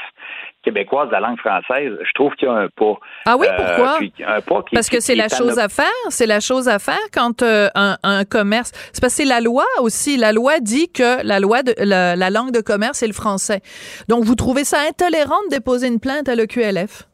québécoise 0.64 1.07
de 1.07 1.14
la 1.14 1.20
langue 1.20 1.38
française, 1.39 1.93
je 2.01 2.11
trouve 2.14 2.34
qu'il 2.36 2.47
y 2.47 2.51
a 2.51 2.53
un 2.53 2.68
pas. 2.70 2.95
Ah 3.26 3.36
oui, 3.38 3.47
pourquoi? 3.55 3.99
Euh, 4.01 4.41
parce 4.74 4.89
que 4.89 4.99
c'est 4.99 5.16
la 5.16 5.30
chose 5.30 5.59
à 5.59 5.70
faire. 5.70 5.86
C'est 6.09 6.26
la 6.26 6.39
chose 6.39 6.68
à 6.68 6.80
faire 6.80 6.97
quand 7.14 7.43
euh, 7.43 7.68
un, 7.76 8.26
commerce. 8.26 8.72
C'est 8.93 9.01
parce 9.01 9.16
que 9.16 9.24
c'est 9.24 9.30
la 9.30 9.41
loi 9.41 9.66
aussi. 9.82 10.18
La 10.18 10.32
loi 10.32 10.59
dit 10.59 10.91
que 10.91 11.26
la 11.26 11.39
loi 11.39 11.64
de 11.64 11.74
la, 11.78 12.16
la 12.16 12.30
langue 12.30 12.51
de 12.51 12.61
commerce 12.61 13.03
est 13.03 13.07
le 13.07 13.14
français. 13.14 13.61
Donc, 14.09 14.24
vous 14.24 14.36
trouvez 14.36 14.64
ça 14.64 14.78
intolérant 14.89 15.41
de 15.49 15.55
déposer 15.55 15.88
une 15.88 15.99
plainte 15.99 16.30
à 16.30 16.36
l'EQLF? 16.36 17.07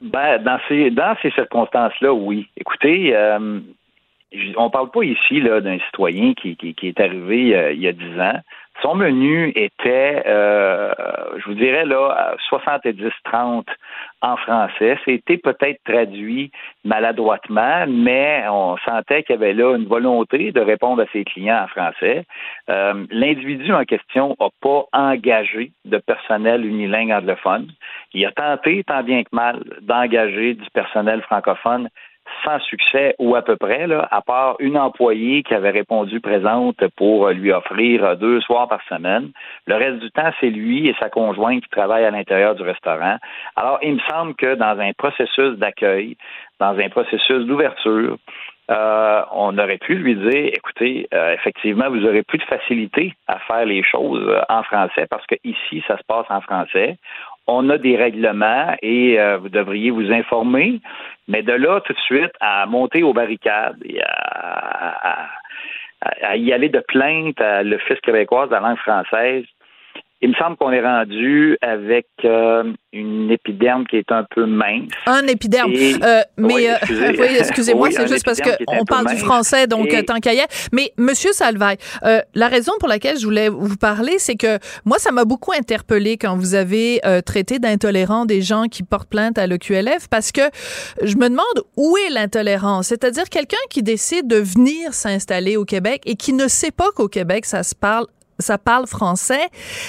Ben, 0.00 0.42
dans 0.42 0.58
ces, 0.68 0.90
dans 0.90 1.16
ces 1.22 1.30
circonstances-là, 1.30 2.12
oui. 2.12 2.48
Écoutez, 2.56 3.16
euh, 3.16 3.60
on 4.56 4.70
parle 4.70 4.90
pas 4.90 5.02
ici 5.02 5.40
là 5.40 5.60
d'un 5.60 5.78
citoyen 5.78 6.34
qui, 6.34 6.56
qui, 6.56 6.74
est 6.82 7.00
arrivé 7.00 7.56
euh, 7.56 7.72
il 7.72 7.80
y 7.80 7.88
a 7.88 7.92
dix 7.92 8.20
ans. 8.20 8.40
Son 8.82 8.94
menu 8.94 9.52
était, 9.54 10.22
euh, 10.26 10.92
je 11.38 11.44
vous 11.46 11.54
dirais 11.54 11.86
là, 11.86 12.34
70-30 12.50 13.64
en 14.20 14.36
français. 14.36 14.98
C'était 15.04 15.38
peut-être 15.38 15.82
traduit 15.84 16.50
maladroitement, 16.84 17.86
mais 17.88 18.44
on 18.50 18.76
sentait 18.78 19.22
qu'il 19.22 19.34
y 19.34 19.38
avait 19.38 19.54
là 19.54 19.76
une 19.76 19.86
volonté 19.86 20.52
de 20.52 20.60
répondre 20.60 21.02
à 21.02 21.06
ses 21.12 21.24
clients 21.24 21.62
en 21.64 21.68
français. 21.68 22.24
Euh, 22.68 23.06
l'individu 23.10 23.72
en 23.72 23.84
question 23.84 24.36
n'a 24.38 24.48
pas 24.60 24.84
engagé 24.92 25.72
de 25.84 25.98
personnel 25.98 26.64
unilingue 26.64 27.12
anglophone. 27.12 27.68
Il 28.12 28.26
a 28.26 28.32
tenté, 28.32 28.84
tant 28.84 29.02
bien 29.02 29.22
que 29.22 29.30
mal, 29.32 29.62
d'engager 29.82 30.54
du 30.54 30.68
personnel 30.70 31.22
francophone 31.22 31.88
sans 32.44 32.58
succès 32.60 33.14
ou 33.18 33.34
à 33.34 33.42
peu 33.42 33.56
près, 33.56 33.86
là, 33.86 34.06
à 34.10 34.20
part 34.22 34.56
une 34.60 34.78
employée 34.78 35.42
qui 35.42 35.54
avait 35.54 35.70
répondu 35.70 36.20
présente 36.20 36.86
pour 36.96 37.28
lui 37.30 37.52
offrir 37.52 38.16
deux 38.16 38.40
soirs 38.40 38.68
par 38.68 38.80
semaine. 38.88 39.30
Le 39.66 39.74
reste 39.74 39.98
du 39.98 40.10
temps, 40.10 40.30
c'est 40.40 40.50
lui 40.50 40.88
et 40.88 40.94
sa 40.98 41.10
conjointe 41.10 41.62
qui 41.62 41.70
travaillent 41.70 42.04
à 42.04 42.10
l'intérieur 42.10 42.54
du 42.54 42.62
restaurant. 42.62 43.16
Alors, 43.56 43.78
il 43.82 43.94
me 43.94 44.00
semble 44.10 44.34
que 44.34 44.54
dans 44.54 44.78
un 44.78 44.92
processus 44.92 45.56
d'accueil, 45.58 46.16
dans 46.60 46.78
un 46.78 46.88
processus 46.88 47.46
d'ouverture, 47.46 48.16
euh, 48.68 49.22
on 49.32 49.56
aurait 49.58 49.78
pu 49.78 49.94
lui 49.94 50.16
dire, 50.16 50.50
écoutez, 50.52 51.06
euh, 51.14 51.34
effectivement, 51.34 51.88
vous 51.88 52.04
aurez 52.04 52.22
plus 52.24 52.38
de 52.38 52.44
facilité 52.44 53.14
à 53.28 53.38
faire 53.38 53.64
les 53.64 53.82
choses 53.84 54.28
en 54.48 54.62
français 54.64 55.06
parce 55.08 55.24
que 55.26 55.36
ici, 55.44 55.84
ça 55.86 55.96
se 55.96 56.02
passe 56.04 56.26
en 56.30 56.40
français 56.40 56.96
on 57.46 57.68
a 57.70 57.78
des 57.78 57.96
règlements 57.96 58.74
et 58.82 59.20
euh, 59.20 59.38
vous 59.38 59.48
devriez 59.48 59.90
vous 59.90 60.10
informer. 60.12 60.80
Mais 61.28 61.42
de 61.42 61.52
là, 61.52 61.80
tout 61.80 61.92
de 61.92 61.98
suite, 61.98 62.32
à 62.40 62.66
monter 62.66 63.02
aux 63.02 63.12
barricades 63.12 63.78
et 63.84 64.00
à, 64.02 65.28
à 66.22 66.36
y 66.36 66.52
aller 66.52 66.68
de 66.68 66.80
plainte 66.80 67.40
à 67.40 67.62
l'Office 67.62 68.00
québécois 68.00 68.46
de 68.46 68.52
la 68.52 68.60
langue 68.60 68.78
française, 68.78 69.44
il 70.22 70.30
me 70.30 70.34
semble 70.34 70.56
qu'on 70.56 70.72
est 70.72 70.82
rendu 70.82 71.58
avec 71.60 72.06
euh, 72.24 72.72
une 72.92 73.30
épiderme 73.30 73.86
qui 73.86 73.96
est 73.96 74.10
un 74.10 74.24
peu 74.34 74.46
mince. 74.46 74.90
Un 75.06 75.26
épiderme. 75.26 75.72
Euh, 75.72 76.22
mais 76.38 76.54
oui, 76.54 76.66
euh, 76.68 77.36
excusez-moi, 77.38 77.90
c'est 77.90 78.08
juste 78.08 78.24
parce 78.24 78.40
qu'on 78.40 78.84
parle 78.86 79.08
du 79.08 79.18
français, 79.18 79.66
donc 79.66 79.94
tant 80.06 80.18
qu'à 80.18 80.32
y 80.32 80.40
Mais 80.72 80.92
Monsieur 80.96 81.32
Salvaille, 81.32 81.76
la 82.02 82.48
raison 82.48 82.72
pour 82.78 82.88
laquelle 82.88 83.18
je 83.18 83.24
voulais 83.24 83.48
vous 83.48 83.76
parler, 83.76 84.18
c'est 84.18 84.36
que 84.36 84.58
moi, 84.84 84.98
ça 84.98 85.12
m'a 85.12 85.24
beaucoup 85.24 85.52
interpellé 85.52 86.16
quand 86.16 86.36
vous 86.36 86.54
avez 86.54 87.00
traité 87.26 87.58
d'intolérants 87.58 88.24
des 88.24 88.40
gens 88.40 88.64
qui 88.64 88.82
portent 88.82 89.10
plainte 89.10 89.38
à 89.38 89.46
l'EQLF, 89.46 90.08
parce 90.10 90.32
que 90.32 90.42
je 91.02 91.16
me 91.16 91.28
demande 91.28 91.44
où 91.76 91.96
est 91.98 92.10
l'intolérance. 92.10 92.86
C'est-à-dire 92.88 93.28
quelqu'un 93.28 93.56
qui 93.68 93.82
décide 93.82 94.26
de 94.26 94.36
venir 94.36 94.94
s'installer 94.94 95.56
au 95.56 95.64
Québec 95.64 96.02
et 96.06 96.16
qui 96.16 96.32
ne 96.32 96.48
sait 96.48 96.70
pas 96.70 96.90
qu'au 96.94 97.08
Québec, 97.08 97.44
ça 97.44 97.62
se 97.62 97.74
parle 97.74 98.06
ça 98.38 98.58
parle 98.58 98.86
français. 98.86 99.48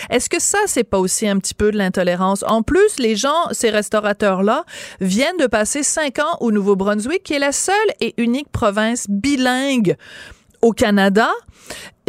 Est-ce 0.10 0.30
que 0.30 0.40
ça, 0.40 0.60
c'est 0.66 0.84
pas 0.84 1.00
aussi 1.00 1.28
un 1.28 1.38
petit 1.40 1.54
peu 1.54 1.72
de 1.72 1.78
l'intolérance? 1.78 2.44
En 2.48 2.64
plus, 2.64 3.00
les 3.00 3.16
gens, 3.16 3.48
ces 3.52 3.70
restaurateurs-là, 3.70 4.64
viennent 5.02 5.38
de 5.38 5.48
passer 5.48 5.84
cinq 5.84 6.20
ans 6.20 6.38
au 6.40 6.52
Nouveau-Brunswick, 6.52 7.24
qui 7.24 7.34
est 7.34 7.40
la 7.40 7.52
seule 7.52 7.76
et 8.00 8.14
unique 8.18 8.50
province 8.52 9.06
bilingue 9.10 9.96
au 10.62 10.72
Canada. 10.72 11.30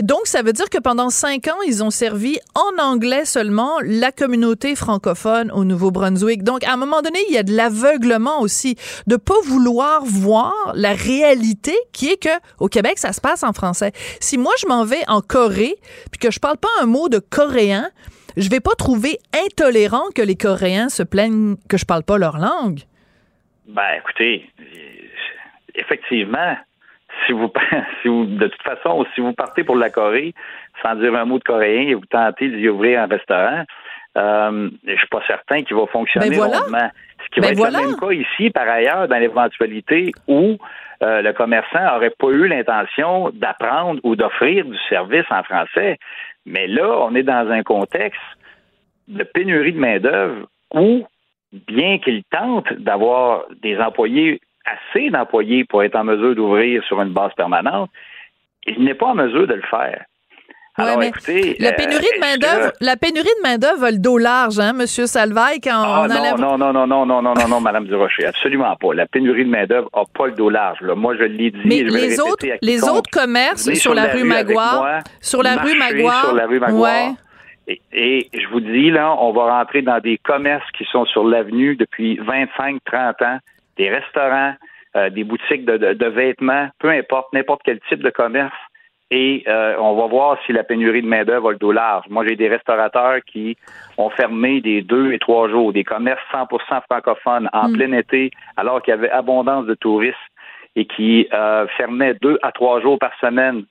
Donc, 0.02 0.26
ça 0.26 0.42
veut 0.42 0.52
dire 0.52 0.70
que 0.70 0.78
pendant 0.78 1.10
cinq 1.10 1.48
ans, 1.48 1.60
ils 1.66 1.82
ont 1.82 1.90
servi 1.90 2.38
en 2.54 2.82
anglais 2.82 3.24
seulement 3.24 3.78
la 3.82 4.12
communauté 4.12 4.76
francophone 4.76 5.50
au 5.50 5.64
Nouveau-Brunswick. 5.64 6.44
Donc, 6.44 6.62
à 6.64 6.72
un 6.72 6.76
moment 6.76 7.02
donné, 7.02 7.18
il 7.28 7.34
y 7.34 7.38
a 7.38 7.42
de 7.42 7.52
l'aveuglement 7.52 8.40
aussi, 8.40 8.76
de 9.08 9.16
pas 9.16 9.40
vouloir 9.44 10.04
voir 10.04 10.54
la 10.74 10.92
réalité 10.92 11.74
qui 11.92 12.10
est 12.10 12.22
que 12.22 12.28
au 12.60 12.68
Québec, 12.68 12.98
ça 12.98 13.12
se 13.12 13.20
passe 13.20 13.42
en 13.42 13.52
français. 13.52 13.90
Si 14.20 14.38
moi, 14.38 14.52
je 14.60 14.68
m'en 14.68 14.84
vais 14.84 15.02
en 15.08 15.20
Corée, 15.20 15.74
puis 16.12 16.20
que 16.20 16.30
je 16.30 16.38
parle 16.38 16.58
pas 16.58 16.68
un 16.80 16.86
mot 16.86 17.08
de 17.08 17.18
coréen, 17.18 17.90
je 18.36 18.48
vais 18.50 18.60
pas 18.60 18.76
trouver 18.78 19.18
intolérant 19.34 20.04
que 20.14 20.22
les 20.22 20.36
Coréens 20.36 20.90
se 20.90 21.02
plaignent 21.02 21.56
que 21.68 21.76
je 21.76 21.84
parle 21.84 22.04
pas 22.04 22.18
leur 22.18 22.38
langue. 22.38 22.82
Ben, 23.66 23.98
écoutez, 23.98 24.48
effectivement, 25.74 26.56
si 27.26 27.32
vous, 27.32 27.52
si 28.02 28.08
vous, 28.08 28.24
de 28.24 28.46
toute 28.46 28.62
façon, 28.62 29.04
si 29.14 29.20
vous 29.20 29.32
partez 29.32 29.64
pour 29.64 29.76
la 29.76 29.90
Corée 29.90 30.34
sans 30.82 30.94
dire 30.96 31.14
un 31.14 31.24
mot 31.24 31.38
de 31.38 31.44
coréen 31.44 31.88
et 31.88 31.94
vous 31.94 32.06
tentez 32.06 32.48
d'y 32.48 32.68
ouvrir 32.68 33.02
un 33.02 33.06
restaurant, 33.06 33.64
euh, 34.16 34.70
je 34.86 34.96
suis 34.96 35.08
pas 35.08 35.22
certain 35.26 35.62
qu'il 35.62 35.76
va 35.76 35.86
fonctionner 35.86 36.30
ben 36.30 36.36
Ce 36.36 37.28
qui 37.32 37.40
va 37.40 37.52
ben 37.52 37.58
être 37.58 37.72
le 37.72 37.88
même 37.88 37.96
cas 37.96 38.12
ici, 38.12 38.50
par 38.50 38.68
ailleurs, 38.68 39.08
dans 39.08 39.18
l'éventualité 39.18 40.12
où 40.26 40.56
euh, 41.02 41.22
le 41.22 41.32
commerçant 41.32 41.80
n'aurait 41.80 42.14
pas 42.18 42.28
eu 42.28 42.48
l'intention 42.48 43.30
d'apprendre 43.30 44.00
ou 44.02 44.16
d'offrir 44.16 44.64
du 44.64 44.76
service 44.88 45.26
en 45.30 45.42
français. 45.42 45.98
Mais 46.46 46.66
là, 46.66 46.98
on 47.00 47.14
est 47.14 47.22
dans 47.22 47.48
un 47.50 47.62
contexte 47.62 48.20
de 49.06 49.22
pénurie 49.22 49.72
de 49.72 49.78
main-d'œuvre 49.78 50.48
où, 50.74 51.06
bien 51.52 51.98
qu'il 51.98 52.24
tente 52.30 52.72
d'avoir 52.74 53.44
des 53.62 53.78
employés 53.78 54.40
assez 54.72 55.10
d'employés 55.10 55.64
pour 55.64 55.82
être 55.82 55.96
en 55.96 56.04
mesure 56.04 56.34
d'ouvrir 56.34 56.82
sur 56.84 57.00
une 57.00 57.12
base 57.12 57.32
permanente, 57.36 57.90
il 58.66 58.82
n'est 58.84 58.94
pas 58.94 59.06
en 59.06 59.14
mesure 59.14 59.46
de 59.46 59.54
le 59.54 59.62
faire. 59.62 60.04
Ouais, 60.78 60.84
Alors, 60.84 60.98
mais 61.00 61.08
écoutez, 61.08 61.56
la 61.58 61.70
euh, 61.70 61.72
pénurie 61.72 62.06
de 62.14 62.20
main 62.20 62.36
d'œuvre, 62.36 62.70
que- 62.70 62.76
la 62.84 62.96
pénurie 62.96 63.24
de 63.26 63.42
main 63.42 63.58
d'œuvre 63.58 63.84
a 63.84 63.90
le 63.90 63.98
dos 63.98 64.16
large, 64.16 64.60
hein, 64.60 64.72
Monsieur 64.74 65.06
Salvaille, 65.06 65.58
quand 65.60 65.72
Ah, 65.74 66.02
on 66.02 66.04
enlève. 66.04 66.36
non, 66.38 66.56
non, 66.56 66.72
non, 66.72 66.86
non, 66.86 66.86
non, 66.86 67.04
non, 67.06 67.22
non, 67.22 67.34
non, 67.34 67.48
non, 67.48 67.60
Madame 67.60 67.86
Durocher, 67.86 68.26
absolument 68.26 68.76
pas. 68.76 68.94
La 68.94 69.06
pénurie 69.06 69.44
de 69.44 69.50
main-d'œuvre 69.50 69.88
n'a 69.92 70.02
pas 70.16 70.26
le 70.26 70.34
dos 70.34 70.50
large. 70.50 70.80
là. 70.82 70.94
Moi, 70.94 71.16
je 71.16 71.24
l'ai 71.24 71.50
dit. 71.50 71.60
Mais 71.64 71.78
je 71.78 71.92
les 71.92 72.20
autres, 72.20 72.46
les 72.62 72.84
autres 72.88 73.10
commerces 73.10 73.72
sur 73.74 73.92
la 73.92 74.04
rue 74.04 74.20
avec 74.20 74.24
Maguire, 74.26 74.54
moi, 74.54 74.98
sur 75.20 75.42
la 75.42 75.56
rue 75.56 75.76
Maguire, 75.76 76.12
sur 76.24 76.34
la 76.36 76.46
rue 76.46 76.60
Maguire. 76.60 76.78
ouais. 76.80 77.08
Et, 77.66 77.80
et 77.92 78.30
je 78.40 78.46
vous 78.48 78.60
dis, 78.60 78.90
là, 78.92 79.14
on 79.20 79.32
va 79.32 79.58
rentrer 79.58 79.82
dans 79.82 79.98
des 79.98 80.16
commerces 80.18 80.64
qui 80.78 80.84
sont 80.92 81.04
sur 81.06 81.24
l'avenue 81.24 81.74
depuis 81.76 82.18
25, 82.18 82.76
30 82.84 83.22
ans, 83.22 83.38
des 83.78 83.88
restaurants, 83.88 84.54
euh, 84.96 85.08
des 85.10 85.24
boutiques 85.24 85.64
de, 85.64 85.76
de- 85.76 85.94
de 85.94 86.06
vêtements, 86.06 86.68
peu 86.78 86.90
importe, 86.90 87.32
n'importe 87.32 87.62
quel 87.64 87.80
type 87.88 88.02
de 88.02 88.10
commerce. 88.10 88.54
Et 89.10 89.42
euh, 89.48 89.74
on 89.78 89.94
va 89.94 90.06
voir 90.06 90.36
si 90.44 90.52
la 90.52 90.64
pénurie 90.64 91.00
de 91.00 91.06
main-d'œuvre 91.06 91.48
a 91.48 91.52
le 91.52 91.58
dos 91.58 91.72
large. 91.72 92.04
Moi, 92.10 92.26
j'ai 92.28 92.36
des 92.36 92.48
restaurateurs 92.48 93.20
qui 93.26 93.56
ont 93.96 94.10
fermé 94.10 94.60
des 94.60 94.82
deux 94.82 95.12
et 95.12 95.18
trois 95.18 95.48
jours, 95.48 95.72
des 95.72 95.82
commerces 95.84 96.20
100% 96.30 96.82
francophones 96.90 97.48
en 97.54 97.68
Mm. 97.70 97.72
plein 97.72 97.92
été, 97.92 98.30
alors 98.58 98.82
qu'il 98.82 98.90
y 98.90 98.94
avait 98.98 99.10
abondance 99.10 99.64
de 99.64 99.74
touristes 99.74 100.16
et 100.76 100.84
qui 100.84 101.26
euh, 101.32 101.66
fermaient 101.78 102.14
deux 102.20 102.38
à 102.42 102.52
trois 102.52 102.82
jours 102.82 102.98
par 102.98 103.12
semaine 103.18 103.64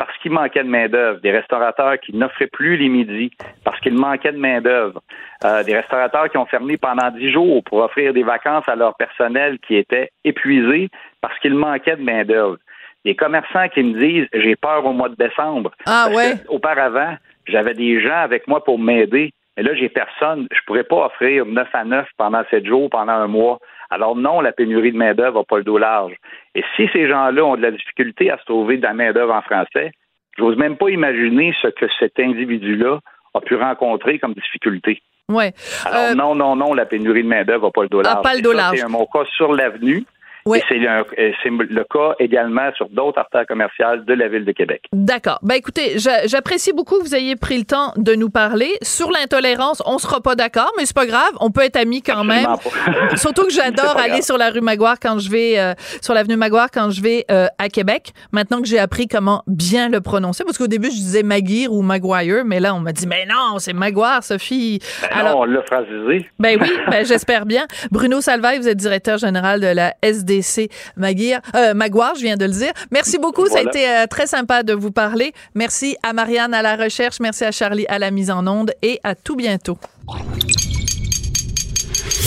parce 0.00 0.16
qu'il 0.22 0.32
manquait 0.32 0.64
de 0.64 0.68
main-d'œuvre, 0.68 1.20
des 1.20 1.30
restaurateurs 1.30 2.00
qui 2.00 2.16
n'offraient 2.16 2.46
plus 2.46 2.78
les 2.78 2.88
midis 2.88 3.30
parce 3.64 3.78
qu'il 3.80 3.92
manquait 3.92 4.32
de 4.32 4.38
main-d'œuvre, 4.38 5.02
euh, 5.44 5.62
des 5.62 5.76
restaurateurs 5.76 6.30
qui 6.30 6.38
ont 6.38 6.46
fermé 6.46 6.78
pendant 6.78 7.10
dix 7.10 7.30
jours 7.30 7.62
pour 7.64 7.80
offrir 7.80 8.14
des 8.14 8.22
vacances 8.22 8.66
à 8.66 8.76
leur 8.76 8.96
personnel 8.96 9.58
qui 9.58 9.76
était 9.76 10.10
épuisé 10.24 10.88
parce 11.20 11.38
qu'il 11.40 11.52
manquait 11.52 11.96
de 11.96 12.02
main-d'œuvre. 12.02 12.56
Des 13.04 13.14
commerçants 13.14 13.68
qui 13.68 13.82
me 13.82 14.00
disent 14.00 14.26
j'ai 14.32 14.56
peur 14.56 14.86
au 14.86 14.94
mois 14.94 15.10
de 15.10 15.16
décembre. 15.16 15.70
Ah 15.84 16.06
Parce 16.06 16.16
ouais. 16.16 16.32
que 16.38 16.48
auparavant, 16.48 17.18
j'avais 17.46 17.74
des 17.74 18.00
gens 18.00 18.22
avec 18.22 18.48
moi 18.48 18.64
pour 18.64 18.78
m'aider. 18.78 19.34
Mais 19.58 19.64
là, 19.64 19.74
j'ai 19.74 19.90
personne. 19.90 20.48
Je 20.50 20.60
pourrais 20.66 20.84
pas 20.84 21.04
offrir 21.04 21.44
9 21.44 21.68
à 21.74 21.84
9 21.84 22.06
pendant 22.16 22.42
7 22.48 22.64
jours, 22.64 22.88
pendant 22.88 23.12
un 23.12 23.26
mois. 23.26 23.58
Alors 23.90 24.16
non, 24.16 24.40
la 24.40 24.52
pénurie 24.52 24.92
de 24.92 24.96
main-d'œuvre 24.96 25.38
n'a 25.40 25.44
pas 25.44 25.58
le 25.58 25.64
dos 25.64 25.78
large. 25.78 26.14
Et 26.54 26.62
si 26.76 26.88
ces 26.92 27.08
gens-là 27.08 27.44
ont 27.44 27.56
de 27.56 27.62
la 27.62 27.72
difficulté 27.72 28.30
à 28.30 28.38
se 28.38 28.44
trouver 28.44 28.76
de 28.76 28.82
la 28.82 28.94
main-d'œuvre 28.94 29.34
en 29.34 29.42
français, 29.42 29.90
j'ose 30.38 30.56
même 30.56 30.76
pas 30.76 30.90
imaginer 30.90 31.52
ce 31.60 31.68
que 31.68 31.86
cet 31.98 32.18
individu-là 32.18 33.00
a 33.34 33.40
pu 33.40 33.56
rencontrer 33.56 34.18
comme 34.18 34.34
difficulté. 34.34 35.02
Ouais. 35.28 35.52
Alors 35.84 36.10
Euh, 36.10 36.14
non, 36.14 36.34
non, 36.34 36.56
non, 36.56 36.74
la 36.74 36.86
pénurie 36.86 37.22
de 37.22 37.28
main-d'œuvre 37.28 37.66
n'a 37.66 37.70
pas 37.70 37.82
le 37.82 37.88
dos 37.88 38.02
Ah, 38.04 38.16
pas 38.22 38.34
le 38.34 38.40
Et 38.40 38.42
dos 38.42 38.52
ça, 38.52 38.56
large. 38.56 38.78
C'est 38.78 38.88
mon 38.88 39.06
cas 39.06 39.24
sur 39.36 39.52
l'avenue. 39.52 40.04
Ouais. 40.46 40.58
Et 40.58 41.32
c'est 41.42 41.50
le 41.50 41.84
cas 41.84 42.14
également 42.18 42.70
sur 42.76 42.88
d'autres 42.88 43.18
artères 43.18 43.46
commerciales 43.46 44.04
de 44.04 44.14
la 44.14 44.28
ville 44.28 44.44
de 44.44 44.52
Québec. 44.52 44.82
D'accord. 44.92 45.38
Ben 45.42 45.54
écoutez, 45.54 45.98
j'a- 45.98 46.26
j'apprécie 46.26 46.72
beaucoup 46.72 46.98
que 46.98 47.04
vous 47.04 47.14
ayez 47.14 47.36
pris 47.36 47.58
le 47.58 47.64
temps 47.64 47.92
de 47.96 48.14
nous 48.14 48.30
parler. 48.30 48.70
Sur 48.82 49.10
l'intolérance, 49.10 49.82
on 49.86 49.98
sera 49.98 50.20
pas 50.20 50.34
d'accord, 50.34 50.72
mais 50.78 50.86
c'est 50.86 50.94
pas 50.96 51.06
grave, 51.06 51.30
on 51.40 51.50
peut 51.50 51.62
être 51.62 51.76
amis 51.76 52.02
quand 52.02 52.24
même. 52.24 52.46
Absolument. 52.46 53.08
Surtout 53.16 53.44
que 53.44 53.52
j'adore 53.52 53.96
aller 53.96 54.08
grave. 54.10 54.22
sur 54.22 54.38
la 54.38 54.50
rue 54.50 54.60
Maguire 54.60 54.96
quand 55.00 55.18
je 55.18 55.30
vais 55.30 55.58
euh, 55.58 55.74
sur 56.02 56.14
l'avenue 56.14 56.36
Maguire 56.36 56.66
quand 56.72 56.90
je 56.90 57.00
vais 57.02 57.24
euh, 57.30 57.46
à 57.58 57.68
Québec. 57.68 58.12
Maintenant 58.32 58.60
que 58.60 58.66
j'ai 58.68 58.78
appris 58.78 59.08
comment 59.08 59.42
bien 59.46 59.88
le 59.88 60.00
prononcer, 60.00 60.44
parce 60.44 60.58
qu'au 60.58 60.66
début 60.66 60.88
je 60.88 60.96
disais 60.96 61.22
Maguire 61.22 61.72
ou 61.72 61.82
Maguire, 61.82 62.44
mais 62.44 62.60
là 62.60 62.74
on 62.74 62.80
m'a 62.80 62.92
dit 62.92 63.06
mais 63.06 63.26
non 63.26 63.58
c'est 63.58 63.72
Maguire 63.72 64.22
Sophie. 64.22 64.80
Ben 65.14 65.24
non, 65.24 65.40
on 65.40 65.44
l'a 65.44 65.62
phrasisé. 65.62 66.26
Ben 66.38 66.58
oui, 66.60 66.70
ben 66.90 67.04
j'espère 67.04 67.46
bien. 67.46 67.66
Bruno 67.90 68.20
Salvaille, 68.20 68.58
vous 68.58 68.68
êtes 68.68 68.76
directeur 68.78 69.18
général 69.18 69.60
de 69.60 69.66
la 69.66 69.94
SDC 70.30 70.70
Maguire, 70.96 71.40
euh, 71.54 71.74
Maguire, 71.74 72.14
je 72.16 72.22
viens 72.22 72.36
de 72.36 72.44
le 72.44 72.52
dire. 72.52 72.72
Merci 72.90 73.18
beaucoup, 73.18 73.46
ça 73.46 73.58
a 73.58 73.62
été 73.62 73.88
euh, 73.88 74.06
très 74.06 74.26
sympa 74.26 74.62
de 74.62 74.72
vous 74.72 74.90
parler. 74.90 75.32
Merci 75.54 75.96
à 76.02 76.12
Marianne 76.12 76.54
à 76.54 76.62
la 76.62 76.76
recherche, 76.76 77.20
merci 77.20 77.44
à 77.44 77.52
Charlie 77.52 77.86
à 77.88 77.98
la 77.98 78.10
mise 78.10 78.30
en 78.30 78.46
onde 78.46 78.72
et 78.82 79.00
à 79.04 79.14
tout 79.14 79.36
bientôt. 79.36 79.78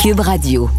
Cube 0.02 0.20
Radio. 0.20 0.70